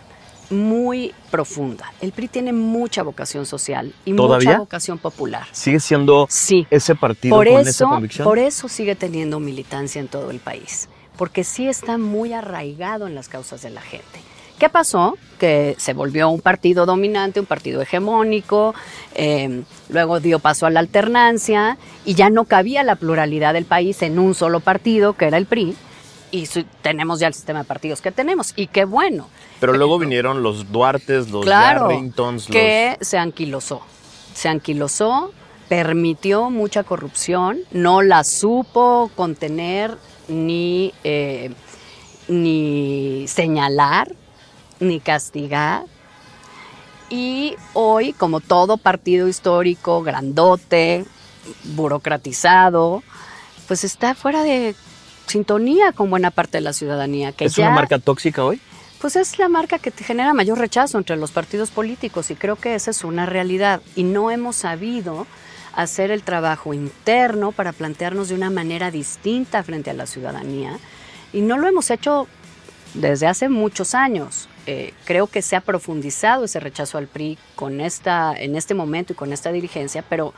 muy 0.49 1.13
profunda. 1.29 1.93
El 2.01 2.11
PRI 2.11 2.27
tiene 2.27 2.53
mucha 2.53 3.03
vocación 3.03 3.45
social 3.45 3.93
y 4.03 4.13
¿Todavía? 4.13 4.49
mucha 4.49 4.59
vocación 4.59 4.97
popular. 4.97 5.47
¿Sigue 5.51 5.79
siendo 5.79 6.27
sí. 6.29 6.67
ese 6.69 6.93
partido 6.95 7.37
por 7.37 7.47
con 7.47 7.61
eso, 7.61 7.69
esa 7.69 7.85
convicción? 7.85 8.25
Por 8.25 8.37
eso 8.37 8.67
sigue 8.67 8.95
teniendo 8.95 9.39
militancia 9.39 10.01
en 10.01 10.09
todo 10.09 10.29
el 10.29 10.39
país, 10.39 10.89
porque 11.17 11.45
sí 11.45 11.67
está 11.67 11.97
muy 11.97 12.33
arraigado 12.33 13.07
en 13.07 13.15
las 13.15 13.29
causas 13.29 13.61
de 13.61 13.69
la 13.69 13.81
gente. 13.81 14.19
¿Qué 14.59 14.67
pasó? 14.69 15.17
Que 15.41 15.75
se 15.79 15.93
volvió 15.93 16.29
un 16.29 16.39
partido 16.39 16.85
dominante, 16.85 17.39
un 17.39 17.47
partido 17.47 17.81
hegemónico, 17.81 18.75
eh, 19.15 19.63
luego 19.89 20.19
dio 20.19 20.37
paso 20.37 20.67
a 20.67 20.69
la 20.69 20.79
alternancia 20.79 21.79
y 22.05 22.13
ya 22.13 22.29
no 22.29 22.45
cabía 22.45 22.83
la 22.83 22.95
pluralidad 22.95 23.55
del 23.55 23.65
país 23.65 24.03
en 24.03 24.19
un 24.19 24.35
solo 24.35 24.59
partido, 24.59 25.13
que 25.13 25.25
era 25.25 25.37
el 25.37 25.47
PRI, 25.47 25.75
y 26.29 26.47
tenemos 26.83 27.19
ya 27.19 27.25
el 27.25 27.33
sistema 27.33 27.59
de 27.59 27.65
partidos 27.65 28.01
que 28.01 28.11
tenemos, 28.11 28.53
y 28.55 28.67
qué 28.67 28.85
bueno. 28.85 29.29
Pero 29.59 29.73
luego 29.73 29.97
vinieron 29.97 30.43
los 30.43 30.71
Duartes, 30.71 31.31
los 31.31 31.43
claro, 31.43 31.89
Yarringtons, 31.89 32.45
que 32.45 32.97
se 33.01 33.17
anquilosó. 33.17 33.81
Se 34.35 34.47
anquilosó, 34.47 35.33
permitió 35.69 36.51
mucha 36.51 36.83
corrupción, 36.83 37.61
no 37.71 38.03
la 38.03 38.23
supo 38.23 39.09
contener 39.15 39.97
ni, 40.27 40.93
eh, 41.03 41.49
ni 42.27 43.25
señalar, 43.27 44.15
ni 44.81 44.99
castigar. 44.99 45.85
Y 47.09 47.55
hoy, 47.73 48.13
como 48.13 48.39
todo 48.41 48.77
partido 48.77 49.27
histórico, 49.27 50.01
grandote, 50.01 51.05
burocratizado, 51.75 53.03
pues 53.67 53.83
está 53.83 54.15
fuera 54.15 54.43
de 54.43 54.75
sintonía 55.27 55.91
con 55.93 56.09
buena 56.09 56.31
parte 56.31 56.57
de 56.57 56.61
la 56.61 56.73
ciudadanía. 56.73 57.31
Que 57.31 57.45
¿Es 57.45 57.55
ya, 57.55 57.67
una 57.67 57.75
marca 57.75 57.99
tóxica 57.99 58.43
hoy? 58.43 58.59
Pues 58.99 59.15
es 59.15 59.39
la 59.39 59.49
marca 59.49 59.79
que 59.79 59.91
te 59.91 60.03
genera 60.03 60.33
mayor 60.33 60.59
rechazo 60.59 60.97
entre 60.97 61.15
los 61.15 61.31
partidos 61.31 61.71
políticos 61.71 62.29
y 62.31 62.35
creo 62.35 62.55
que 62.55 62.75
esa 62.75 62.91
es 62.91 63.03
una 63.03 63.25
realidad. 63.25 63.81
Y 63.95 64.03
no 64.03 64.31
hemos 64.31 64.57
sabido 64.57 65.25
hacer 65.75 66.11
el 66.11 66.23
trabajo 66.23 66.73
interno 66.73 67.51
para 67.51 67.71
plantearnos 67.71 68.29
de 68.29 68.35
una 68.35 68.49
manera 68.49 68.91
distinta 68.91 69.63
frente 69.63 69.89
a 69.89 69.93
la 69.93 70.05
ciudadanía. 70.05 70.77
Y 71.33 71.41
no 71.41 71.57
lo 71.57 71.67
hemos 71.67 71.89
hecho 71.91 72.27
desde 72.93 73.27
hace 73.27 73.49
muchos 73.49 73.95
años. 73.95 74.47
Eh, 74.67 74.93
creo 75.05 75.25
que 75.25 75.41
se 75.41 75.55
ha 75.55 75.61
profundizado 75.61 76.45
ese 76.45 76.59
rechazo 76.59 76.99
al 76.99 77.07
PRI 77.07 77.37
con 77.55 77.81
esta, 77.81 78.33
en 78.37 78.55
este 78.55 78.75
momento 78.75 79.13
y 79.13 79.15
con 79.15 79.33
esta 79.33 79.51
dirigencia, 79.51 80.03
pero 80.07 80.33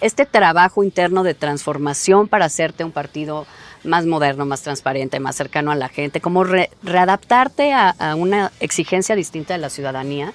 este 0.00 0.26
trabajo 0.26 0.82
interno 0.82 1.22
de 1.22 1.34
transformación 1.34 2.26
para 2.26 2.46
hacerte 2.46 2.82
un 2.82 2.90
partido 2.90 3.46
más 3.84 4.04
moderno, 4.04 4.46
más 4.46 4.62
transparente, 4.62 5.20
más 5.20 5.36
cercano 5.36 5.70
a 5.70 5.76
la 5.76 5.88
gente, 5.88 6.20
como 6.20 6.42
re, 6.42 6.70
readaptarte 6.82 7.72
a, 7.72 7.90
a, 7.90 8.16
una 8.16 8.50
exigencia 8.58 9.14
distinta 9.14 9.54
de 9.54 9.60
la 9.60 9.70
ciudadanía, 9.70 10.32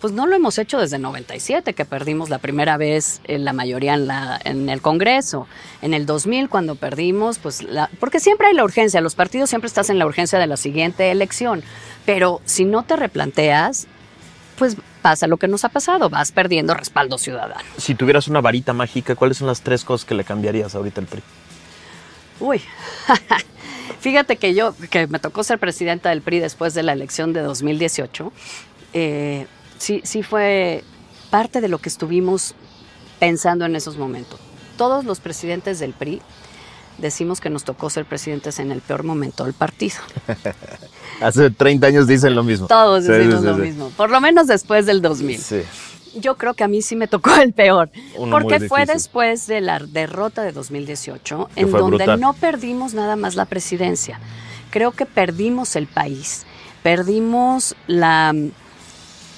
pues 0.00 0.12
no 0.12 0.26
lo 0.26 0.36
hemos 0.36 0.58
hecho 0.58 0.78
desde 0.78 0.98
97, 0.98 1.74
que 1.74 1.84
perdimos 1.84 2.28
la 2.28 2.38
primera 2.38 2.76
vez 2.76 3.20
en 3.24 3.44
la 3.44 3.52
mayoría 3.52 3.94
en, 3.94 4.06
la, 4.06 4.40
en 4.44 4.68
el 4.68 4.82
Congreso. 4.82 5.46
En 5.82 5.94
el 5.94 6.06
2000, 6.06 6.48
cuando 6.48 6.74
perdimos, 6.74 7.38
pues 7.38 7.62
la, 7.62 7.90
porque 7.98 8.20
siempre 8.20 8.48
hay 8.48 8.54
la 8.54 8.64
urgencia, 8.64 9.00
los 9.00 9.14
partidos 9.14 9.48
siempre 9.48 9.68
estás 9.68 9.90
en 9.90 9.98
la 9.98 10.06
urgencia 10.06 10.38
de 10.38 10.46
la 10.46 10.56
siguiente 10.56 11.10
elección, 11.10 11.62
pero 12.04 12.40
si 12.44 12.64
no 12.64 12.82
te 12.82 12.96
replanteas, 12.96 13.86
pues 14.58 14.76
pasa 15.02 15.26
lo 15.26 15.36
que 15.36 15.48
nos 15.48 15.64
ha 15.64 15.68
pasado, 15.68 16.10
vas 16.10 16.32
perdiendo 16.32 16.74
respaldo 16.74 17.18
ciudadano. 17.18 17.62
Si 17.76 17.94
tuvieras 17.94 18.28
una 18.28 18.40
varita 18.40 18.72
mágica, 18.72 19.14
¿cuáles 19.14 19.38
son 19.38 19.46
las 19.46 19.62
tres 19.62 19.84
cosas 19.84 20.04
que 20.04 20.14
le 20.14 20.24
cambiarías 20.24 20.74
ahorita 20.74 21.00
al 21.00 21.06
PRI? 21.06 21.22
Uy, 22.40 22.60
fíjate 24.00 24.36
que 24.36 24.54
yo, 24.54 24.74
que 24.90 25.06
me 25.06 25.18
tocó 25.18 25.42
ser 25.42 25.58
presidenta 25.58 26.10
del 26.10 26.22
PRI 26.22 26.40
después 26.40 26.74
de 26.74 26.82
la 26.82 26.92
elección 26.92 27.32
de 27.32 27.40
2018, 27.40 28.32
eh, 28.92 29.46
sí, 29.78 30.00
sí 30.04 30.22
fue 30.22 30.84
parte 31.30 31.60
de 31.60 31.68
lo 31.68 31.78
que 31.78 31.88
estuvimos 31.88 32.54
pensando 33.18 33.64
en 33.64 33.76
esos 33.76 33.96
momentos. 33.96 34.40
Todos 34.76 35.04
los 35.04 35.20
presidentes 35.20 35.78
del 35.78 35.92
PRI 35.92 36.20
decimos 36.98 37.40
que 37.40 37.50
nos 37.50 37.64
tocó 37.64 37.90
ser 37.90 38.04
presidentes 38.04 38.58
en 38.58 38.70
el 38.72 38.80
peor 38.80 39.04
momento 39.04 39.44
del 39.44 39.54
partido. 39.54 39.96
Hace 41.20 41.50
30 41.50 41.86
años 41.86 42.06
dicen 42.06 42.34
lo 42.34 42.42
mismo. 42.42 42.66
Todos 42.66 43.04
sí, 43.04 43.12
decimos 43.12 43.40
sí, 43.40 43.46
lo 43.46 43.56
sí, 43.56 43.60
mismo, 43.62 43.90
por 43.96 44.10
lo 44.10 44.20
menos 44.20 44.46
después 44.46 44.86
del 44.86 45.02
2000. 45.02 45.40
Yo 46.18 46.36
creo 46.36 46.54
que 46.54 46.64
a 46.64 46.68
mí 46.68 46.80
sí 46.80 46.96
me 46.96 47.08
tocó 47.08 47.34
el 47.36 47.52
peor, 47.52 47.90
Uno 48.16 48.30
porque 48.30 48.60
fue 48.68 48.86
después 48.86 49.46
de 49.46 49.60
la 49.60 49.78
derrota 49.80 50.42
de 50.42 50.52
2018, 50.52 51.50
en 51.56 51.70
donde 51.70 51.96
brutal. 51.96 52.20
no 52.20 52.32
perdimos 52.32 52.94
nada 52.94 53.16
más 53.16 53.34
la 53.34 53.44
presidencia, 53.44 54.18
creo 54.70 54.92
que 54.92 55.04
perdimos 55.04 55.76
el 55.76 55.86
país, 55.86 56.46
perdimos 56.82 57.76
la, 57.86 58.32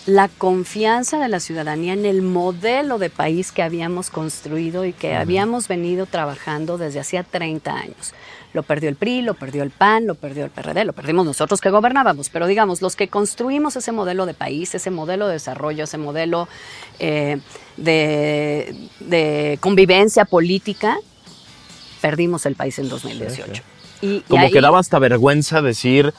la 0.09 0.29
confianza 0.29 1.19
de 1.19 1.29
la 1.29 1.39
ciudadanía 1.39 1.93
en 1.93 2.07
el 2.07 2.23
modelo 2.23 2.97
de 2.97 3.11
país 3.11 3.53
que 3.53 3.63
habíamos 3.63 4.09
construido 4.09 4.87
y 4.87 4.95
que 4.95 5.11
uh 5.11 5.13
-huh. 5.13 5.21
habíamos 5.21 5.69
venido 5.69 6.07
trabajando 6.07 6.79
desde 6.79 6.99
hacía 6.99 7.25
30 7.25 7.71
años. 7.75 8.15
Lo 8.55 8.63
perdió 8.63 8.89
el 8.89 8.97
PRI, 8.97 9.21
lo 9.21 9.35
perdió 9.35 9.63
el 9.63 9.71
PAN, 9.71 10.07
lo 10.07 10.15
perdió 10.15 10.47
el 10.47 10.51
PRD, 10.51 10.87
lo 10.87 10.95
perdimos 10.95 11.27
nosotros 11.27 11.61
que 11.61 11.69
gobernábamos, 11.69 12.31
pero 12.31 12.47
digamos, 12.47 12.81
los 12.81 12.97
que 12.97 13.09
construimos 13.09 13.77
ese 13.77 13.93
modelo 13.93 14.25
de 14.25 14.33
país, 14.33 14.75
ese 14.75 14.91
modelo 14.91 15.27
de 15.27 15.35
desarrollo, 15.35 15.85
ese 15.85 15.99
modelo 15.99 16.49
eh, 16.99 17.39
de, 17.77 18.89
de, 19.01 19.59
convivencia 19.61 20.25
política, 20.25 20.99
perdimos 22.01 22.47
el 22.47 22.55
país 22.55 22.79
en 22.79 22.89
2018. 22.89 23.45
Sí, 23.45 23.61
sí. 24.01 24.07
Y, 24.07 24.21
Como 24.21 24.41
y 24.41 24.47
ahí, 24.47 24.53
que 24.53 24.63
daba 24.63 24.79
hasta 24.79 24.99
vergüenza 24.99 25.61
decir, 25.61 26.15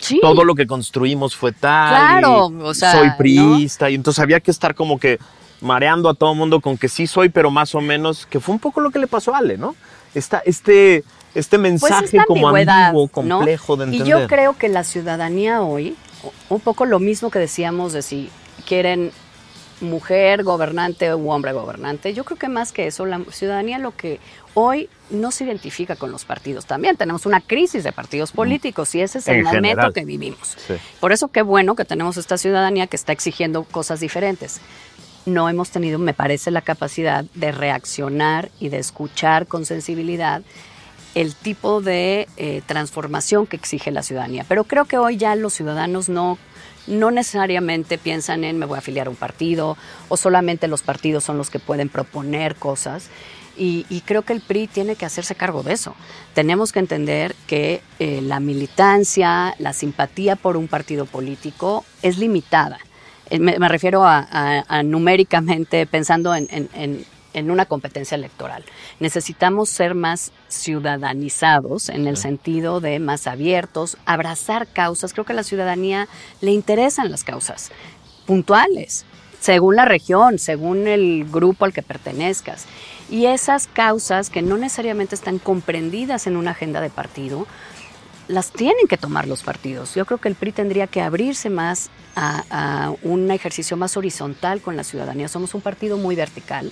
Sí. 0.00 0.20
todo 0.22 0.44
lo 0.44 0.54
que 0.54 0.66
construimos 0.66 1.34
fue 1.34 1.52
tal. 1.52 2.20
Claro, 2.20 2.46
o 2.46 2.74
sea, 2.74 2.92
soy 2.92 3.10
priista. 3.18 3.86
¿no? 3.86 3.90
Y 3.90 3.94
entonces 3.96 4.22
había 4.22 4.40
que 4.40 4.50
estar 4.50 4.74
como 4.74 4.98
que 4.98 5.18
mareando 5.60 6.08
a 6.08 6.14
todo 6.14 6.32
el 6.32 6.38
mundo 6.38 6.60
con 6.60 6.78
que 6.78 6.88
sí 6.88 7.06
soy, 7.06 7.28
pero 7.28 7.50
más 7.50 7.74
o 7.74 7.80
menos, 7.80 8.26
que 8.26 8.40
fue 8.40 8.54
un 8.54 8.60
poco 8.60 8.80
lo 8.80 8.90
que 8.90 8.98
le 8.98 9.06
pasó 9.06 9.34
a 9.34 9.38
Ale, 9.38 9.58
¿no? 9.58 9.74
Esta, 10.14 10.38
este, 10.44 11.04
este 11.34 11.58
mensaje 11.58 12.08
pues 12.12 12.26
como 12.26 12.48
ambiguo, 12.48 13.08
complejo 13.08 13.72
¿no? 13.72 13.76
de 13.76 13.84
entender. 13.84 14.06
Y 14.06 14.10
yo 14.10 14.26
creo 14.26 14.56
que 14.56 14.68
la 14.68 14.84
ciudadanía 14.84 15.62
hoy, 15.62 15.96
un 16.48 16.60
poco 16.60 16.86
lo 16.86 16.98
mismo 16.98 17.30
que 17.30 17.38
decíamos 17.38 17.92
de 17.92 18.02
si 18.02 18.30
quieren 18.66 19.12
mujer 19.80 20.42
gobernante 20.42 21.14
u 21.14 21.30
hombre 21.30 21.52
gobernante, 21.52 22.14
yo 22.14 22.24
creo 22.24 22.38
que 22.38 22.48
más 22.48 22.72
que 22.72 22.86
eso, 22.86 23.06
la 23.06 23.22
ciudadanía 23.30 23.78
lo 23.78 23.94
que 23.94 24.20
hoy 24.54 24.88
no 25.10 25.30
se 25.30 25.44
identifica 25.44 25.96
con 25.96 26.10
los 26.10 26.24
partidos. 26.24 26.66
También 26.66 26.96
tenemos 26.96 27.26
una 27.26 27.40
crisis 27.40 27.84
de 27.84 27.92
partidos 27.92 28.32
políticos 28.32 28.94
y 28.94 29.00
ese 29.00 29.18
es 29.18 29.28
el 29.28 29.36
en 29.36 29.44
momento 29.44 29.68
general. 29.68 29.92
que 29.92 30.04
vivimos. 30.04 30.56
Sí. 30.66 30.74
Por 31.00 31.12
eso 31.12 31.28
qué 31.28 31.42
bueno 31.42 31.76
que 31.76 31.84
tenemos 31.84 32.16
esta 32.16 32.38
ciudadanía 32.38 32.86
que 32.86 32.96
está 32.96 33.12
exigiendo 33.12 33.64
cosas 33.64 34.00
diferentes. 34.00 34.60
No 35.26 35.48
hemos 35.48 35.70
tenido, 35.70 35.98
me 35.98 36.14
parece, 36.14 36.50
la 36.50 36.62
capacidad 36.62 37.24
de 37.34 37.52
reaccionar 37.52 38.50
y 38.58 38.70
de 38.70 38.78
escuchar 38.78 39.46
con 39.46 39.64
sensibilidad 39.64 40.42
el 41.14 41.34
tipo 41.34 41.80
de 41.80 42.28
eh, 42.36 42.62
transformación 42.66 43.46
que 43.46 43.56
exige 43.56 43.90
la 43.90 44.02
ciudadanía. 44.02 44.44
Pero 44.48 44.64
creo 44.64 44.84
que 44.84 44.98
hoy 44.98 45.16
ya 45.16 45.34
los 45.34 45.52
ciudadanos 45.54 46.08
no, 46.08 46.38
no 46.86 47.10
necesariamente 47.10 47.98
piensan 47.98 48.44
en 48.44 48.58
me 48.58 48.66
voy 48.66 48.76
a 48.76 48.78
afiliar 48.78 49.06
a 49.06 49.10
un 49.10 49.16
partido 49.16 49.76
o 50.08 50.16
solamente 50.16 50.68
los 50.68 50.82
partidos 50.82 51.24
son 51.24 51.38
los 51.38 51.50
que 51.50 51.58
pueden 51.58 51.88
proponer 51.88 52.56
cosas. 52.56 53.10
Y, 53.60 54.02
creo 54.06 54.22
que 54.22 54.32
el 54.32 54.40
PRI 54.40 54.68
tiene 54.68 54.94
que 54.94 55.04
hacerse 55.04 55.34
cargo 55.34 55.64
de 55.64 55.72
eso. 55.72 55.96
Tenemos 56.32 56.70
que 56.70 56.78
entender 56.78 57.34
que 57.48 57.82
eh, 57.98 58.20
la 58.22 58.38
militancia, 58.38 59.56
la 59.58 59.72
simpatía 59.72 60.36
por 60.36 60.56
un 60.56 60.68
partido 60.68 61.06
político 61.06 61.84
es 62.02 62.18
limitada. 62.18 62.78
Eh, 63.30 63.40
me, 63.40 63.68
refiero 63.68 64.04
a, 64.04 64.82
numéricamente 64.84 65.86
pensando 65.86 66.36
en, 66.36 66.48
en, 66.50 67.04
una 67.50 67.66
competencia 67.66 68.14
electoral. 68.14 68.64
Necesitamos 69.00 69.68
ser 69.68 69.94
más 69.94 70.32
ciudadanizados 70.48 71.88
en 71.88 72.06
el 72.06 72.16
sentido 72.16 72.80
de 72.80 72.98
más 72.98 73.26
abiertos, 73.26 73.96
abrazar 74.04 74.66
causas. 74.66 75.12
Creo 75.12 75.24
que 75.24 75.32
a 75.32 75.36
la 75.36 75.42
ciudadanía 75.42 76.08
le 76.40 76.52
interesan 76.52 77.10
las 77.10 77.24
causas 77.24 77.70
puntuales, 78.26 79.04
según 79.40 79.76
la 79.76 79.84
región, 79.84 80.38
según 80.38 80.86
el 80.86 81.26
grupo 81.30 81.64
al 81.64 81.72
que 81.72 81.82
pertenezcas. 81.82 82.66
Y 83.10 83.26
esas 83.26 83.66
causas 83.68 84.28
que 84.28 84.42
no 84.42 84.58
necesariamente 84.58 85.14
están 85.14 85.38
comprendidas 85.38 86.26
en 86.26 86.36
una 86.36 86.50
agenda 86.50 86.80
de 86.80 86.90
partido, 86.90 87.46
las 88.28 88.52
tienen 88.52 88.86
que 88.86 88.98
tomar 88.98 89.26
los 89.26 89.42
partidos. 89.42 89.94
Yo 89.94 90.04
creo 90.04 90.18
que 90.18 90.28
el 90.28 90.34
PRI 90.34 90.52
tendría 90.52 90.86
que 90.86 91.00
abrirse 91.00 91.48
más 91.50 91.90
a, 92.14 92.92
un 93.02 93.30
ejercicio 93.30 93.76
más 93.76 93.96
horizontal 93.96 94.60
con 94.60 94.76
la 94.76 94.84
ciudadanía. 94.84 95.28
Somos 95.28 95.54
un 95.54 95.60
partido 95.60 95.96
muy 95.96 96.14
vertical, 96.14 96.70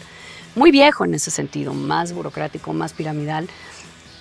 muy 0.57 0.73
viejo 0.73 1.05
en 1.05 1.15
ese 1.15 1.31
sentido, 1.31 1.73
más 1.73 2.13
burocrático, 2.13 2.73
más 2.73 2.93
piramidal. 2.93 3.49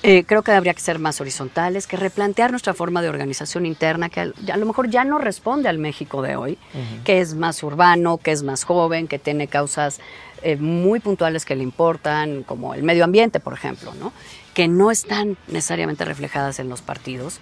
Eh, 0.04 0.24
creo 0.24 0.44
que 0.44 0.52
habría 0.52 0.76
que 0.76 0.82
ser 0.82 1.00
más 1.00 1.20
horizontales, 1.20 1.88
que 1.88 1.98
replantear 1.98 2.52
nuestra 2.52 2.76
forma 2.76 3.02
de 3.02 3.10
organización 3.10 3.66
interna, 3.66 4.10
que 4.10 4.20
a, 4.20 4.58
lo 4.58 4.66
mejor 4.68 4.88
ya 4.88 5.04
no 5.04 5.18
responde 5.18 5.68
al 5.68 5.80
México 5.80 6.22
de 6.22 6.36
hoy, 6.36 6.60
que 7.04 7.22
es 7.22 7.34
más 7.34 7.64
urbano, 7.64 8.20
que 8.20 8.32
es 8.32 8.44
más 8.44 8.66
joven, 8.66 9.08
que 9.08 9.18
tiene 9.18 9.48
causas 9.48 10.00
eh, 10.44 10.58
muy 10.58 11.00
puntuales 11.00 11.44
que 11.44 11.56
le 11.56 11.64
importan, 11.64 12.44
como 12.44 12.76
el 12.76 12.84
medio 12.84 13.04
ambiente, 13.04 13.40
por 13.40 13.54
ejemplo, 13.54 13.96
¿no? 14.00 14.14
que 14.54 14.68
no 14.68 14.92
están 14.92 15.38
necesariamente 15.48 16.06
reflejadas 16.06 16.60
en 16.60 16.70
los 16.70 16.84
partidos. 16.84 17.40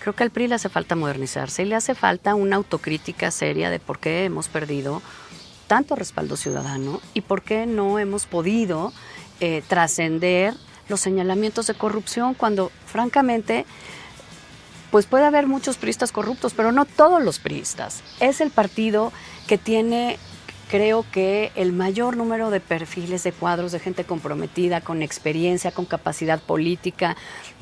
Creo 0.00 0.14
que 0.14 0.22
al 0.22 0.30
PRI 0.30 0.48
le 0.48 0.54
hace 0.54 0.68
falta 0.68 0.94
modernizarse 0.96 1.64
y 1.64 1.66
le 1.66 1.74
hace 1.74 1.94
falta 1.94 2.34
una 2.34 2.56
autocrítica 2.56 3.30
seria 3.30 3.68
de 3.68 3.78
por 3.78 3.98
qué 3.98 4.24
hemos 4.24 4.48
perdido 4.48 5.02
tanto 5.66 5.96
respaldo 5.96 6.36
ciudadano 6.36 7.00
y 7.14 7.22
por 7.22 7.42
qué 7.42 7.66
no 7.66 7.98
hemos 7.98 8.26
podido 8.26 8.92
eh, 9.40 9.62
trascender 9.68 10.54
los 10.88 11.00
señalamientos 11.00 11.66
de 11.66 11.74
corrupción 11.74 12.34
cuando 12.34 12.70
francamente 12.86 13.66
pues 14.90 15.06
puede 15.06 15.24
haber 15.24 15.46
muchos 15.46 15.76
priistas 15.76 16.12
corruptos, 16.12 16.54
pero 16.54 16.72
no 16.72 16.84
todos 16.84 17.22
los 17.22 17.38
priistas. 17.38 18.02
Es 18.20 18.40
el 18.40 18.50
partido 18.50 19.12
que 19.46 19.58
tiene 19.58 20.18
creo 20.70 21.04
que 21.12 21.52
el 21.54 21.72
mayor 21.72 22.16
número 22.16 22.50
de 22.50 22.60
perfiles 22.60 23.22
de 23.22 23.32
cuadros 23.32 23.72
de 23.72 23.78
gente 23.78 24.04
comprometida, 24.04 24.80
con 24.80 25.02
experiencia, 25.02 25.70
con 25.70 25.84
capacidad 25.84 26.40
política, 26.40 27.16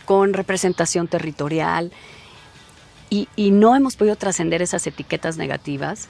con 0.05 0.33
representación 0.33 1.09
territorial, 1.09 1.93
y, 3.11 3.51
no 3.53 3.77
hemos 3.77 3.95
podido 3.95 4.17
trascender 4.17 4.61
esas 4.61 4.87
etiquetas 4.89 5.37
negativas 5.37 6.09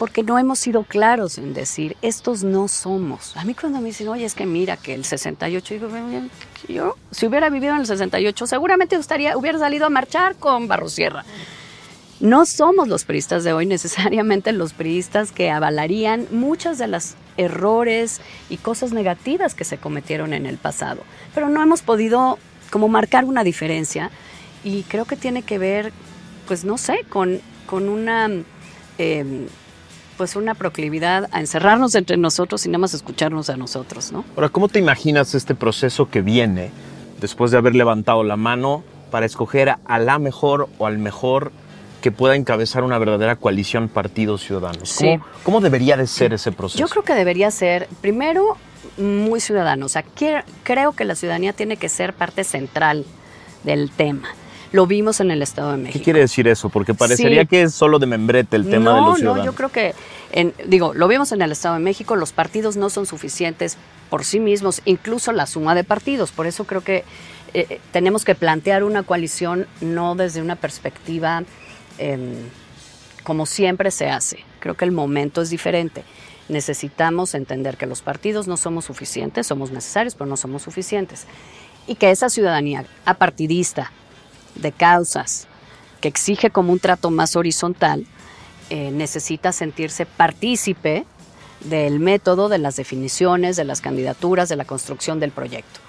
porque 0.00 0.22
no 0.22 0.38
hemos 0.38 0.58
sido 0.58 0.84
claros 0.84 1.36
en 1.36 1.52
decir, 1.52 1.94
estos 2.00 2.42
no 2.42 2.68
somos. 2.68 3.36
A 3.36 3.44
mí 3.44 3.52
cuando 3.52 3.82
me 3.82 3.88
dicen, 3.88 4.08
oye, 4.08 4.24
es 4.24 4.34
que 4.34 4.46
mira 4.46 4.78
que 4.78 4.94
el 4.94 5.04
68, 5.04 5.74
digo, 5.74 5.88
yo 6.66 6.96
si 7.10 7.26
hubiera 7.26 7.50
vivido 7.50 7.74
en 7.74 7.80
el 7.80 7.86
68, 7.86 8.46
seguramente 8.46 8.96
estaría, 8.96 9.36
hubiera 9.36 9.58
salido 9.58 9.84
a 9.84 9.90
marchar 9.90 10.36
con 10.36 10.68
Barrosierra. 10.68 11.26
No 12.18 12.46
somos 12.46 12.88
los 12.88 13.04
priistas 13.04 13.44
de 13.44 13.52
hoy 13.52 13.66
necesariamente 13.66 14.52
los 14.52 14.72
priistas 14.72 15.32
que 15.32 15.50
avalarían 15.50 16.26
muchos 16.30 16.78
de 16.78 16.88
los 16.88 17.12
errores 17.36 18.22
y 18.48 18.56
cosas 18.56 18.92
negativas 18.92 19.54
que 19.54 19.66
se 19.66 19.76
cometieron 19.76 20.32
en 20.32 20.46
el 20.46 20.56
pasado, 20.56 21.02
pero 21.34 21.50
no 21.50 21.62
hemos 21.62 21.82
podido 21.82 22.38
como 22.70 22.88
marcar 22.88 23.26
una 23.26 23.44
diferencia 23.44 24.10
y 24.64 24.82
creo 24.84 25.04
que 25.04 25.16
tiene 25.16 25.42
que 25.42 25.58
ver, 25.58 25.92
pues 26.48 26.64
no 26.64 26.78
sé, 26.78 27.04
con, 27.10 27.42
con 27.66 27.90
una... 27.90 28.30
Em, 28.96 29.46
pues 30.20 30.36
una 30.36 30.54
proclividad 30.54 31.30
a 31.32 31.40
encerrarnos 31.40 31.94
entre 31.94 32.18
nosotros 32.18 32.66
y 32.66 32.68
nada 32.68 32.80
más 32.80 32.92
escucharnos 32.92 33.48
a 33.48 33.56
nosotros, 33.56 34.12
¿no? 34.12 34.22
Ahora, 34.36 34.50
¿cómo 34.50 34.68
te 34.68 34.78
imaginas 34.78 35.34
este 35.34 35.54
proceso 35.54 36.10
que 36.10 36.20
viene 36.20 36.72
después 37.22 37.50
de 37.50 37.56
haber 37.56 37.74
levantado 37.74 38.22
la 38.22 38.36
mano 38.36 38.84
para 39.10 39.24
escoger 39.24 39.76
a 39.82 39.98
la 39.98 40.18
mejor 40.18 40.68
o 40.76 40.84
al 40.84 40.98
mejor 40.98 41.52
que 42.02 42.12
pueda 42.12 42.36
encabezar 42.36 42.84
una 42.84 42.98
verdadera 42.98 43.36
coalición 43.36 43.88
partidos 43.88 44.42
ciudadanos. 44.42 44.94
¿Cómo, 44.98 45.24
¿Cómo, 45.42 45.60
debería 45.62 45.96
de 45.96 46.06
ser 46.06 46.34
ese 46.34 46.52
proceso? 46.52 46.78
Yo 46.78 46.88
creo 46.88 47.02
que 47.02 47.14
debería 47.14 47.50
ser, 47.50 47.88
primero, 48.02 48.58
muy 48.98 49.40
ciudadano. 49.40 49.86
O 49.86 49.88
sea, 49.88 50.04
creo 50.64 50.92
que 50.92 51.06
la 51.06 51.14
ciudadanía 51.14 51.54
tiene 51.54 51.78
que 51.78 51.88
ser 51.88 52.12
parte 52.12 52.44
central 52.44 53.06
del 53.64 53.90
tema. 53.90 54.28
Lo 54.72 54.86
vimos 54.86 55.20
en 55.20 55.30
el 55.30 55.42
Estado 55.42 55.72
de 55.72 55.78
México. 55.78 55.98
¿Qué 55.98 56.04
quiere 56.04 56.20
decir 56.20 56.46
eso? 56.46 56.68
Porque 56.68 56.94
parecería 56.94 57.44
que 57.44 57.62
es 57.62 57.74
solo 57.74 57.98
de 57.98 58.06
membrete 58.06 58.56
el 58.56 58.68
tema 58.68 58.94
de 58.94 59.00
los 59.00 59.18
ciudadanos. 59.18 59.44
No, 59.44 59.44
yo 59.44 59.54
creo 59.54 59.70
que, 59.70 59.94
digo, 60.66 60.94
lo 60.94 61.08
vimos 61.08 61.32
en 61.32 61.42
el 61.42 61.50
Estado 61.52 61.74
de 61.74 61.80
México, 61.80 62.14
los 62.14 62.32
partidos 62.32 62.76
no 62.76 62.88
son 62.88 63.06
suficientes 63.06 63.76
por 64.10 64.24
sí 64.24 64.38
mismos, 64.38 64.80
incluso 64.84 65.32
la 65.32 65.46
suma 65.46 65.74
de 65.74 65.82
partidos. 65.82 66.30
Por 66.30 66.46
eso 66.46 66.64
creo 66.64 66.82
que 66.82 66.98
eh, 67.52 67.66
eh, 67.68 67.80
tenemos 67.90 68.24
que 68.24 68.34
plantear 68.34 68.84
una 68.84 69.02
coalición 69.02 69.66
no 69.80 70.14
desde 70.14 70.40
una 70.40 70.54
perspectiva 70.56 71.42
Em, 72.00 72.48
como 73.24 73.44
siempre 73.44 73.90
se 73.90 74.08
hace. 74.08 74.38
Creo 74.58 74.74
que 74.74 74.86
el 74.86 74.90
momento 74.90 75.42
es 75.42 75.50
diferente. 75.50 76.02
Necesitamos 76.48 77.34
entender 77.34 77.76
que 77.76 77.84
los 77.84 78.00
partidos 78.00 78.48
no 78.48 78.56
somos 78.56 78.86
suficientes, 78.86 79.46
somos 79.46 79.70
necesarios, 79.70 80.14
pero 80.14 80.24
no 80.24 80.38
somos 80.38 80.62
suficientes. 80.62 81.26
Y 81.86 81.96
que 81.96 82.10
esa 82.10 82.30
ciudadanía 82.30 82.86
apartidista, 83.04 83.92
de 84.54 84.72
causas, 84.72 85.46
que 86.00 86.08
exige 86.08 86.50
como 86.50 86.72
un 86.72 86.78
trato 86.78 87.10
más 87.10 87.36
horizontal, 87.36 88.06
eh, 88.70 88.90
necesita 88.90 89.52
sentirse 89.52 90.06
partícipe 90.06 91.04
del 91.60 92.00
método, 92.00 92.48
de 92.48 92.58
las 92.58 92.76
definiciones, 92.76 93.56
de 93.56 93.64
las 93.64 93.80
candidaturas, 93.80 94.48
de 94.48 94.56
la 94.56 94.64
construcción 94.64 95.20
del 95.20 95.30
proyecto. 95.30 95.80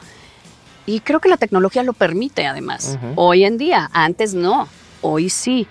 Y 0.86 1.00
creo 1.02 1.20
que 1.20 1.30
la 1.30 1.38
tecnología 1.38 1.84
lo 1.84 1.94
permite 1.94 2.48
además. 2.48 2.98
Hoy 3.16 3.46
en 3.46 3.58
día, 3.58 3.90
antes 3.94 4.34
no, 4.34 4.68
hoy 5.02 5.30
sí 5.30 5.68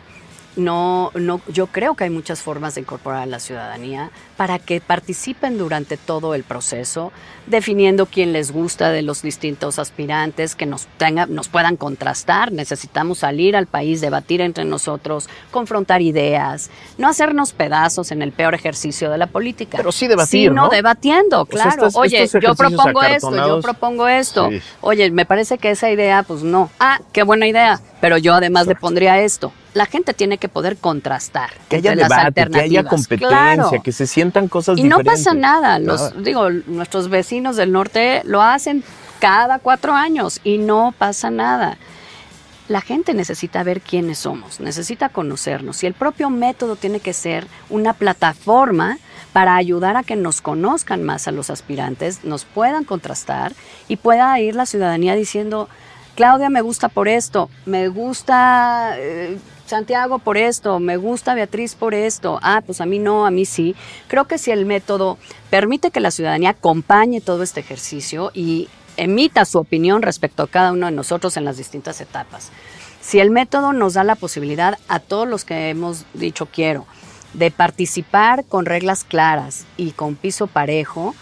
no, 0.61 1.11
no, 1.15 1.41
yo 1.49 1.67
creo 1.67 1.95
que 1.95 2.05
hay 2.05 2.11
muchas 2.11 2.41
formas 2.41 2.75
de 2.75 2.83
incorporar 2.83 3.23
a 3.23 3.27
la 3.27 3.41
ciudadanía 3.41 4.11
para 4.37 4.59
que 4.59 4.81
participen 4.81 5.59
durante 5.59 5.97
todo 5.97 6.35
el 6.35 6.45
proceso, 6.45 7.13
definiendo 7.47 8.07
quién 8.07 8.33
les 8.33 8.53
gusta 8.53 8.91
de 8.91 9.03
los 9.03 9.23
distintos 9.23 9.79
aspirantes, 9.79 10.55
que 10.55 10.67
nos, 10.67 10.87
tenga, 10.99 11.27
nos 11.27 11.49
puedan 11.49 11.77
contrastar. 11.77 12.53
Necesitamos 12.53 13.19
salir 13.19 13.57
al 13.57 13.67
país, 13.67 14.01
debatir 14.01 14.41
entre 14.41 14.65
nosotros, 14.65 15.29
confrontar 15.51 16.03
ideas, 16.03 16.71
no 16.97 17.09
hacernos 17.09 17.53
pedazos 17.53 18.13
en 18.13 18.23
el 18.23 18.33
peor 18.33 18.55
ejercicio 18.55 19.11
de 19.11 19.19
la 19.19 19.27
política. 19.27 19.77
Pero 19.79 19.93
sí 19.93 20.07
debatir, 20.07 20.51
sino 20.51 20.69
debatiendo, 20.69 21.47
claro. 21.47 21.89
Oye, 21.95 22.29
yo 22.41 22.55
propongo 22.55 23.03
esto, 23.03 23.35
yo 23.35 23.61
propongo 23.61 24.09
esto. 24.09 24.51
Oye, 24.81 25.11
me 25.11 25.25
parece 25.25 25.59
que 25.59 25.71
esa 25.71 25.91
idea, 25.91 26.23
pues 26.23 26.43
no. 26.43 26.71
Ah, 26.79 27.01
qué 27.13 27.23
buena 27.23 27.47
idea, 27.47 27.81
pero 28.01 28.19
yo 28.19 28.35
además 28.35 28.67
le 28.67 28.75
pondría 28.75 29.21
esto 29.21 29.53
la 29.75 29.87
gente 29.87 30.15
tiene 30.15 30.39
que 30.39 30.49
poder 30.49 30.77
contrastar 30.77 31.51
que 31.69 31.77
haya 31.77 31.95
debate, 31.95 32.49
que 32.51 32.61
haya 32.61 32.85
competencia, 32.85 33.79
que 33.83 33.93
se 33.93 34.07
sientan 34.07 34.49
cosas 34.49 34.79
y 34.79 34.83
diferentes. 34.83 35.07
Y 35.07 35.09
no 35.09 35.17
pasa 35.17 35.35
nada. 35.35 35.79
Los, 35.79 36.23
digo, 36.23 36.51
nuestros 36.51 37.09
vecinos 37.09 37.57
del 37.57 37.73
norte 37.73 38.23
lo 38.25 38.43
hacen 38.43 38.83
cada 39.21 39.59
cuatro 39.59 39.95
años 39.95 40.41
y 40.45 40.59
no 40.59 40.93
pasa 40.97 41.31
nada. 41.31 41.79
La 42.69 42.81
gente 42.81 43.15
necesita 43.15 43.63
ver 43.65 43.81
quiénes 43.81 44.19
somos, 44.19 44.61
necesita 44.61 45.09
conocernos 45.09 45.83
y 45.83 45.87
el 45.87 45.95
propio 45.95 46.31
método 46.31 46.77
tiene 46.77 47.01
que 47.01 47.13
ser 47.13 47.47
una 47.69 47.95
plataforma 47.95 48.99
para 49.33 49.57
ayudar 49.57 49.97
a 49.97 50.05
que 50.05 50.17
nos 50.17 50.41
conozcan 50.41 51.03
más 51.03 51.29
a 51.29 51.33
los 51.33 51.51
aspirantes, 51.51 52.25
nos 52.25 52.45
puedan 52.45 52.85
contrastar 52.85 53.53
y 53.89 53.97
pueda 53.97 54.39
ir 54.41 54.55
la 54.55 54.67
ciudadanía 54.67 55.15
diciendo, 55.15 55.69
Claudia 56.21 56.51
me 56.51 56.61
gusta 56.61 56.91
por 56.91 57.09
esto, 57.09 57.49
me 57.65 57.89
gusta 57.89 58.93
eh, 58.99 59.39
Santiago 59.65 60.19
por 60.19 60.37
esto, 60.37 60.79
me 60.79 60.99
gusta 60.99 61.33
Beatriz 61.33 61.75
por 61.75 61.95
esto, 61.95 62.39
ah, 62.43 62.61
pues 62.61 62.83
a 62.83 62.85
mí 62.85 62.99
no, 62.99 63.25
a 63.25 63.31
mí 63.31 63.47
sí. 63.47 63.75
Creo 64.07 64.27
que 64.27 64.37
si 64.37 64.51
el 64.51 64.67
método 64.67 65.17
permite 65.49 65.91
que 65.91 65.99
la 65.99 66.11
ciudadanía 66.11 66.51
acompañe 66.51 67.23
todo 67.23 67.43
este 67.43 67.61
ejercicio 67.61 68.33
y 68.35 68.69
emita 68.99 69.47
su 69.47 69.61
opinión 69.61 70.03
respecto 70.03 70.43
a 70.43 70.47
cada 70.47 70.73
uno 70.73 70.85
de 70.85 70.93
nosotros 70.93 71.39
en 71.39 71.47
las 71.47 71.57
distintas 71.57 72.03
etapas. 72.03 72.51
Si 73.01 73.19
el 73.19 73.31
método 73.31 73.73
nos 73.73 73.95
da 73.95 74.05
la 74.05 74.15
posibilidad 74.15 74.79
a 74.89 74.99
todos 75.01 75.27
los 75.27 75.47
que 75.47 75.71
hemos 75.71 76.05
dicho 76.13 76.45
quiero 76.53 76.85
de 77.33 77.51
participar 77.51 78.45
con 78.45 78.67
reglas 78.67 79.05
claras 79.05 79.65
y 79.79 79.93
con 79.93 80.17
piso 80.17 80.49
parejo, 80.49 81.15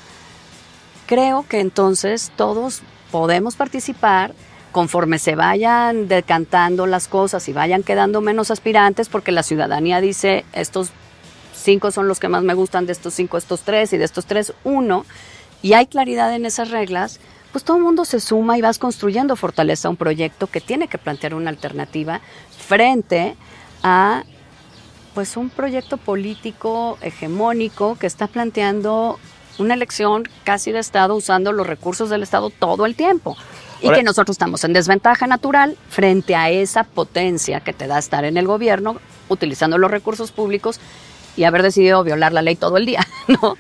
creo 1.07 1.47
que 1.49 1.61
entonces 1.61 2.33
todos 2.35 2.83
podemos 3.13 3.55
participar 3.55 4.35
conforme 4.79 5.19
se 5.19 5.35
vayan 5.35 6.07
decantando 6.07 6.87
las 6.87 7.09
cosas 7.09 7.49
y 7.49 7.53
vayan 7.53 7.83
quedando 7.83 8.21
menos 8.21 8.53
aspirantes, 8.53 9.09
porque 9.09 9.33
la 9.33 9.43
ciudadanía 9.43 10.01
dice, 10.01 10.45
estos 10.53 10.91
cinco 11.53 11.91
son 11.91 12.07
los 12.07 12.21
que 12.21 12.29
más 12.29 12.45
me 12.45 12.55
gustan, 12.55 12.87
de 12.87 12.93
estos 12.93 13.13
cinco, 13.15 13.39
estos 13.39 13.63
tres, 13.63 13.93
y 13.93 13.97
de 13.97 14.05
estos 14.05 14.27
tres, 14.27 14.53
uno, 14.63 15.05
y 15.63 15.73
hay 15.73 15.87
claridad 15.87 16.33
en 16.33 16.47
esas 16.47 16.71
reglas, 16.71 17.19
pues 17.51 17.65
todo 17.65 17.79
el 17.79 17.83
mundo 17.83 18.05
se 18.05 18.21
suma 18.21 18.57
y 18.57 18.61
vas 18.61 18.79
construyendo 18.79 19.35
fortaleza 19.35 19.89
a 19.89 19.91
un 19.91 19.97
proyecto 19.97 20.47
que 20.47 20.61
tiene 20.61 20.87
que 20.87 20.97
plantear 20.97 21.35
una 21.35 21.51
alternativa 21.51 22.21
frente 22.57 23.35
a 23.83 24.23
pues 25.13 25.37
un 25.37 25.51
proyecto 25.51 25.97
político 25.97 26.99
hegemónico 27.01 27.97
que 27.99 28.07
está 28.07 28.29
planteando 28.29 29.19
una 29.59 29.75
elección 29.75 30.23
casi 30.45 30.71
de 30.71 30.79
Estado 30.79 31.17
usando 31.17 31.51
los 31.51 31.67
recursos 31.67 32.11
del 32.11 32.23
Estado 32.23 32.51
todo 32.51 32.87
el 32.87 32.95
tiempo. 32.95 33.37
Y 33.81 33.87
Ahora- 33.87 33.99
que 33.99 34.03
nosotros 34.05 34.35
estamos 34.35 34.65
en 34.65 34.73
desventaja 34.73 35.27
natural 35.27 35.77
frente 35.89 36.35
a 36.35 36.51
esa 36.51 36.85
potencia 36.85 37.61
que 37.61 37.73
te 37.73 37.87
da 37.87 37.99
estar 37.99 38.25
en 38.25 38.37
el 38.37 38.47
gobierno, 38.47 38.97
utilizando 39.29 39.79
los 39.79 39.91
recursos 39.91 40.33
públicos 40.33 40.81
y 41.37 41.45
haber 41.45 41.63
decidido 41.63 42.03
violar 42.03 42.33
la 42.33 42.43
ley 42.43 42.57
todo 42.57 42.77
el 42.77 42.87
día, 42.87 43.07
¿no? 43.29 43.57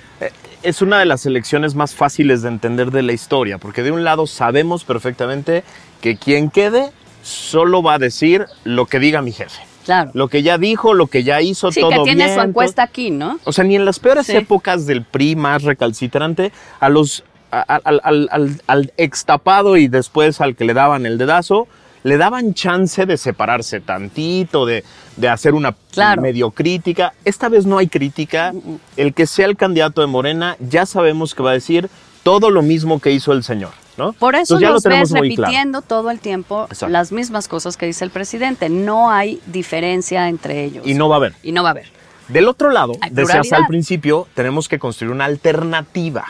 Es 0.64 0.82
una 0.82 0.98
de 0.98 1.04
las 1.04 1.24
elecciones 1.26 1.76
más 1.76 1.94
fáciles 1.94 2.42
de 2.42 2.48
entender 2.48 2.90
de 2.90 3.02
la 3.02 3.12
historia, 3.12 3.58
porque 3.58 3.84
de 3.84 3.92
un 3.92 4.02
lado 4.02 4.26
sabemos 4.26 4.82
perfectamente 4.84 5.62
que 6.00 6.16
quien 6.16 6.50
quede 6.50 6.90
solo 7.22 7.82
va 7.82 7.94
a 7.94 7.98
decir 7.98 8.46
lo 8.64 8.86
que 8.86 8.98
diga 8.98 9.22
mi 9.22 9.30
jefe. 9.32 9.60
Claro. 9.84 10.10
Lo 10.14 10.28
que 10.28 10.42
ya 10.42 10.58
dijo, 10.58 10.92
lo 10.92 11.06
que 11.06 11.22
ya 11.24 11.40
hizo, 11.40 11.72
Sí, 11.72 11.80
todo 11.80 11.90
que 11.90 11.96
tiene 12.02 12.24
bien, 12.24 12.28
su 12.30 12.34
todo- 12.36 12.44
encuesta 12.48 12.82
aquí, 12.82 13.10
¿no? 13.10 13.38
O 13.44 13.52
sea, 13.52 13.64
ni 13.64 13.74
en 13.76 13.84
las 13.86 13.98
peores 14.00 14.26
Sí. 14.26 14.36
épocas 14.36 14.84
del 14.86 15.02
PRI 15.02 15.34
más 15.36 15.62
recalcitrante, 15.62 16.52
a 16.80 16.88
los 16.90 17.24
al, 17.50 18.00
al, 18.04 18.28
al, 18.30 18.60
al 18.66 18.92
extapado 18.96 19.76
y 19.76 19.88
después 19.88 20.40
al 20.40 20.56
que 20.56 20.64
le 20.64 20.74
daban 20.74 21.06
el 21.06 21.18
dedazo, 21.18 21.68
le 22.04 22.16
daban 22.16 22.54
chance 22.54 23.06
de 23.06 23.16
separarse 23.16 23.80
tantito, 23.80 24.64
de, 24.66 24.84
de 25.16 25.28
hacer 25.28 25.54
una 25.54 25.74
Claro. 25.92 26.22
medio 26.22 26.50
crítica. 26.52 27.12
Esta 27.24 27.48
vez 27.48 27.66
no 27.66 27.78
hay 27.78 27.88
crítica. 27.88 28.52
El 28.96 29.14
que 29.14 29.26
sea 29.26 29.46
el 29.46 29.56
candidato 29.56 30.00
de 30.00 30.06
Morena, 30.06 30.56
ya 30.60 30.86
sabemos 30.86 31.34
que 31.34 31.42
va 31.42 31.50
a 31.50 31.54
decir 31.54 31.90
todo 32.22 32.50
lo 32.50 32.62
mismo 32.62 33.00
que 33.00 33.10
hizo 33.10 33.32
el 33.32 33.42
señor, 33.42 33.70
¿no? 33.96 34.12
Por 34.12 34.34
eso 34.36 34.58
Entonces 34.58 34.60
ya 34.62 34.68
lo 34.94 35.00
ves 35.00 35.08
claro. 35.10 35.22
repitiendo 35.24 35.82
todo 35.82 36.10
el 36.10 36.20
tiempo 36.20 36.64
Exacto. 36.70 36.92
las 36.92 37.10
mismas 37.10 37.48
cosas 37.48 37.76
que 37.76 37.86
dice 37.86 38.04
el 38.04 38.10
presidente. 38.10 38.68
No 38.68 39.10
hay 39.10 39.40
diferencia 39.46 40.28
entre 40.28 40.64
ellos. 40.64 40.86
Y 40.86 40.94
no 40.94 41.08
va 41.08 41.16
a 41.16 41.18
haber. 41.18 41.34
Y 41.42 41.50
no 41.52 41.62
va 41.64 41.70
a 41.70 41.72
haber. 41.72 41.86
Del 42.28 42.46
otro 42.46 42.70
lado, 42.70 42.92
decías 43.10 43.52
al 43.54 43.66
principio, 43.66 44.28
tenemos 44.34 44.68
que 44.68 44.78
construir 44.78 45.12
una 45.12 45.24
alternativa 45.24 46.26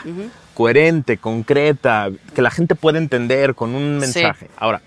coherente, 0.59 1.15
concreta, 1.15 2.09
que 2.35 2.41
la 2.41 2.51
gente 2.51 2.75
pueda 2.75 2.97
entender 2.97 3.55
con 3.55 3.73
un 3.73 4.01
Sí. 4.03 4.19
mensaje. 4.19 4.49
Ahora, 4.57 4.81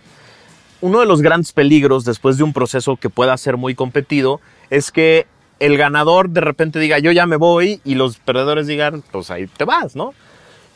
uno 0.82 1.00
de 1.00 1.06
los 1.06 1.22
grandes 1.22 1.52
peligros 1.52 2.04
después 2.04 2.36
de 2.36 2.42
un 2.42 2.52
proceso 2.52 2.96
que 2.96 3.08
pueda 3.08 3.34
ser 3.38 3.56
muy 3.56 3.74
competido 3.74 4.42
es 4.68 4.92
que 4.92 5.26
el 5.60 5.78
ganador 5.78 6.28
de 6.28 6.42
repente 6.42 6.78
diga 6.78 6.98
yo 6.98 7.10
ya 7.10 7.24
me 7.24 7.36
voy 7.36 7.80
y 7.84 7.94
los 7.94 8.18
perdedores 8.18 8.66
digan 8.66 9.02
pues 9.12 9.30
ahí 9.30 9.46
te 9.46 9.64
vas, 9.64 9.96
¿no? 9.96 10.12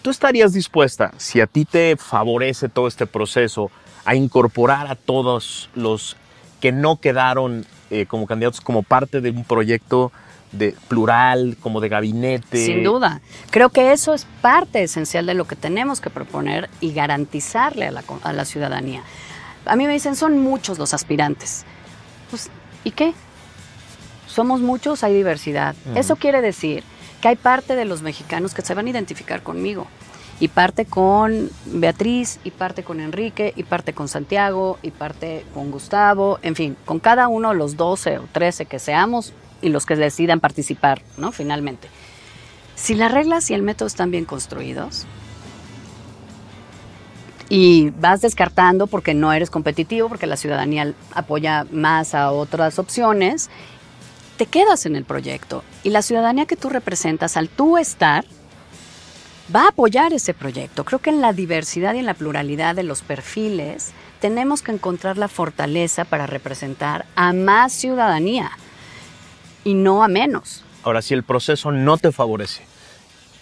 ¿Tú 0.00 0.08
estarías 0.08 0.54
dispuesta, 0.54 1.12
si 1.18 1.42
a 1.42 1.46
ti 1.46 1.66
te 1.66 1.98
favorece 1.98 2.70
todo 2.70 2.88
este 2.88 3.06
proceso, 3.06 3.70
a 4.06 4.14
incorporar 4.14 4.86
a 4.86 4.94
todos 4.94 5.68
los 5.74 6.16
que 6.58 6.72
no 6.72 6.96
quedaron 7.02 7.66
eh, 7.90 8.06
como 8.06 8.26
candidatos 8.26 8.62
como 8.62 8.82
parte 8.82 9.20
de 9.20 9.28
un 9.28 9.44
proyecto 9.44 10.10
de 10.58 10.74
plural, 10.88 11.56
como 11.60 11.80
de 11.80 11.88
gabinete? 11.88 12.64
Sin 12.64 12.84
duda. 12.84 13.20
Creo 13.50 13.70
que 13.70 13.92
eso 13.92 14.14
es 14.14 14.26
parte 14.40 14.82
esencial 14.82 15.26
de 15.26 15.34
lo 15.34 15.46
que 15.46 15.56
tenemos 15.56 16.00
que 16.00 16.10
proponer 16.10 16.68
y 16.80 16.92
garantizarle 16.92 17.86
a 17.86 17.90
la, 17.90 18.04
a 18.22 18.32
la 18.32 18.44
ciudadanía. 18.44 19.02
A 19.64 19.76
mí 19.76 19.86
me 19.86 19.92
dicen, 19.92 20.16
son 20.16 20.38
muchos 20.38 20.78
los 20.78 20.94
aspirantes. 20.94 21.64
Pues, 22.30 22.50
¿y 22.84 22.92
qué? 22.92 23.14
Somos 24.26 24.60
muchos, 24.60 25.02
hay 25.02 25.14
diversidad. 25.14 25.74
Eso 25.94 26.16
quiere 26.16 26.40
decir 26.40 26.84
que 27.20 27.28
hay 27.28 27.36
parte 27.36 27.74
de 27.74 27.84
los 27.84 28.02
mexicanos 28.02 28.54
que 28.54 28.62
se 28.62 28.74
van 28.74 28.86
a 28.86 28.90
identificar 28.90 29.42
conmigo. 29.42 29.86
Y 30.38 30.48
parte 30.48 30.84
con 30.84 31.50
Beatriz, 31.64 32.38
y 32.44 32.50
parte 32.50 32.82
con 32.82 33.00
Enrique, 33.00 33.54
y 33.56 33.62
parte 33.62 33.94
con 33.94 34.08
Santiago, 34.08 34.78
y 34.82 34.90
parte 34.90 35.46
con 35.54 35.70
Gustavo, 35.70 36.38
en 36.42 36.54
fin, 36.54 36.76
con 36.84 36.98
cada 36.98 37.28
uno 37.28 37.48
de 37.48 37.54
los 37.54 37.78
12 37.78 38.18
o 38.18 38.24
13 38.30 38.66
que 38.66 38.78
seamos 38.78 39.32
y 39.62 39.68
los 39.68 39.86
que 39.86 39.96
decidan 39.96 40.40
participar, 40.40 41.02
¿no? 41.16 41.32
Finalmente. 41.32 41.88
Si 42.74 42.94
las 42.94 43.10
reglas 43.10 43.50
y 43.50 43.54
el 43.54 43.62
método 43.62 43.86
están 43.86 44.10
bien 44.10 44.26
construidos 44.26 45.06
y 47.48 47.90
vas 47.90 48.20
descartando 48.20 48.86
porque 48.86 49.14
no 49.14 49.32
eres 49.32 49.50
competitivo, 49.50 50.08
porque 50.08 50.26
la 50.26 50.36
ciudadanía 50.36 50.92
apoya 51.14 51.66
más 51.70 52.14
a 52.14 52.30
otras 52.32 52.78
opciones, 52.78 53.48
te 54.36 54.46
quedas 54.46 54.84
en 54.84 54.96
el 54.96 55.04
proyecto. 55.04 55.64
Y 55.82 55.90
la 55.90 56.02
ciudadanía 56.02 56.46
que 56.46 56.56
tú 56.56 56.68
representas, 56.68 57.36
al 57.36 57.48
tú 57.48 57.78
estar, 57.78 58.24
va 59.54 59.64
a 59.64 59.68
apoyar 59.68 60.12
ese 60.12 60.34
proyecto. 60.34 60.84
Creo 60.84 60.98
que 60.98 61.10
en 61.10 61.20
la 61.20 61.32
diversidad 61.32 61.94
y 61.94 61.98
en 61.98 62.06
la 62.06 62.14
pluralidad 62.14 62.74
de 62.74 62.82
los 62.82 63.02
perfiles 63.02 63.92
tenemos 64.20 64.62
que 64.62 64.72
encontrar 64.72 65.18
la 65.18 65.28
fortaleza 65.28 66.04
para 66.04 66.26
representar 66.26 67.06
a 67.14 67.32
más 67.32 67.72
ciudadanía 67.72 68.50
y 69.66 69.74
no 69.74 70.04
a 70.04 70.08
menos. 70.08 70.62
Ahora, 70.84 71.02
si 71.02 71.12
el 71.12 71.24
proceso 71.24 71.72
no 71.72 71.98
te 71.98 72.12
favorece 72.12 72.62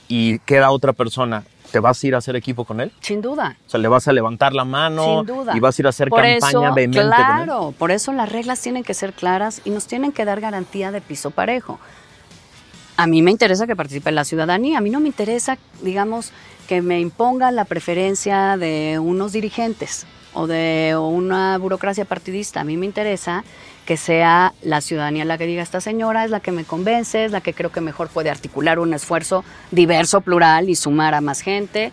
y 0.08 0.38
queda 0.40 0.70
otra 0.70 0.94
persona, 0.94 1.44
¿te 1.70 1.80
vas 1.80 2.02
a 2.02 2.06
ir 2.06 2.14
a 2.14 2.18
hacer 2.18 2.34
equipo 2.34 2.64
con 2.64 2.80
él? 2.80 2.90
Sin 3.00 3.20
duda. 3.20 3.58
O 3.66 3.70
sea, 3.70 3.78
le 3.78 3.88
vas 3.88 4.08
a 4.08 4.12
levantar 4.12 4.54
la 4.54 4.64
mano 4.64 5.18
Sin 5.18 5.26
duda. 5.26 5.54
y 5.54 5.60
vas 5.60 5.78
a 5.78 5.82
ir 5.82 5.86
a 5.86 5.90
hacer 5.90 6.08
Por 6.08 6.22
campaña 6.22 6.48
eso, 6.48 6.74
vehemente 6.74 6.98
con 7.02 7.08
él. 7.08 7.14
Claro, 7.14 7.74
por 7.78 7.90
eso 7.90 8.10
las 8.14 8.32
reglas 8.32 8.58
tienen 8.62 8.84
que 8.84 8.94
ser 8.94 9.12
claras 9.12 9.60
y 9.66 9.70
nos 9.70 9.86
tienen 9.86 10.12
que 10.12 10.24
dar 10.24 10.40
garantía 10.40 10.90
de 10.92 11.02
piso 11.02 11.30
parejo. 11.30 11.78
A 12.96 13.06
mí 13.06 13.20
me 13.20 13.30
interesa 13.30 13.66
que 13.66 13.76
participe 13.76 14.10
la 14.10 14.24
ciudadanía, 14.24 14.78
a 14.78 14.80
mí 14.80 14.88
no 14.88 15.00
me 15.00 15.08
interesa, 15.08 15.58
digamos, 15.82 16.32
que 16.68 16.80
me 16.80 17.00
imponga 17.00 17.50
la 17.50 17.66
preferencia 17.66 18.56
de 18.56 18.98
unos 18.98 19.32
dirigentes 19.32 20.06
o 20.32 20.46
de 20.46 20.96
una 20.98 21.58
burocracia 21.58 22.06
partidista. 22.06 22.60
A 22.60 22.64
mí 22.64 22.78
me 22.78 22.86
interesa 22.86 23.44
que 23.84 23.96
sea 23.96 24.54
la 24.62 24.80
ciudadanía 24.80 25.24
la 25.24 25.38
que 25.38 25.46
diga, 25.46 25.62
esta 25.62 25.80
señora 25.80 26.24
es 26.24 26.30
la 26.30 26.40
que 26.40 26.52
me 26.52 26.64
convence, 26.64 27.24
es 27.24 27.32
la 27.32 27.40
que 27.40 27.52
creo 27.52 27.70
que 27.70 27.80
mejor 27.80 28.08
puede 28.08 28.30
articular 28.30 28.78
un 28.78 28.94
esfuerzo 28.94 29.44
diverso, 29.70 30.20
plural 30.20 30.70
y 30.70 30.74
sumar 30.74 31.14
a 31.14 31.20
más 31.20 31.40
gente. 31.40 31.92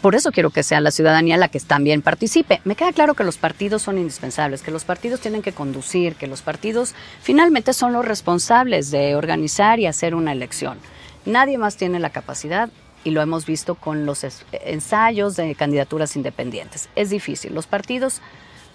Por 0.00 0.14
eso 0.14 0.30
quiero 0.30 0.50
que 0.50 0.62
sea 0.62 0.80
la 0.80 0.92
ciudadanía 0.92 1.36
la 1.36 1.48
que 1.48 1.58
también 1.58 2.02
participe. 2.02 2.60
Me 2.64 2.76
queda 2.76 2.92
claro 2.92 3.14
que 3.14 3.24
los 3.24 3.38
partidos 3.38 3.82
son 3.82 3.98
indispensables, 3.98 4.62
que 4.62 4.70
los 4.70 4.84
partidos 4.84 5.20
tienen 5.20 5.42
que 5.42 5.52
conducir, 5.52 6.14
que 6.14 6.28
los 6.28 6.42
partidos 6.42 6.94
finalmente 7.20 7.72
son 7.72 7.92
los 7.92 8.04
responsables 8.04 8.90
de 8.92 9.16
organizar 9.16 9.80
y 9.80 9.86
hacer 9.86 10.14
una 10.14 10.32
elección. 10.32 10.78
Nadie 11.24 11.58
más 11.58 11.76
tiene 11.76 11.98
la 11.98 12.10
capacidad 12.10 12.70
y 13.02 13.10
lo 13.10 13.20
hemos 13.20 13.46
visto 13.46 13.74
con 13.74 14.06
los 14.06 14.24
ensayos 14.52 15.34
de 15.34 15.54
candidaturas 15.56 16.14
independientes. 16.14 16.88
Es 16.94 17.10
difícil. 17.10 17.54
Los 17.54 17.66
partidos 17.66 18.20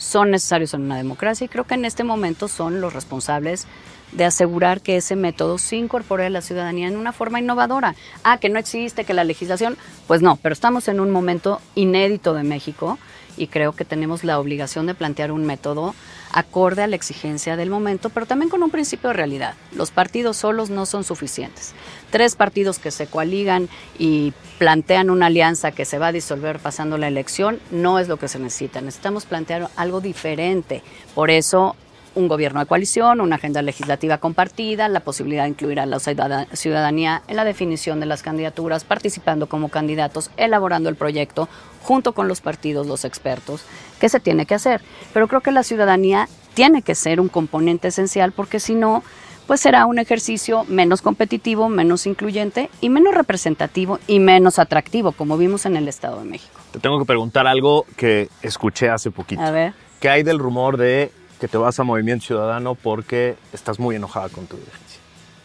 son 0.01 0.31
necesarios 0.31 0.73
en 0.73 0.81
una 0.81 0.97
democracia 0.97 1.45
y 1.45 1.47
creo 1.47 1.65
que 1.65 1.75
en 1.75 1.85
este 1.85 2.03
momento 2.03 2.47
son 2.47 2.81
los 2.81 2.91
responsables 2.91 3.67
de 4.11 4.25
asegurar 4.25 4.81
que 4.81 4.97
ese 4.97 5.15
método 5.15 5.59
se 5.59 5.77
incorpore 5.77 6.25
a 6.25 6.29
la 6.31 6.41
ciudadanía 6.41 6.87
en 6.87 6.97
una 6.97 7.13
forma 7.13 7.39
innovadora. 7.39 7.95
Ah, 8.23 8.39
que 8.39 8.49
no 8.49 8.57
existe, 8.57 9.05
que 9.05 9.13
la 9.13 9.23
legislación, 9.23 9.77
pues 10.07 10.21
no, 10.21 10.37
pero 10.41 10.53
estamos 10.53 10.87
en 10.87 10.99
un 10.99 11.11
momento 11.11 11.61
inédito 11.75 12.33
de 12.33 12.43
México 12.43 12.97
y 13.41 13.47
creo 13.47 13.71
que 13.71 13.85
tenemos 13.85 14.23
la 14.23 14.39
obligación 14.39 14.85
de 14.85 14.93
plantear 14.93 15.31
un 15.31 15.47
método 15.47 15.95
acorde 16.31 16.83
a 16.83 16.87
la 16.87 16.95
exigencia 16.95 17.55
del 17.55 17.71
momento, 17.71 18.11
pero 18.11 18.27
también 18.27 18.51
con 18.51 18.61
un 18.61 18.69
principio 18.69 19.09
de 19.09 19.15
realidad. 19.15 19.55
Los 19.75 19.89
partidos 19.89 20.37
solos 20.37 20.69
no 20.69 20.85
son 20.85 21.03
suficientes. 21.03 21.73
Tres 22.11 22.35
partidos 22.35 22.77
que 22.77 22.91
se 22.91 23.07
coaligan 23.07 23.67
y 23.97 24.33
plantean 24.59 25.09
una 25.09 25.25
alianza 25.25 25.71
que 25.71 25.85
se 25.85 25.97
va 25.97 26.07
a 26.07 26.11
disolver 26.11 26.59
pasando 26.59 26.99
la 26.99 27.07
elección 27.07 27.59
no 27.71 27.97
es 27.97 28.07
lo 28.07 28.17
que 28.17 28.27
se 28.27 28.37
necesita. 28.37 28.79
Necesitamos 28.79 29.25
plantear 29.25 29.69
algo 29.75 30.01
diferente. 30.01 30.83
Por 31.15 31.31
eso 31.31 31.75
un 32.15 32.27
gobierno 32.27 32.59
de 32.59 32.65
coalición, 32.65 33.21
una 33.21 33.37
agenda 33.37 33.61
legislativa 33.61 34.17
compartida, 34.17 34.87
la 34.89 34.99
posibilidad 34.99 35.43
de 35.43 35.49
incluir 35.49 35.79
a 35.79 35.85
la 35.85 35.99
ciudad- 35.99 36.47
ciudadanía 36.53 37.21
en 37.27 37.35
la 37.35 37.45
definición 37.45 37.99
de 37.99 38.05
las 38.05 38.21
candidaturas, 38.21 38.83
participando 38.83 39.47
como 39.47 39.69
candidatos, 39.69 40.31
elaborando 40.37 40.89
el 40.89 40.95
proyecto 40.95 41.47
junto 41.83 42.13
con 42.13 42.27
los 42.27 42.41
partidos, 42.41 42.87
los 42.87 43.05
expertos, 43.05 43.63
que 43.99 44.09
se 44.09 44.19
tiene 44.19 44.45
que 44.45 44.55
hacer. 44.55 44.81
Pero 45.13 45.27
creo 45.27 45.41
que 45.41 45.51
la 45.51 45.63
ciudadanía 45.63 46.27
tiene 46.53 46.81
que 46.81 46.95
ser 46.95 47.19
un 47.21 47.29
componente 47.29 47.87
esencial 47.87 48.33
porque 48.33 48.59
si 48.59 48.75
no, 48.75 49.03
pues 49.47 49.61
será 49.61 49.85
un 49.85 49.97
ejercicio 49.99 50.65
menos 50.65 51.01
competitivo, 51.01 51.69
menos 51.69 52.05
incluyente 52.05 52.69
y 52.81 52.89
menos 52.89 53.13
representativo 53.13 53.99
y 54.07 54.19
menos 54.19 54.59
atractivo, 54.59 55.11
como 55.13 55.37
vimos 55.37 55.65
en 55.65 55.75
el 55.77 55.87
Estado 55.87 56.19
de 56.19 56.25
México. 56.25 56.59
Te 56.71 56.79
tengo 56.79 56.99
que 56.99 57.05
preguntar 57.05 57.47
algo 57.47 57.85
que 57.97 58.29
escuché 58.41 58.89
hace 58.89 59.11
poquito. 59.11 59.41
A 59.41 59.51
ver. 59.51 59.73
¿Qué 59.99 60.09
hay 60.09 60.23
del 60.23 60.39
rumor 60.39 60.77
de 60.77 61.11
que 61.41 61.47
te 61.49 61.57
vas 61.57 61.77
a 61.79 61.83
Movimiento 61.83 62.23
Ciudadano 62.27 62.75
porque 62.75 63.35
estás 63.51 63.79
muy 63.79 63.95
enojada 63.97 64.29
con 64.29 64.45
tu 64.45 64.55
dirigencia? 64.57 64.99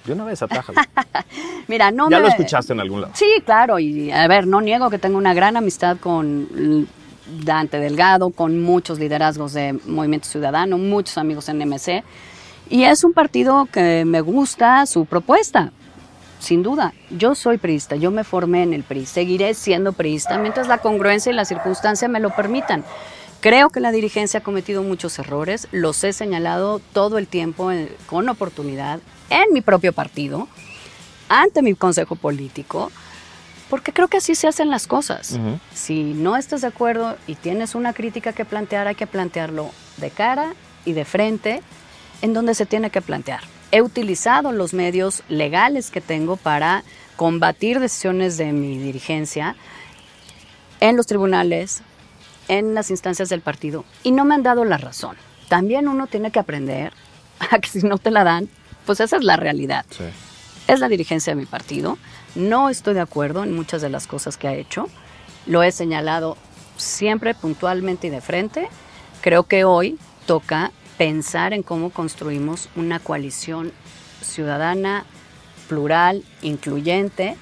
De 0.05 0.13
una 0.13 0.25
vez 0.25 0.41
atájalo. 0.43 0.79
Mira, 1.69 1.91
no 1.91 2.09
ya 2.11 2.19
me- 2.19 2.23
lo 2.25 2.29
escuchaste 2.29 2.73
en 2.75 2.81
algún 2.81 3.01
lado. 3.01 3.13
Sí, 3.17 3.27
claro, 3.45 3.79
y 3.81 4.13
a 4.13 4.29
ver, 4.29 4.47
no 4.47 4.61
niego 4.61 4.91
que 4.91 4.99
tengo 4.99 5.17
una 5.19 5.33
gran 5.35 5.57
amistad 5.57 5.97
con 5.97 6.87
Dante 7.43 7.81
Delgado, 7.81 8.31
con 8.31 8.63
muchos 8.63 9.01
liderazgos 9.01 9.53
de 9.55 9.73
Movimiento 9.87 10.29
Ciudadano, 10.29 10.79
muchos 10.79 11.19
amigos 11.19 11.49
en 11.49 11.59
MC, 11.67 12.05
y 12.69 12.85
es 12.85 13.03
un 13.03 13.15
partido 13.15 13.67
que 13.73 14.05
me 14.05 14.21
gusta 14.21 14.85
su 14.87 15.07
propuesta. 15.07 15.73
sin 16.39 16.63
duda, 16.63 16.93
yo 17.11 17.35
soy 17.35 17.57
priista, 17.57 17.97
yo 17.97 18.11
me 18.11 18.23
formé 18.23 18.63
en 18.63 18.75
el 18.75 18.83
PRI, 18.85 19.07
seguiré 19.07 19.55
siendo 19.55 19.93
priista 19.95 20.37
mientras 20.39 20.69
la 20.69 20.79
congruencia 20.79 21.33
y 21.33 21.35
la 21.35 21.47
circunstancia 21.47 22.07
me 22.09 22.21
lo 22.21 22.31
permitan. 22.37 22.85
Creo 23.41 23.71
que 23.71 23.81
la 23.81 23.93
dirigencia 23.93 24.41
ha 24.41 24.43
cometido 24.43 24.83
muchos 24.83 25.19
errores, 25.19 25.69
los 25.71 26.03
he 26.05 26.13
señalado 26.13 26.81
todo 26.93 27.19
el 27.19 27.29
tiempo 27.29 27.71
con 28.07 28.29
oportunidad 28.29 29.01
en 29.31 29.53
mi 29.53 29.61
propio 29.61 29.93
partido, 29.93 30.49
ante 31.29 31.63
mi 31.63 31.75
consejo 31.75 32.17
político, 32.17 32.91
porque 33.69 33.93
creo 33.93 34.09
que 34.09 34.19
así 34.19 34.35
se 34.35 34.49
hacen 34.49 34.71
las 34.71 34.87
cosas. 34.87 35.39
Si 35.75 36.03
no 36.15 36.37
estás 36.37 36.63
de 36.63 36.69
acuerdo 36.69 37.17
y 37.27 37.35
tienes 37.35 37.75
una 37.75 37.93
crítica 37.93 38.33
que 38.33 38.45
plantear, 38.45 38.87
hay 38.89 38.95
que 38.95 39.07
plantearlo 39.07 39.71
de 39.97 40.11
cara 40.11 40.55
y 40.85 40.93
de 40.93 41.05
frente 41.05 41.63
en 42.23 42.33
donde 42.33 42.55
se 42.55 42.67
tiene 42.67 42.91
que 42.91 43.03
plantear. 43.03 43.41
He 43.73 43.83
utilizado 43.83 44.53
los 44.53 44.73
medios 44.73 45.23
legales 45.29 45.91
que 45.91 46.01
tengo 46.01 46.37
para 46.37 46.85
combatir 47.17 47.81
decisiones 47.81 48.37
de 48.37 48.53
mi 48.53 48.79
dirigencia 48.79 49.57
en 50.81 50.97
los 50.97 51.07
tribunales, 51.07 51.83
en 52.49 52.75
las 52.75 52.91
instancias 52.91 53.29
del 53.29 53.41
partido, 53.41 53.85
y 54.03 54.13
no 54.13 54.25
me 54.25 54.35
han 54.35 54.43
dado 54.43 54.65
la 54.65 54.79
razón. 54.79 55.17
También 55.49 55.89
uno 55.89 56.07
tiene 56.07 56.31
que 56.31 56.39
aprender 56.39 56.93
a 57.51 57.59
que 57.59 57.69
si 57.69 57.87
no 57.87 57.99
te 57.99 58.11
la 58.11 58.25
dan, 58.25 58.49
pues 58.85 59.01
esa 59.01 59.17
es 59.17 59.25
la 59.25 59.37
realidad. 59.37 59.85
Es 60.69 60.81
la 60.81 60.89
dirigencia 60.89 61.33
de 61.33 61.41
mi 61.41 61.47
partido. 61.47 61.99
No 62.35 62.69
estoy 62.69 62.95
de 62.95 63.01
acuerdo 63.01 63.43
en 63.45 63.55
muchas 63.55 63.83
de 63.83 63.91
las 63.91 64.07
cosas 64.07 64.37
que 64.37 64.49
ha 64.49 64.55
hecho. 64.55 64.89
Lo 65.47 65.63
he 65.63 65.73
señalado 65.73 66.37
siempre 66.77 67.35
puntualmente 67.35 68.09
y 68.09 68.11
de 68.11 68.21
frente. 68.21 68.69
Creo 69.23 69.45
que 69.45 69.65
hoy 69.65 69.99
toca 70.27 70.73
pensar 70.99 71.53
en 71.53 71.63
cómo 71.63 71.91
construimos 71.91 72.69
una 72.77 72.99
coalición 73.01 73.73
ciudadana, 74.23 75.05
plural, 75.69 76.25
incluyente 76.43 77.37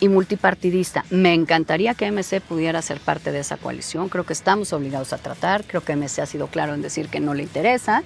y 0.00 0.08
multipartidista. 0.08 1.04
Me 1.10 1.34
encantaría 1.34 1.94
que 1.94 2.10
MC 2.10 2.40
pudiera 2.40 2.82
ser 2.82 2.98
parte 3.00 3.32
de 3.32 3.40
esa 3.40 3.56
coalición. 3.56 4.08
Creo 4.08 4.24
que 4.24 4.32
estamos 4.32 4.72
obligados 4.72 5.12
a 5.12 5.18
tratar. 5.18 5.64
Creo 5.64 5.82
que 5.82 5.94
MC 5.94 6.20
ha 6.20 6.26
sido 6.26 6.48
claro 6.48 6.74
en 6.74 6.82
decir 6.82 7.08
que 7.08 7.20
no 7.20 7.34
le 7.34 7.42
interesa. 7.42 8.02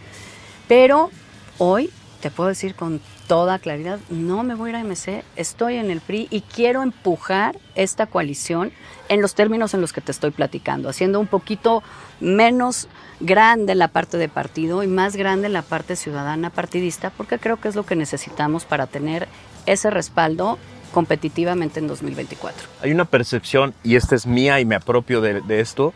Pero 0.69 1.11
hoy 1.59 1.91
te 2.21 2.31
puedo 2.31 2.49
decir 2.49 2.75
con 2.75 3.01
toda 3.27 3.59
claridad, 3.59 3.99
no 4.09 4.43
me 4.45 4.55
voy 4.55 4.69
a 4.69 4.71
ir 4.71 4.77
a 4.77 4.85
MC, 4.85 5.25
estoy 5.37 5.77
en 5.77 5.91
el 5.91 6.01
PRI 6.01 6.27
y 6.31 6.41
quiero 6.41 6.83
empujar 6.83 7.59
esta 7.75 8.07
coalición 8.07 8.73
en 9.09 9.21
los 9.21 9.35
términos 9.35 9.75
en 9.75 9.81
los 9.81 9.93
que 9.93 10.01
te 10.01 10.11
estoy 10.11 10.31
platicando, 10.31 10.89
haciendo 10.89 11.21
un 11.21 11.27
poquito 11.27 11.83
menos 12.21 12.89
grande 13.21 13.75
la 13.75 13.89
parte 13.89 14.17
de 14.17 14.29
partido 14.29 14.83
y 14.83 14.87
más 14.87 15.17
grande 15.17 15.49
la 15.49 15.61
parte 15.63 15.97
ciudadana 15.97 16.51
partidista, 16.51 17.11
porque 17.11 17.39
creo 17.39 17.61
que 17.61 17.69
es 17.69 17.75
lo 17.75 17.85
que 17.85 17.97
necesitamos 17.97 18.65
para 18.65 18.87
tener 18.87 19.29
ese 19.67 19.91
respaldo 19.91 20.59
competitivamente 20.95 21.81
en 21.81 21.89
2024. 21.89 22.69
Hay 22.81 22.93
una 22.93 23.05
percepción, 23.05 23.75
y 23.83 23.97
esta 23.97 24.15
es 24.15 24.29
mía 24.29 24.61
y 24.61 24.65
me 24.65 24.77
apropio 24.77 25.21
de, 25.21 25.61
esto, 25.61 25.93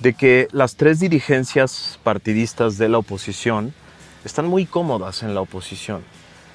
de 0.00 0.14
que 0.14 0.48
las 0.50 0.76
tres 0.76 0.98
dirigencias 0.98 2.00
partidistas 2.02 2.78
de 2.78 2.88
la 2.88 2.96
oposición 2.96 3.74
están 4.24 4.46
muy 4.46 4.64
cómodas 4.64 5.22
en 5.22 5.34
la 5.34 5.42
oposición. 5.42 6.02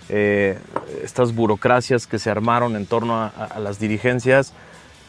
Eh, 0.10 0.58
estas 1.04 1.36
burocracias 1.36 2.08
que 2.08 2.18
se 2.18 2.32
armaron 2.32 2.76
en 2.76 2.88
torno 2.88 3.22
a, 3.22 3.60
las 3.60 3.80
dirigencias 3.80 4.54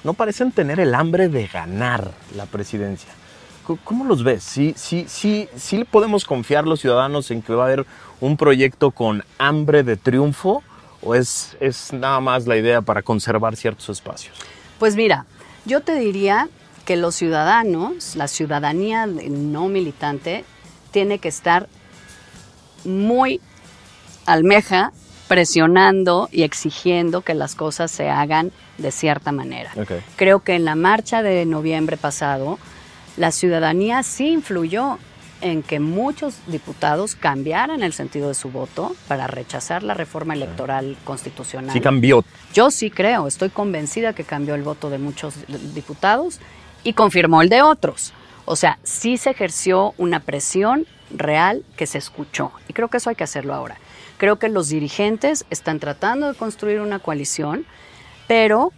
no 0.04 0.12
parecen 0.12 0.52
tener 0.52 0.80
el 0.80 0.94
hambre 0.94 1.30
de 1.30 1.46
ganar 1.46 2.11
la 2.36 2.44
presidencia. 2.44 3.11
¿Cómo 3.84 4.04
los 4.04 4.22
ves? 4.22 4.42
¿Sí, 4.42 4.74
sí, 4.76 5.06
sí, 5.08 5.48
¿Sí 5.56 5.84
podemos 5.84 6.26
confiar 6.26 6.66
los 6.66 6.80
ciudadanos 6.80 7.30
en 7.30 7.40
que 7.40 7.54
va 7.54 7.62
a 7.62 7.66
haber 7.68 7.86
un 8.20 8.36
proyecto 8.36 8.90
con 8.90 9.24
hambre 9.38 9.82
de 9.82 9.96
triunfo 9.96 10.62
o 11.03 11.14
es, 11.14 11.57
es 11.61 11.92
nada 11.92 12.20
más 12.20 12.46
la 12.46 12.57
idea 12.57 12.80
para 12.82 13.03
conservar 13.03 13.57
ciertos 13.57 13.88
espacios? 13.88 14.36
Pues 14.78 14.96
mira, 14.96 15.26
yo 15.64 15.80
te 15.80 15.94
diría 15.94 16.48
que 16.84 16.96
los 16.96 17.14
ciudadanos, 17.14 18.16
la 18.16 18.28
ciudadanía 18.28 19.07
no 19.07 19.68
militante, 19.68 20.44
tiene 20.90 21.18
que 21.18 21.28
estar 21.28 21.68
muy 22.84 23.40
almeja 24.26 24.92
presionando 25.28 26.28
y 26.32 26.42
exigiendo 26.42 27.20
que 27.20 27.34
las 27.34 27.55
cosas 27.55 27.90
se 27.90 28.11
hagan 28.11 28.51
de 28.78 28.90
cierta 28.90 29.30
manera. 29.30 29.70
Creo 30.16 30.40
que 30.40 30.55
en 30.55 30.64
la 30.64 30.74
marcha 30.74 31.22
de 31.22 31.46
noviembre 31.46 31.96
pasado, 31.96 32.59
la 33.16 33.30
ciudadanía 33.30 34.03
sí 34.03 34.28
influyó 34.28 34.98
en 35.41 35.62
que 35.62 35.80
muchos 35.80 36.36
diputados 36.47 37.14
cambiaran 37.14 37.82
el 37.82 37.93
sentido 37.93 38.28
de 38.28 38.34
su 38.34 38.51
voto 38.51 38.95
para 39.09 39.26
rechazar 39.26 39.82
la 39.82 39.95
reforma 39.95 40.34
electoral 40.34 40.97
constitucional. 41.05 41.72
Sí 41.72 41.80
cambió. 41.80 42.24
Yo 42.53 42.70
sí 42.70 42.91
creo, 42.91 43.26
estoy 43.26 43.51
convencida 43.51 44.12
que 44.12 44.24
cambió 44.24 44.55
el 44.55 44.62
voto 44.62 44.91
de 44.91 44.99
muchos 44.99 45.34
diputados 45.74 46.41
y 46.84 46.93
confirmó 46.93 47.43
el 47.43 47.49
de 47.49 47.62
otros. 47.62 48.12
O 48.45 48.57
sea, 48.57 48.78
sí 48.82 49.16
se 49.16 49.30
ejerció 49.30 49.95
una 49.97 50.20
presión 50.20 50.86
real 51.11 51.64
que 51.76 51.86
se 51.86 51.99
escuchó. 51.99 52.53
Y 52.68 52.72
creo 52.72 52.88
que 52.88 52.97
eso 52.97 53.11
hay 53.11 53.16
que 53.16 53.24
hacerlo 53.24 53.55
ahora. 53.55 53.78
Creo 54.18 54.38
que 54.38 54.49
los 54.49 54.68
dirigentes 54.68 55.45
están 55.51 55.78
tratando 55.78 56.28
de 56.28 56.34
construir 56.34 56.80
una 56.80 56.99
coalición, 56.99 57.64
pero 58.26 58.72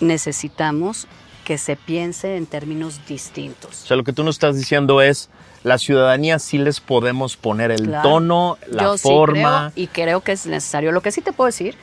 necesitamos 0.00 1.06
que 1.48 1.56
se 1.56 1.76
piense 1.76 2.36
en 2.36 2.44
términos 2.44 3.00
distintos. 3.08 3.84
O 3.84 3.86
sea, 3.86 3.96
lo 3.96 4.04
que 4.04 4.12
tú 4.12 4.22
nos 4.22 4.34
estás 4.34 4.54
diciendo 4.54 5.00
es, 5.00 5.30
la 5.64 5.78
ciudadanía 5.78 6.38
sí 6.38 6.58
les 6.58 6.78
podemos 6.78 7.38
poner 7.38 7.70
el 7.70 7.90
tono, 8.02 8.58
la 8.66 8.82
yo 8.82 8.98
forma. 8.98 9.70
Sí 9.70 9.72
creo, 9.72 9.84
y 9.84 9.86
creo 9.86 10.20
que 10.20 10.32
es 10.32 10.44
necesario. 10.44 10.92
Lo 10.92 11.00
que 11.00 11.10
sí 11.10 11.22
te 11.22 11.32
puedo 11.32 11.46
decir 11.46 11.74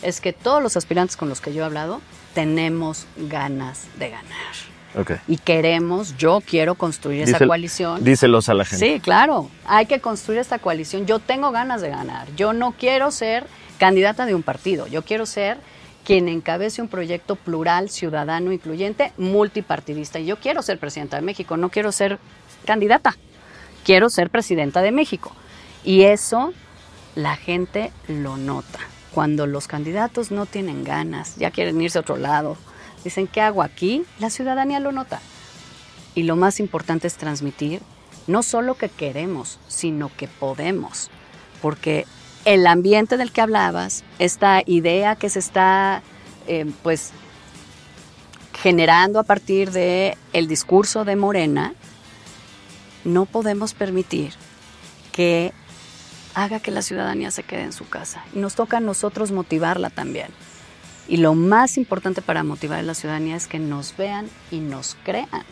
es 0.00 0.22
que 0.22 0.32
todos 0.32 0.62
los 0.62 0.78
aspirantes 0.78 1.18
con 1.18 1.28
los 1.28 1.42
que 1.42 1.52
yo 1.52 1.60
he 1.60 1.66
hablado 1.66 2.00
tenemos 2.32 3.04
ganas 3.18 3.88
de 3.98 4.08
ganar. 4.08 5.20
Y 5.28 5.36
queremos, 5.36 6.16
yo 6.16 6.40
quiero 6.40 6.74
construir 6.76 7.24
esa 7.24 7.46
coalición. 7.46 8.02
Díselos 8.02 8.48
a 8.48 8.54
la 8.54 8.64
gente. 8.64 8.94
Sí, 8.94 9.00
claro, 9.00 9.50
hay 9.66 9.84
que 9.84 10.00
construir 10.00 10.40
esta 10.40 10.60
coalición. 10.60 11.04
Yo 11.04 11.18
tengo 11.18 11.50
ganas 11.50 11.82
de 11.82 11.90
ganar. 11.90 12.26
Yo 12.36 12.54
no 12.54 12.72
quiero 12.72 13.10
ser 13.10 13.46
candidata 13.78 14.24
de 14.24 14.34
un 14.34 14.42
partido. 14.42 14.86
Yo 14.86 15.02
quiero 15.02 15.26
ser 15.26 15.58
quien 16.04 16.28
encabece 16.28 16.82
un 16.82 16.88
proyecto 16.88 17.36
plural, 17.36 17.90
ciudadano, 17.90 18.52
incluyente, 18.52 19.12
multipartidista. 19.18 20.18
Y 20.18 20.26
yo 20.26 20.36
quiero 20.36 20.62
ser 20.62 20.78
presidenta 20.78 21.16
de 21.16 21.22
México, 21.22 21.56
no 21.56 21.70
quiero 21.70 21.92
ser 21.92 22.18
candidata. 22.64 23.16
Quiero 23.84 24.10
ser 24.10 24.30
presidenta 24.30 24.82
de 24.82 24.92
México. 24.92 25.32
Y 25.84 26.02
eso 26.02 26.52
la 27.14 27.36
gente 27.36 27.92
lo 28.08 28.36
nota. 28.36 28.78
Cuando 29.12 29.46
los 29.46 29.66
candidatos 29.66 30.30
no 30.30 30.46
tienen 30.46 30.84
ganas, 30.84 31.36
ya 31.36 31.50
quieren 31.50 31.80
irse 31.80 31.98
a 31.98 32.02
otro 32.02 32.16
lado, 32.16 32.56
Dicen, 33.04 33.26
¿qué 33.26 33.40
hago 33.40 33.62
aquí? 33.62 34.04
La 34.18 34.30
ciudadanía 34.30 34.80
lo 34.80 34.92
nota. 34.92 35.20
Y 36.14 36.24
lo 36.24 36.36
más 36.36 36.60
importante 36.60 37.06
es 37.06 37.16
transmitir 37.16 37.80
no 38.26 38.42
solo 38.42 38.74
que 38.74 38.88
queremos, 38.88 39.58
sino 39.68 40.10
que 40.16 40.28
podemos. 40.28 41.10
Porque 41.62 42.06
el 42.44 42.66
ambiente 42.66 43.16
del 43.16 43.32
que 43.32 43.40
hablabas, 43.40 44.04
esta 44.18 44.62
idea 44.64 45.16
que 45.16 45.28
se 45.28 45.38
está 45.38 46.02
eh, 46.46 46.70
pues 46.82 47.12
generando 48.60 49.18
a 49.18 49.22
partir 49.22 49.70
de 49.70 50.16
el 50.32 50.46
discurso 50.46 51.04
de 51.04 51.16
Morena, 51.16 51.74
no 53.04 53.24
podemos 53.24 53.74
permitir 53.74 54.34
que 55.12 55.52
haga 56.34 56.60
que 56.60 56.70
la 56.70 56.82
ciudadanía 56.82 57.30
se 57.30 57.42
quede 57.42 57.62
en 57.62 57.72
su 57.72 57.88
casa. 57.88 58.24
Y 58.34 58.38
nos 58.38 58.54
toca 58.54 58.78
a 58.78 58.80
nosotros 58.80 59.32
motivarla 59.32 59.90
también. 59.90 60.28
Y 61.08 61.16
lo 61.16 61.34
más 61.34 61.76
importante 61.76 62.22
para 62.22 62.44
motivar 62.44 62.78
a 62.78 62.82
la 62.82 62.94
ciudadanía 62.94 63.36
es 63.36 63.46
que 63.46 63.58
nos 63.58 63.96
vean 63.96 64.28
y 64.50 64.60
nos 64.60 64.96
crean 65.04 65.44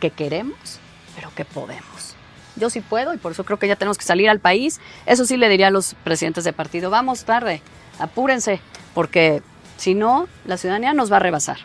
que 0.00 0.10
queremos, 0.10 0.78
pero 1.14 1.34
que 1.34 1.44
podemos. 1.44 2.15
Yo 2.56 2.70
sí 2.70 2.80
puedo 2.80 3.14
y 3.14 3.18
por 3.18 3.32
eso 3.32 3.44
creo 3.44 3.58
que 3.58 3.68
ya 3.68 3.76
tenemos 3.76 3.98
que 3.98 4.04
salir 4.04 4.28
al 4.28 4.40
país. 4.40 4.80
Eso 5.04 5.24
sí 5.26 5.36
le 5.36 5.48
diría 5.48 5.68
a 5.68 5.70
los 5.70 5.94
presidentes 6.04 6.44
de 6.44 6.52
partido, 6.52 6.90
vamos 6.90 7.24
tarde, 7.24 7.62
apúrense, 7.98 8.60
porque 8.94 9.42
si 9.76 9.94
no, 9.94 10.28
la 10.44 10.56
ciudadanía 10.56 10.94
nos 10.94 11.12
va 11.12 11.16
a 11.16 11.20
rebasar. 11.20 11.58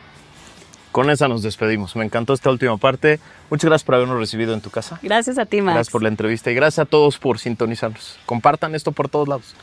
Con 0.92 1.10
esa 1.10 1.30
nos 1.30 1.42
despedimos. 1.42 1.96
Me 1.96 2.04
encantó 2.04 2.34
esta 2.34 2.50
última 2.50 2.76
parte. 2.78 3.20
Muchas 3.50 3.70
gracias 3.70 3.86
por 3.86 3.96
habernos 3.96 4.20
recibido 4.20 4.54
en 4.54 4.60
tu 4.60 4.70
casa. 4.70 5.00
Gracias 5.02 5.38
a 5.38 5.46
ti, 5.46 5.62
Max. 5.62 5.76
Gracias 5.76 5.92
por 5.92 6.04
la 6.04 6.10
entrevista 6.10 6.52
y 6.52 6.56
gracias 6.56 6.80
a 6.80 6.86
todos 6.86 7.18
por 7.18 7.40
sintonizarnos. 7.40 8.20
Compartan 8.26 8.76
esto 8.76 8.92
por 8.92 9.08
todos 9.08 9.28
lados. 9.28 9.56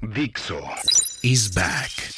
Dixo 0.00 0.58
is 1.22 1.48
back. 1.54 2.17